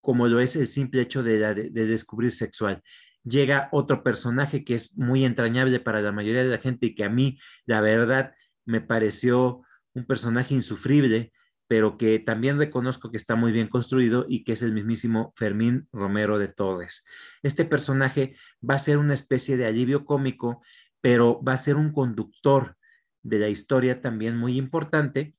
como 0.00 0.26
lo 0.26 0.40
es 0.40 0.56
el 0.56 0.66
simple 0.66 1.02
hecho 1.02 1.22
de, 1.22 1.70
de, 1.70 1.86
descubrir 1.86 2.32
sexual. 2.32 2.82
Llega 3.22 3.68
otro 3.72 4.02
personaje 4.02 4.64
que 4.64 4.74
es 4.74 4.96
muy 4.96 5.26
entrañable 5.26 5.78
para 5.80 6.00
la 6.00 6.12
mayoría 6.12 6.42
de 6.42 6.48
la 6.48 6.58
gente 6.58 6.86
y 6.86 6.94
que 6.94 7.04
a 7.04 7.10
mí, 7.10 7.38
la 7.66 7.82
verdad, 7.82 8.32
me 8.64 8.80
pareció 8.80 9.62
un 9.92 10.06
personaje 10.06 10.54
insufrible, 10.54 11.32
pero 11.68 11.98
que 11.98 12.18
también 12.18 12.58
reconozco 12.58 13.10
que 13.10 13.18
está 13.18 13.36
muy 13.36 13.52
bien 13.52 13.68
construido 13.68 14.24
y 14.26 14.44
que 14.44 14.52
es 14.52 14.62
el 14.62 14.72
mismísimo 14.72 15.34
Fermín 15.36 15.86
Romero 15.92 16.38
de 16.38 16.48
Torres. 16.48 17.04
Este 17.42 17.66
personaje 17.66 18.34
va 18.68 18.76
a 18.76 18.80
ser 18.80 18.96
una 18.96 19.14
especie 19.14 19.58
de 19.58 19.66
alivio 19.66 20.06
cómico 20.06 20.62
pero 21.00 21.42
va 21.42 21.54
a 21.54 21.58
ser 21.58 21.76
un 21.76 21.92
conductor 21.92 22.76
de 23.22 23.38
la 23.38 23.48
historia 23.48 24.00
también 24.00 24.36
muy 24.36 24.56
importante 24.56 25.34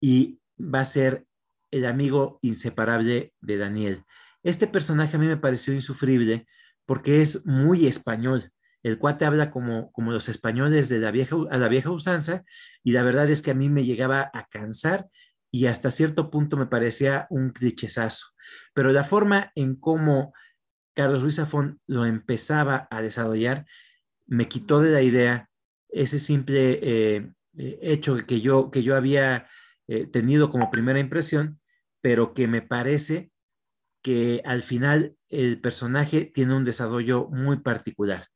y 0.00 0.40
va 0.58 0.80
a 0.80 0.84
ser 0.84 1.26
el 1.70 1.86
amigo 1.86 2.38
inseparable 2.42 3.34
de 3.40 3.56
Daniel. 3.56 4.04
Este 4.42 4.66
personaje 4.66 5.16
a 5.16 5.20
mí 5.20 5.26
me 5.26 5.36
pareció 5.36 5.74
insufrible 5.74 6.46
porque 6.86 7.20
es 7.20 7.46
muy 7.46 7.86
español. 7.86 8.52
El 8.82 8.98
cuate 8.98 9.26
habla 9.26 9.50
como, 9.50 9.92
como 9.92 10.10
los 10.10 10.28
españoles 10.28 10.88
de 10.88 10.98
la 10.98 11.10
vieja, 11.10 11.36
a 11.50 11.58
la 11.58 11.68
vieja 11.68 11.90
usanza 11.90 12.44
y 12.82 12.92
la 12.92 13.02
verdad 13.02 13.30
es 13.30 13.42
que 13.42 13.50
a 13.50 13.54
mí 13.54 13.68
me 13.68 13.84
llegaba 13.84 14.30
a 14.32 14.46
cansar 14.46 15.06
y 15.52 15.66
hasta 15.66 15.90
cierto 15.90 16.30
punto 16.30 16.56
me 16.56 16.66
parecía 16.66 17.26
un 17.30 17.50
clichesazo. 17.50 18.26
Pero 18.72 18.92
la 18.92 19.04
forma 19.04 19.52
en 19.54 19.76
cómo 19.76 20.32
Carlos 20.94 21.22
Ruiz 21.22 21.36
Zafón 21.36 21.80
lo 21.86 22.06
empezaba 22.06 22.88
a 22.90 23.02
desarrollar 23.02 23.66
me 24.30 24.48
quitó 24.48 24.80
de 24.80 24.90
la 24.90 25.02
idea 25.02 25.50
ese 25.88 26.18
simple 26.18 26.78
eh, 26.82 27.32
eh, 27.58 27.78
hecho 27.82 28.16
que 28.26 28.40
yo, 28.40 28.70
que 28.70 28.82
yo 28.82 28.96
había 28.96 29.48
eh, 29.88 30.06
tenido 30.06 30.50
como 30.50 30.70
primera 30.70 31.00
impresión, 31.00 31.60
pero 32.00 32.32
que 32.32 32.46
me 32.46 32.62
parece 32.62 33.30
que 34.02 34.40
al 34.44 34.62
final 34.62 35.16
el 35.28 35.60
personaje 35.60 36.30
tiene 36.32 36.54
un 36.54 36.64
desarrollo 36.64 37.28
muy 37.28 37.58
particular. 37.58 38.28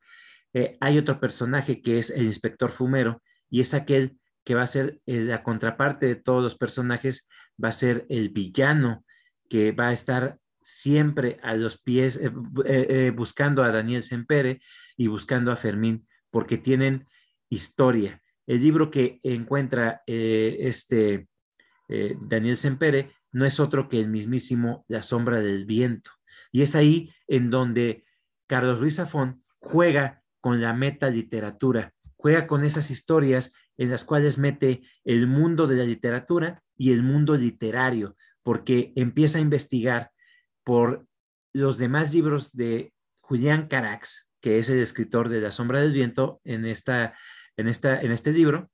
hay 0.79 0.97
otro 0.97 1.19
personaje 1.19 1.81
que 1.81 1.97
es 1.97 2.11
el 2.11 2.25
inspector 2.25 2.71
fumero 2.71 3.21
y 3.49 3.61
es 3.61 3.73
aquel 3.73 4.17
que 4.45 4.55
va 4.55 4.61
a 4.61 4.67
ser 4.67 5.01
la 5.05 5.43
contraparte 5.43 6.05
de 6.05 6.15
todos 6.15 6.43
los 6.43 6.55
personajes, 6.55 7.27
va 7.61 7.69
a 7.69 7.73
ser 7.73 8.05
el 8.09 8.29
villano 8.29 9.03
que 9.49 9.71
va 9.71 9.89
a 9.89 9.93
estar 9.93 10.37
siempre 10.61 11.39
a 11.41 11.55
los 11.55 11.81
pies 11.81 12.21
buscando 13.15 13.63
a 13.63 13.71
Daniel 13.71 14.03
Sempere 14.03 14.61
y 14.97 15.07
buscando 15.07 15.51
a 15.51 15.57
Fermín, 15.57 16.07
porque 16.29 16.57
tienen 16.57 17.07
historia. 17.49 18.21
El 18.47 18.61
libro 18.61 18.91
que 18.91 19.19
encuentra 19.23 20.03
eh, 20.05 20.57
este 20.59 21.27
eh, 21.87 22.15
Daniel 22.19 22.57
Sempere 22.57 23.11
no 23.31 23.45
es 23.45 23.59
otro 23.59 23.89
que 23.89 23.99
el 23.99 24.07
mismísimo 24.07 24.85
La 24.87 25.03
sombra 25.03 25.39
del 25.39 25.65
viento. 25.65 26.11
Y 26.51 26.61
es 26.61 26.75
ahí 26.75 27.11
en 27.27 27.49
donde 27.49 28.05
Carlos 28.47 28.79
Ruiz 28.79 28.95
Zafón 28.95 29.43
juega 29.59 30.23
con 30.39 30.61
la 30.61 30.73
metaliteratura, 30.73 31.93
juega 32.15 32.47
con 32.47 32.63
esas 32.63 32.91
historias 32.91 33.53
en 33.77 33.89
las 33.89 34.05
cuales 34.05 34.37
mete 34.37 34.83
el 35.03 35.27
mundo 35.27 35.67
de 35.67 35.75
la 35.75 35.83
literatura 35.83 36.63
y 36.77 36.91
el 36.91 37.03
mundo 37.03 37.35
literario, 37.35 38.15
porque 38.43 38.93
empieza 38.95 39.39
a 39.39 39.41
investigar 39.41 40.11
por 40.63 41.05
los 41.51 41.77
demás 41.77 42.13
libros 42.13 42.55
de 42.55 42.93
Julián 43.21 43.67
Carax, 43.67 44.31
que 44.45 44.59
es 44.59 44.69
el 44.69 44.77
escritor 44.77 45.29
de 45.29 45.41
La 45.41 45.51
sombra 45.51 45.79
del 45.79 45.91
viento 45.91 46.39
en, 46.43 46.65
esta, 46.65 47.17
en, 47.57 47.67
esta, 47.67 47.99
en 47.99 48.11
este 48.11 48.31
libro, 48.31 48.69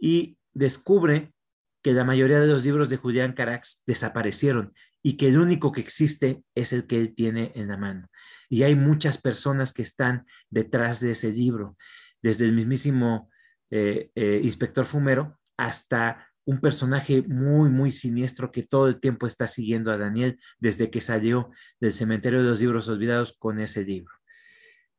y 0.00 0.36
descubre 0.52 1.32
que 1.80 1.92
la 1.92 2.02
mayoría 2.02 2.40
de 2.40 2.48
los 2.48 2.64
libros 2.64 2.88
de 2.88 2.96
Julián 2.96 3.32
Carax 3.32 3.84
desaparecieron 3.86 4.74
y 5.04 5.16
que 5.16 5.28
el 5.28 5.38
único 5.38 5.70
que 5.70 5.80
existe 5.80 6.42
es 6.56 6.72
el 6.72 6.88
que 6.88 6.98
él 6.98 7.14
tiene 7.14 7.52
en 7.54 7.68
la 7.68 7.76
mano. 7.76 8.08
Y 8.48 8.64
hay 8.64 8.74
muchas 8.74 9.18
personas 9.18 9.72
que 9.72 9.82
están 9.82 10.26
detrás 10.50 10.98
de 10.98 11.12
ese 11.12 11.30
libro, 11.30 11.76
desde 12.20 12.44
el 12.44 12.52
mismísimo 12.52 13.30
eh, 13.70 14.10
eh, 14.16 14.40
inspector 14.42 14.86
Fumero 14.86 15.38
hasta 15.56 16.26
un 16.46 16.60
personaje 16.60 17.22
muy, 17.22 17.70
muy 17.70 17.92
siniestro 17.92 18.50
que 18.50 18.64
todo 18.64 18.88
el 18.88 18.98
tiempo 18.98 19.28
está 19.28 19.46
siguiendo 19.46 19.92
a 19.92 19.98
Daniel 19.98 20.40
desde 20.58 20.90
que 20.90 21.00
salió 21.00 21.52
del 21.78 21.92
cementerio 21.92 22.40
de 22.40 22.48
los 22.48 22.58
libros 22.58 22.88
olvidados 22.88 23.36
con 23.38 23.60
ese 23.60 23.84
libro. 23.84 24.15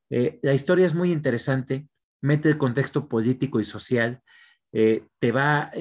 Eh, 0.09 0.39
la 0.41 0.53
historia 0.53 0.85
es 0.85 0.95
muy 0.95 1.11
interesante, 1.11 1.87
mete 2.21 2.49
el 2.49 2.57
contexto 2.57 3.07
político 3.07 3.59
y 3.59 3.65
social, 3.65 4.21
te 4.69 5.31
va 5.31 5.71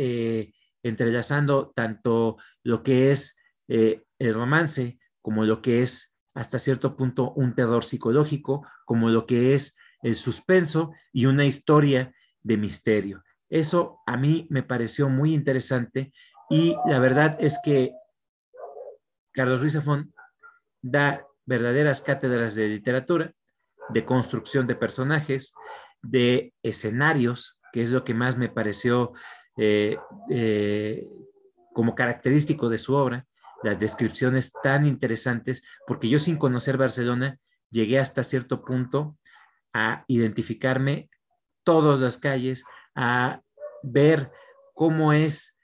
entrelazando 0.83 1.72
tanto 1.74 2.37
lo 2.62 2.83
que 2.83 3.11
es 3.11 3.37
el 3.66 4.33
romance 4.33 4.99
como 5.20 5.45
lo 5.45 5.61
que 5.61 5.83
es 5.83 6.16
hasta 6.35 6.59
cierto 6.59 6.97
punto 6.97 7.33
un 7.33 7.55
terror 7.55 7.83
psicológico, 7.83 8.66
como 8.85 9.09
lo 9.09 9.27
que 9.27 9.55
es 9.55 9.77
el 10.03 10.14
suspenso 10.14 10.93
y 11.12 11.27
una 11.27 11.45
historia 11.47 12.14
de 12.43 12.57
misterio. 12.57 13.24
Eso 13.49 14.01
a 14.07 14.16
mí 14.16 14.47
me 14.51 14.62
pareció 14.62 15.09
muy 15.09 15.35
interesante 15.35 16.12
y 16.49 16.77
la 16.87 16.99
verdad 16.99 17.37
es 17.41 17.59
que 17.64 17.93
Carlos 19.33 19.61
Ruiz 19.61 19.72
Zafón 19.72 20.14
da 20.81 21.27
verdaderas 21.45 22.03
cátedras 22.03 22.55
de 22.55 22.68
literatura, 22.68 23.33
de 23.89 24.05
construcción 24.05 24.66
de 24.66 24.74
personajes, 24.74 25.55
de 26.03 26.53
escenarios, 26.62 27.59
que 27.72 27.82
es 27.82 27.91
lo 27.91 28.05
que 28.05 28.14
más 28.14 28.37
me 28.37 28.49
pareció 28.49 29.12
eh, 29.57 29.97
eh, 30.30 31.07
como 31.72 31.95
característico 31.95 32.68
de 32.68 32.78
su 32.78 32.95
obra, 32.95 33.26
las 33.62 33.78
descripciones 33.78 34.53
tan 34.62 34.87
interesantes, 34.87 35.64
porque 35.87 36.09
yo 36.09 36.18
sin 36.18 36.37
conocer 36.37 36.76
Barcelona 36.76 37.39
llegué 37.70 37.99
hasta 37.99 38.22
cierto 38.22 38.64
punto 38.64 39.16
a 39.72 40.05
identificarme 40.09 41.11
todas 41.64 42.01
las 42.01 42.18
calles, 42.18 42.64
a 42.95 43.41
ver 43.82 44.30
cómo 44.74 45.12
es 45.12 45.59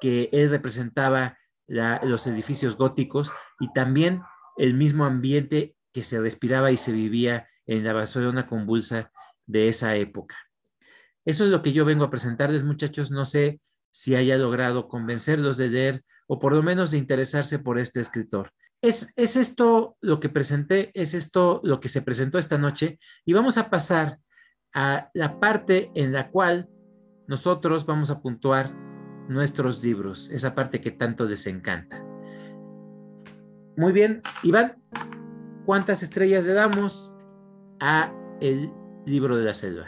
que 0.00 0.28
él 0.32 0.50
representaba 0.50 1.38
los 1.66 2.26
edificios 2.26 2.76
góticos 2.76 3.32
y 3.60 3.70
también 3.72 4.22
el 4.56 4.74
mismo 4.74 5.04
ambiente 5.04 5.74
que 5.92 6.02
se 6.02 6.20
respiraba 6.20 6.70
y 6.70 6.76
se 6.76 6.92
vivía 6.92 7.48
en 7.68 7.84
la 7.84 7.92
Barcelona 7.92 8.48
convulsa 8.48 9.12
de 9.46 9.68
esa 9.68 9.94
época. 9.94 10.36
Eso 11.24 11.44
es 11.44 11.50
lo 11.50 11.62
que 11.62 11.72
yo 11.72 11.84
vengo 11.84 12.04
a 12.04 12.10
presentarles, 12.10 12.64
muchachos. 12.64 13.10
No 13.10 13.24
sé 13.24 13.60
si 13.92 14.16
haya 14.16 14.36
logrado 14.36 14.88
convencerlos 14.88 15.56
de 15.58 15.68
leer 15.68 16.04
o 16.26 16.38
por 16.38 16.54
lo 16.54 16.62
menos 16.62 16.90
de 16.90 16.98
interesarse 16.98 17.58
por 17.58 17.78
este 17.78 18.00
escritor. 18.00 18.50
Es, 18.80 19.12
es 19.16 19.36
esto 19.36 19.96
lo 20.00 20.20
que 20.20 20.28
presenté, 20.28 20.90
es 20.94 21.14
esto 21.14 21.60
lo 21.62 21.80
que 21.80 21.88
se 21.88 22.02
presentó 22.02 22.38
esta 22.38 22.58
noche 22.58 22.98
y 23.24 23.32
vamos 23.32 23.58
a 23.58 23.70
pasar 23.70 24.18
a 24.74 25.10
la 25.14 25.38
parte 25.38 25.90
en 25.94 26.12
la 26.12 26.30
cual 26.30 26.68
nosotros 27.26 27.84
vamos 27.84 28.10
a 28.10 28.20
puntuar 28.20 28.72
nuestros 29.28 29.84
libros, 29.84 30.30
esa 30.30 30.54
parte 30.54 30.80
que 30.80 30.92
tanto 30.92 31.24
les 31.24 31.46
encanta. 31.46 32.02
Muy 33.76 33.92
bien, 33.92 34.22
Iván, 34.42 34.82
¿cuántas 35.66 36.02
estrellas 36.02 36.46
le 36.46 36.54
damos 36.54 37.12
a 37.80 38.12
el 38.40 38.70
libro 39.06 39.36
de 39.36 39.44
la 39.44 39.54
selva? 39.54 39.86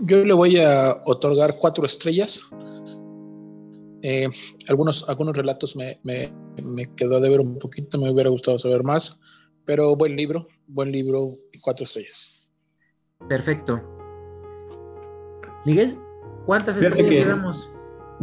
Yo 0.00 0.24
le 0.24 0.32
voy 0.32 0.58
a 0.58 1.00
otorgar 1.04 1.50
cuatro 1.58 1.86
estrellas. 1.86 2.42
Eh, 4.02 4.28
algunos, 4.68 5.08
algunos 5.08 5.36
relatos 5.36 5.76
me, 5.76 5.98
me, 6.02 6.32
me 6.62 6.86
quedó 6.94 7.20
de 7.20 7.30
ver 7.30 7.40
un 7.40 7.58
poquito, 7.58 7.98
me 7.98 8.10
hubiera 8.10 8.28
gustado 8.28 8.58
saber 8.58 8.82
más, 8.82 9.18
pero 9.64 9.96
buen 9.96 10.14
libro, 10.14 10.46
buen 10.66 10.92
libro 10.92 11.28
y 11.52 11.58
cuatro 11.58 11.84
estrellas. 11.84 12.52
Perfecto. 13.28 13.80
Miguel, 15.64 15.98
¿cuántas 16.44 16.76
estrellas 16.76 17.10
le 17.10 17.24
damos? 17.24 17.70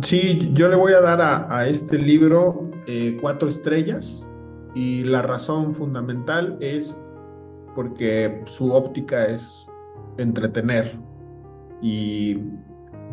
Sí, 0.02 0.52
yo 0.54 0.70
le 0.70 0.76
voy 0.76 0.94
a 0.94 1.02
dar 1.02 1.22
a, 1.22 1.68
este 1.68 1.98
libro 1.98 2.70
eh, 2.88 3.18
cuatro 3.20 3.50
estrellas 3.50 4.26
y 4.74 5.04
la 5.04 5.22
razón 5.22 5.74
fundamental 5.74 6.58
es 6.62 6.98
porque 7.76 8.42
su 8.46 8.74
óptica 8.74 9.26
es 9.26 9.68
entretener 10.18 10.98
y 11.82 12.40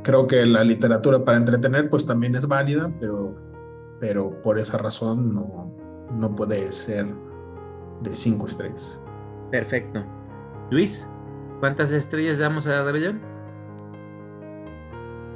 creo 0.03 0.27
que 0.27 0.45
la 0.47 0.65
literatura 0.65 1.25
para 1.25 1.39
entretener 1.39 1.91
pues 1.91 2.07
también 2.07 2.35
es 2.35 2.47
válida, 2.47 2.93
pero, 3.01 3.35
pero 4.01 4.43
por 4.43 4.59
esa 4.59 4.79
razón 4.79 5.35
no, 5.35 5.73
no 6.13 6.35
puede 6.35 6.71
ser 6.71 7.07
de 8.03 8.11
cinco 8.11 8.47
estrellas. 8.47 9.01
Perfecto. 9.51 10.05
Luis. 10.71 11.09
¿Cuántas 11.61 11.91
estrellas 11.91 12.39
damos 12.39 12.69
a 12.69 12.71
la 12.71 12.85
rebelión? 12.85 13.21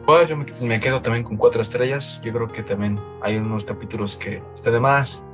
Pues 0.07 0.29
yo 0.29 0.37
me, 0.37 0.81
quedo 0.81 1.03
también 1.03 1.25
con 1.25 1.37
cuatro 1.37 1.63
estrellas. 1.63 2.21
Yo 2.25 2.33
creo 2.33 2.49
que 2.49 2.63
también 2.63 3.01
hay 3.21 3.39
unos 3.39 3.65
capítulos 3.65 4.17
que 4.17 4.43
están 4.55 4.75
de 4.75 4.81
más 4.81 5.25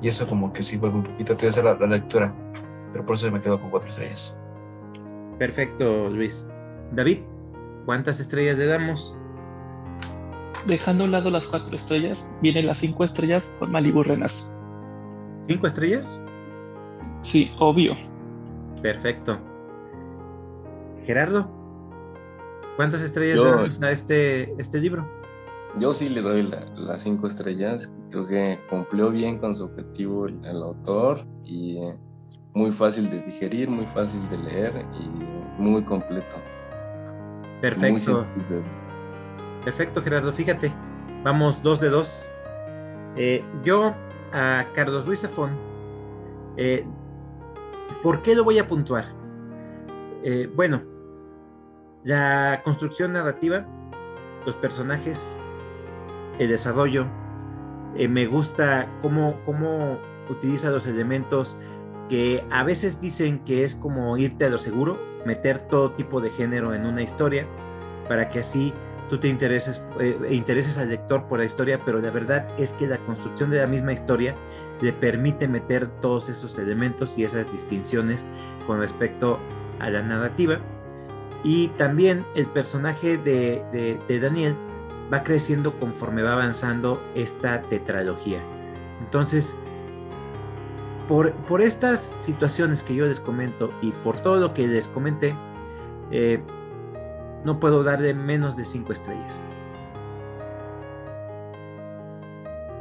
y 0.00 0.08
eso 0.08 0.26
como 0.26 0.52
que 0.52 0.62
sí 0.62 0.76
vuelve 0.76 0.98
un 0.98 1.04
poquito 1.04 1.32
a 1.34 1.48
hacer 1.48 1.64
la, 1.64 1.74
la 1.74 1.86
lectura. 1.86 2.34
Pero 2.98 3.06
por 3.06 3.14
eso 3.14 3.30
me 3.30 3.40
quedo 3.40 3.60
con 3.60 3.70
cuatro 3.70 3.88
estrellas. 3.88 4.36
Perfecto, 5.38 6.10
Luis. 6.10 6.48
David, 6.90 7.20
¿cuántas 7.86 8.18
estrellas 8.18 8.58
le 8.58 8.66
damos? 8.66 9.14
Dejando 10.66 11.04
a 11.04 11.06
un 11.06 11.12
lado 11.12 11.30
las 11.30 11.46
cuatro 11.46 11.76
estrellas, 11.76 12.28
vienen 12.42 12.66
las 12.66 12.80
cinco 12.80 13.04
estrellas 13.04 13.52
con 13.60 13.70
Malibu 13.70 14.02
Renas. 14.02 14.52
¿Cinco 15.46 15.68
estrellas? 15.68 16.24
Sí, 17.22 17.52
obvio. 17.60 17.96
Perfecto. 18.82 19.38
Gerardo, 21.04 21.48
¿cuántas 22.74 23.02
estrellas 23.02 23.38
le 23.38 23.44
damos 23.44 23.80
a 23.80 23.92
este, 23.92 24.60
este 24.60 24.80
libro? 24.80 25.06
Yo 25.78 25.92
sí 25.92 26.08
le 26.08 26.20
doy 26.20 26.50
las 26.74 27.04
cinco 27.04 27.28
estrellas. 27.28 27.92
Creo 28.10 28.26
que 28.26 28.58
cumplió 28.68 29.12
bien 29.12 29.38
con 29.38 29.54
su 29.54 29.66
objetivo 29.66 30.26
el, 30.26 30.44
autor 30.44 31.24
y 31.44 31.78
muy 32.58 32.72
fácil 32.72 33.08
de 33.08 33.20
digerir, 33.20 33.70
muy 33.70 33.86
fácil 33.86 34.28
de 34.28 34.36
leer 34.36 34.84
y 34.92 35.62
muy 35.62 35.82
completo. 35.84 36.36
Perfecto. 37.60 38.26
Perfecto, 39.64 40.02
Gerardo. 40.02 40.32
Fíjate, 40.32 40.72
vamos 41.22 41.62
dos 41.62 41.80
de 41.80 41.88
dos. 41.88 42.28
Eh, 43.16 43.44
yo 43.62 43.94
a 44.32 44.66
Carlos 44.74 45.06
Ruiz 45.06 45.20
Zafón, 45.20 45.50
eh, 46.56 46.84
¿por 48.02 48.22
qué 48.22 48.34
lo 48.34 48.42
voy 48.42 48.58
a 48.58 48.66
puntuar? 48.66 49.04
Eh, 50.24 50.50
bueno, 50.54 50.82
la 52.02 52.60
construcción 52.64 53.12
narrativa, 53.12 53.64
los 54.44 54.56
personajes, 54.56 55.40
el 56.40 56.48
desarrollo, 56.48 57.06
me 57.94 58.26
gusta 58.26 58.86
cómo, 59.00 59.36
cómo 59.44 59.96
utiliza 60.28 60.70
los 60.70 60.86
elementos 60.86 61.56
que 62.08 62.44
a 62.50 62.62
veces 62.62 63.00
dicen 63.00 63.40
que 63.40 63.64
es 63.64 63.74
como 63.74 64.16
irte 64.16 64.46
a 64.46 64.48
lo 64.48 64.58
seguro, 64.58 64.98
meter 65.24 65.58
todo 65.58 65.92
tipo 65.92 66.20
de 66.20 66.30
género 66.30 66.74
en 66.74 66.86
una 66.86 67.02
historia 67.02 67.46
para 68.08 68.30
que 68.30 68.40
así 68.40 68.72
tú 69.10 69.18
te 69.18 69.28
intereses, 69.28 69.82
eh, 70.00 70.18
intereses 70.30 70.78
al 70.78 70.90
lector 70.90 71.24
por 71.24 71.38
la 71.38 71.44
historia, 71.44 71.78
pero 71.84 72.00
la 72.00 72.10
verdad 72.10 72.48
es 72.58 72.72
que 72.72 72.86
la 72.86 72.98
construcción 72.98 73.50
de 73.50 73.58
la 73.58 73.66
misma 73.66 73.92
historia 73.92 74.34
le 74.80 74.92
permite 74.92 75.48
meter 75.48 75.88
todos 76.00 76.28
esos 76.28 76.58
elementos 76.58 77.18
y 77.18 77.24
esas 77.24 77.50
distinciones 77.50 78.26
con 78.66 78.78
respecto 78.80 79.38
a 79.80 79.90
la 79.90 80.02
narrativa 80.02 80.60
y 81.44 81.68
también 81.68 82.24
el 82.34 82.46
personaje 82.46 83.16
de, 83.16 84.20
Daniel 84.20 84.56
va 85.12 85.22
creciendo 85.22 85.78
conforme 85.78 86.22
va 86.22 86.32
avanzando 86.32 87.02
esta 87.14 87.62
tetralogía. 87.62 88.40
Entonces, 89.00 89.56
por, 91.08 91.62
estas 91.62 92.14
situaciones 92.18 92.82
que 92.82 92.94
yo 92.94 93.06
les 93.06 93.18
comento 93.18 93.70
y 93.80 93.90
por 93.90 94.20
todo 94.22 94.36
lo 94.36 94.54
que 94.54 94.68
les 94.68 94.86
comenté, 94.88 95.34
eh, 96.10 96.40
no 97.44 97.58
puedo 97.58 97.82
darle 97.82 98.14
menos 98.14 98.56
de 98.56 98.64
cinco 98.64 98.92
estrellas. 98.92 99.50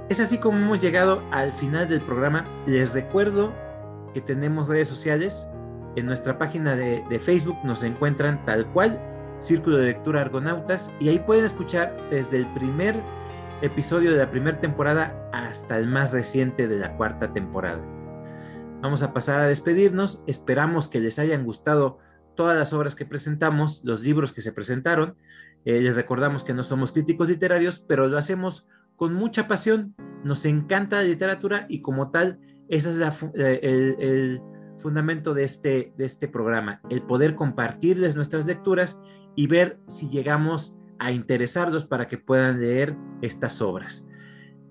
Es 0.10 0.20
así 0.20 0.38
como 0.38 0.58
hemos 0.58 0.80
llegado 0.80 1.22
al 1.32 1.52
final 1.54 1.90
del 1.90 2.02
programa. 2.02 2.46
Les 2.66 2.94
recuerdo 2.94 3.54
que 4.14 4.22
tenemos 4.22 4.68
redes 4.68 4.88
sociales 4.88 5.48
en 5.96 6.06
nuestra 6.06 6.38
página 6.38 6.76
de, 6.76 7.20
Facebook 7.20 7.58
nos 7.64 7.82
encuentran 7.82 8.46
tal 8.46 8.68
cual, 8.68 9.00
Círculo 9.40 9.78
de 9.78 9.88
Lectura 9.88 10.22
Argonautas, 10.22 10.92
y 11.00 11.10
ahí 11.10 11.20
pueden 11.20 11.46
escuchar 11.46 11.96
desde 12.12 12.38
el 12.38 12.46
primer 12.48 12.96
episodio 13.62 14.12
de 14.12 14.18
la 14.18 14.30
primera 14.30 14.60
temporada 14.60 15.14
hasta 15.34 15.78
el 15.78 15.88
más 15.88 16.12
reciente 16.12 16.68
de 16.68 16.78
la 16.78 16.96
cuarta 16.98 17.34
temporada. 17.34 17.80
Vamos 18.82 19.02
a 19.02 19.14
pasar 19.14 19.42
a 19.42 19.48
despedirnos, 19.48 20.24
esperamos 20.28 20.88
que 20.88 21.00
les 21.00 21.18
hayan 21.18 21.44
gustado 21.44 22.00
todas 22.36 22.56
las 22.56 22.72
obras 22.74 22.96
que 22.96 23.06
presentamos, 23.06 23.82
los 23.84 24.04
libros 24.04 24.32
que 24.32 24.42
se 24.42 24.54
presentaron. 24.54 25.16
Eh, 25.66 25.82
les 25.82 25.96
recordamos 25.96 26.44
que 26.44 26.54
no 26.54 26.64
somos 26.64 26.92
críticos 26.92 27.30
literarios, 27.30 27.80
pero 27.80 28.08
lo 28.08 28.18
hacemos 28.18 28.68
con 28.96 29.14
mucha 29.14 29.48
pasión. 29.48 29.96
Nos 30.24 30.46
encanta 30.46 30.98
la 30.98 31.04
literatura 31.04 31.66
y 31.68 31.82
como 31.82 32.12
tal, 32.12 32.40
ese 32.70 32.92
es 32.92 33.00
eh, 33.36 33.60
el, 33.64 34.42
fundamento 34.78 35.34
de 35.34 35.44
este, 35.44 35.92
de 35.98 36.06
este 36.06 36.28
programa, 36.28 36.82
el 36.92 37.02
poder 37.02 37.34
compartirles 37.34 38.16
nuestras 38.16 38.46
lecturas 38.46 39.00
y 39.36 39.48
ver 39.48 39.80
si 39.88 40.08
llegamos 40.08 40.78
a 41.00 41.12
interesarlos 41.12 41.86
para 41.86 42.08
que 42.08 42.20
puedan 42.20 42.62
leer 42.62 42.96
estas 43.24 43.60
obras. 43.60 44.08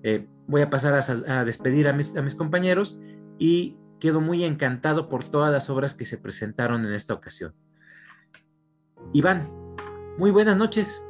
Eh, 0.03 0.25
voy 0.47 0.61
a 0.61 0.69
pasar 0.69 0.93
a, 1.27 1.43
despedir 1.43 1.89
a 1.89 1.93
mis, 1.93 2.15
a 2.15 2.21
mis 2.21 2.35
compañeros 2.35 3.01
y 3.37 3.75
quedo 3.99 4.21
muy 4.21 4.43
encantado 4.43 5.09
por 5.09 5.23
todas 5.23 5.51
las 5.51 5.69
obras 5.69 5.93
que 5.93 6.05
se 6.05 6.17
presentaron 6.17 6.85
en 6.85 6.93
esta 6.93 7.13
ocasión. 7.13 7.53
Iván, 9.13 9.49
muy 10.17 10.31
buenas 10.31 10.57
noches. 10.57 11.03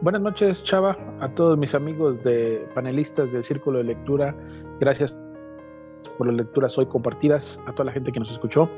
Buenas 0.00 0.22
noches, 0.22 0.64
Chava, 0.64 0.96
a 1.20 1.28
todos 1.34 1.58
mis 1.58 1.74
amigos 1.74 2.22
de 2.24 2.66
panelistas 2.74 3.30
del 3.32 3.44
Círculo 3.44 3.78
de 3.78 3.84
Lectura. 3.84 4.34
Gracias 4.78 5.14
por 6.16 6.26
las 6.26 6.36
lecturas 6.36 6.78
hoy 6.78 6.86
compartidas, 6.86 7.60
a 7.66 7.72
toda 7.72 7.86
la 7.86 7.92
gente 7.92 8.10
que 8.10 8.20
nos 8.20 8.30
escuchó. 8.30 8.70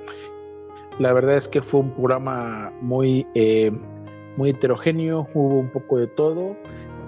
La 0.98 1.12
verdad 1.12 1.36
es 1.36 1.46
que 1.46 1.62
fue 1.62 1.80
un 1.80 1.92
programa 1.92 2.72
muy, 2.80 3.26
eh, 3.34 3.70
muy 4.36 4.50
heterogéneo, 4.50 5.28
hubo 5.32 5.60
un 5.60 5.70
poco 5.70 5.98
de 5.98 6.08
todo, 6.08 6.56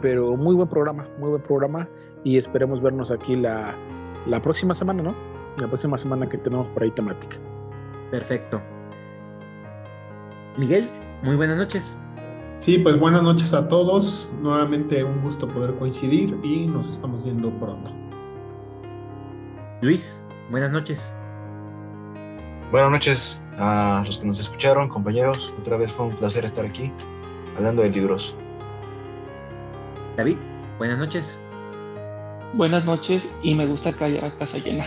pero 0.00 0.36
muy 0.36 0.54
buen 0.54 0.68
programa, 0.68 1.08
muy 1.18 1.30
buen 1.30 1.42
programa 1.42 1.88
y 2.22 2.38
esperemos 2.38 2.80
vernos 2.80 3.10
aquí 3.10 3.36
la, 3.36 3.74
la 4.26 4.40
próxima 4.40 4.74
semana, 4.74 5.02
¿no? 5.02 5.14
La 5.58 5.68
próxima 5.68 5.98
semana 5.98 6.28
que 6.28 6.38
tenemos 6.38 6.66
por 6.68 6.82
ahí 6.82 6.90
temática. 6.90 7.36
Perfecto. 8.10 8.60
Miguel, 10.56 10.88
muy 11.22 11.36
buenas 11.36 11.56
noches. 11.56 11.98
Sí, 12.60 12.78
pues 12.78 12.98
buenas 12.98 13.22
noches 13.22 13.52
a 13.52 13.68
todos. 13.68 14.30
Nuevamente 14.40 15.04
un 15.04 15.20
gusto 15.22 15.48
poder 15.48 15.74
coincidir 15.74 16.38
y 16.42 16.66
nos 16.66 16.88
estamos 16.88 17.24
viendo 17.24 17.50
pronto. 17.50 17.90
Luis, 19.82 20.24
buenas 20.50 20.70
noches. 20.70 21.12
Buenas 22.70 22.90
noches 22.90 23.40
a 23.58 24.02
los 24.06 24.18
que 24.18 24.26
nos 24.26 24.40
escucharon, 24.40 24.88
compañeros. 24.88 25.52
Otra 25.58 25.76
vez 25.76 25.92
fue 25.92 26.06
un 26.06 26.14
placer 26.14 26.44
estar 26.44 26.64
aquí 26.64 26.90
hablando 27.56 27.82
de 27.82 27.90
libros. 27.90 28.36
David, 30.16 30.36
buenas 30.78 30.98
noches. 30.98 31.40
Buenas 32.56 32.84
noches 32.84 33.28
y 33.42 33.54
me 33.54 33.66
gusta 33.66 33.92
que 33.92 34.04
haya 34.04 34.30
casa 34.36 34.58
llena. 34.58 34.84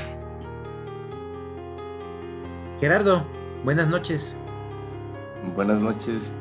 Gerardo, 2.80 3.24
buenas 3.64 3.88
noches. 3.88 4.38
Buenas 5.56 5.82
noches 5.82 6.34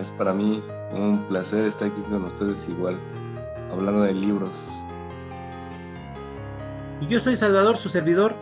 es 0.00 0.10
para 0.12 0.32
mí 0.32 0.62
un 0.92 1.24
placer 1.28 1.64
estar 1.64 1.88
aquí 1.88 2.02
con 2.02 2.24
ustedes 2.24 2.68
igual, 2.68 2.98
hablando 3.70 4.02
de 4.02 4.14
libros. 4.14 4.86
Y 7.00 7.06
yo 7.06 7.18
soy 7.18 7.36
Salvador, 7.36 7.76
su 7.76 7.88
servidor. 7.88 8.34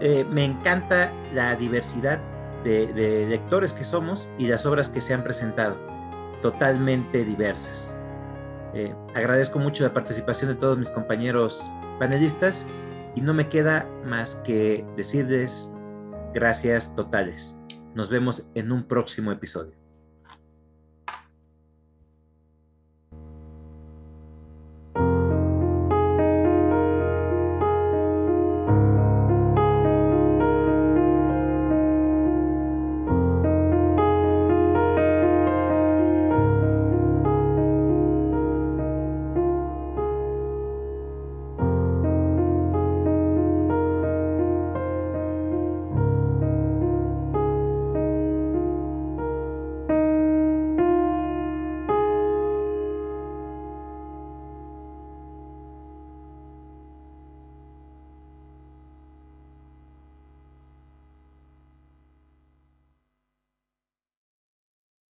Eh, 0.00 0.24
me 0.30 0.44
encanta 0.44 1.12
la 1.34 1.56
diversidad 1.56 2.20
de, 2.64 3.26
lectores 3.28 3.72
que 3.72 3.84
somos 3.84 4.32
y 4.38 4.46
las 4.46 4.66
obras 4.66 4.88
que 4.88 5.00
se 5.00 5.14
han 5.14 5.24
presentado, 5.24 5.76
totalmente 6.42 7.24
diversas. 7.24 7.97
Eh, 8.74 8.94
agradezco 9.14 9.58
mucho 9.58 9.84
la 9.84 9.92
participación 9.92 10.50
de 10.50 10.56
todos 10.56 10.78
mis 10.78 10.90
compañeros 10.90 11.68
panelistas 11.98 12.66
y 13.14 13.20
no 13.20 13.34
me 13.34 13.48
queda 13.48 13.88
más 14.04 14.36
que 14.36 14.84
decirles 14.96 15.72
gracias 16.34 16.94
totales. 16.94 17.56
Nos 17.94 18.10
vemos 18.10 18.50
en 18.54 18.70
un 18.70 18.84
próximo 18.86 19.32
episodio. 19.32 19.87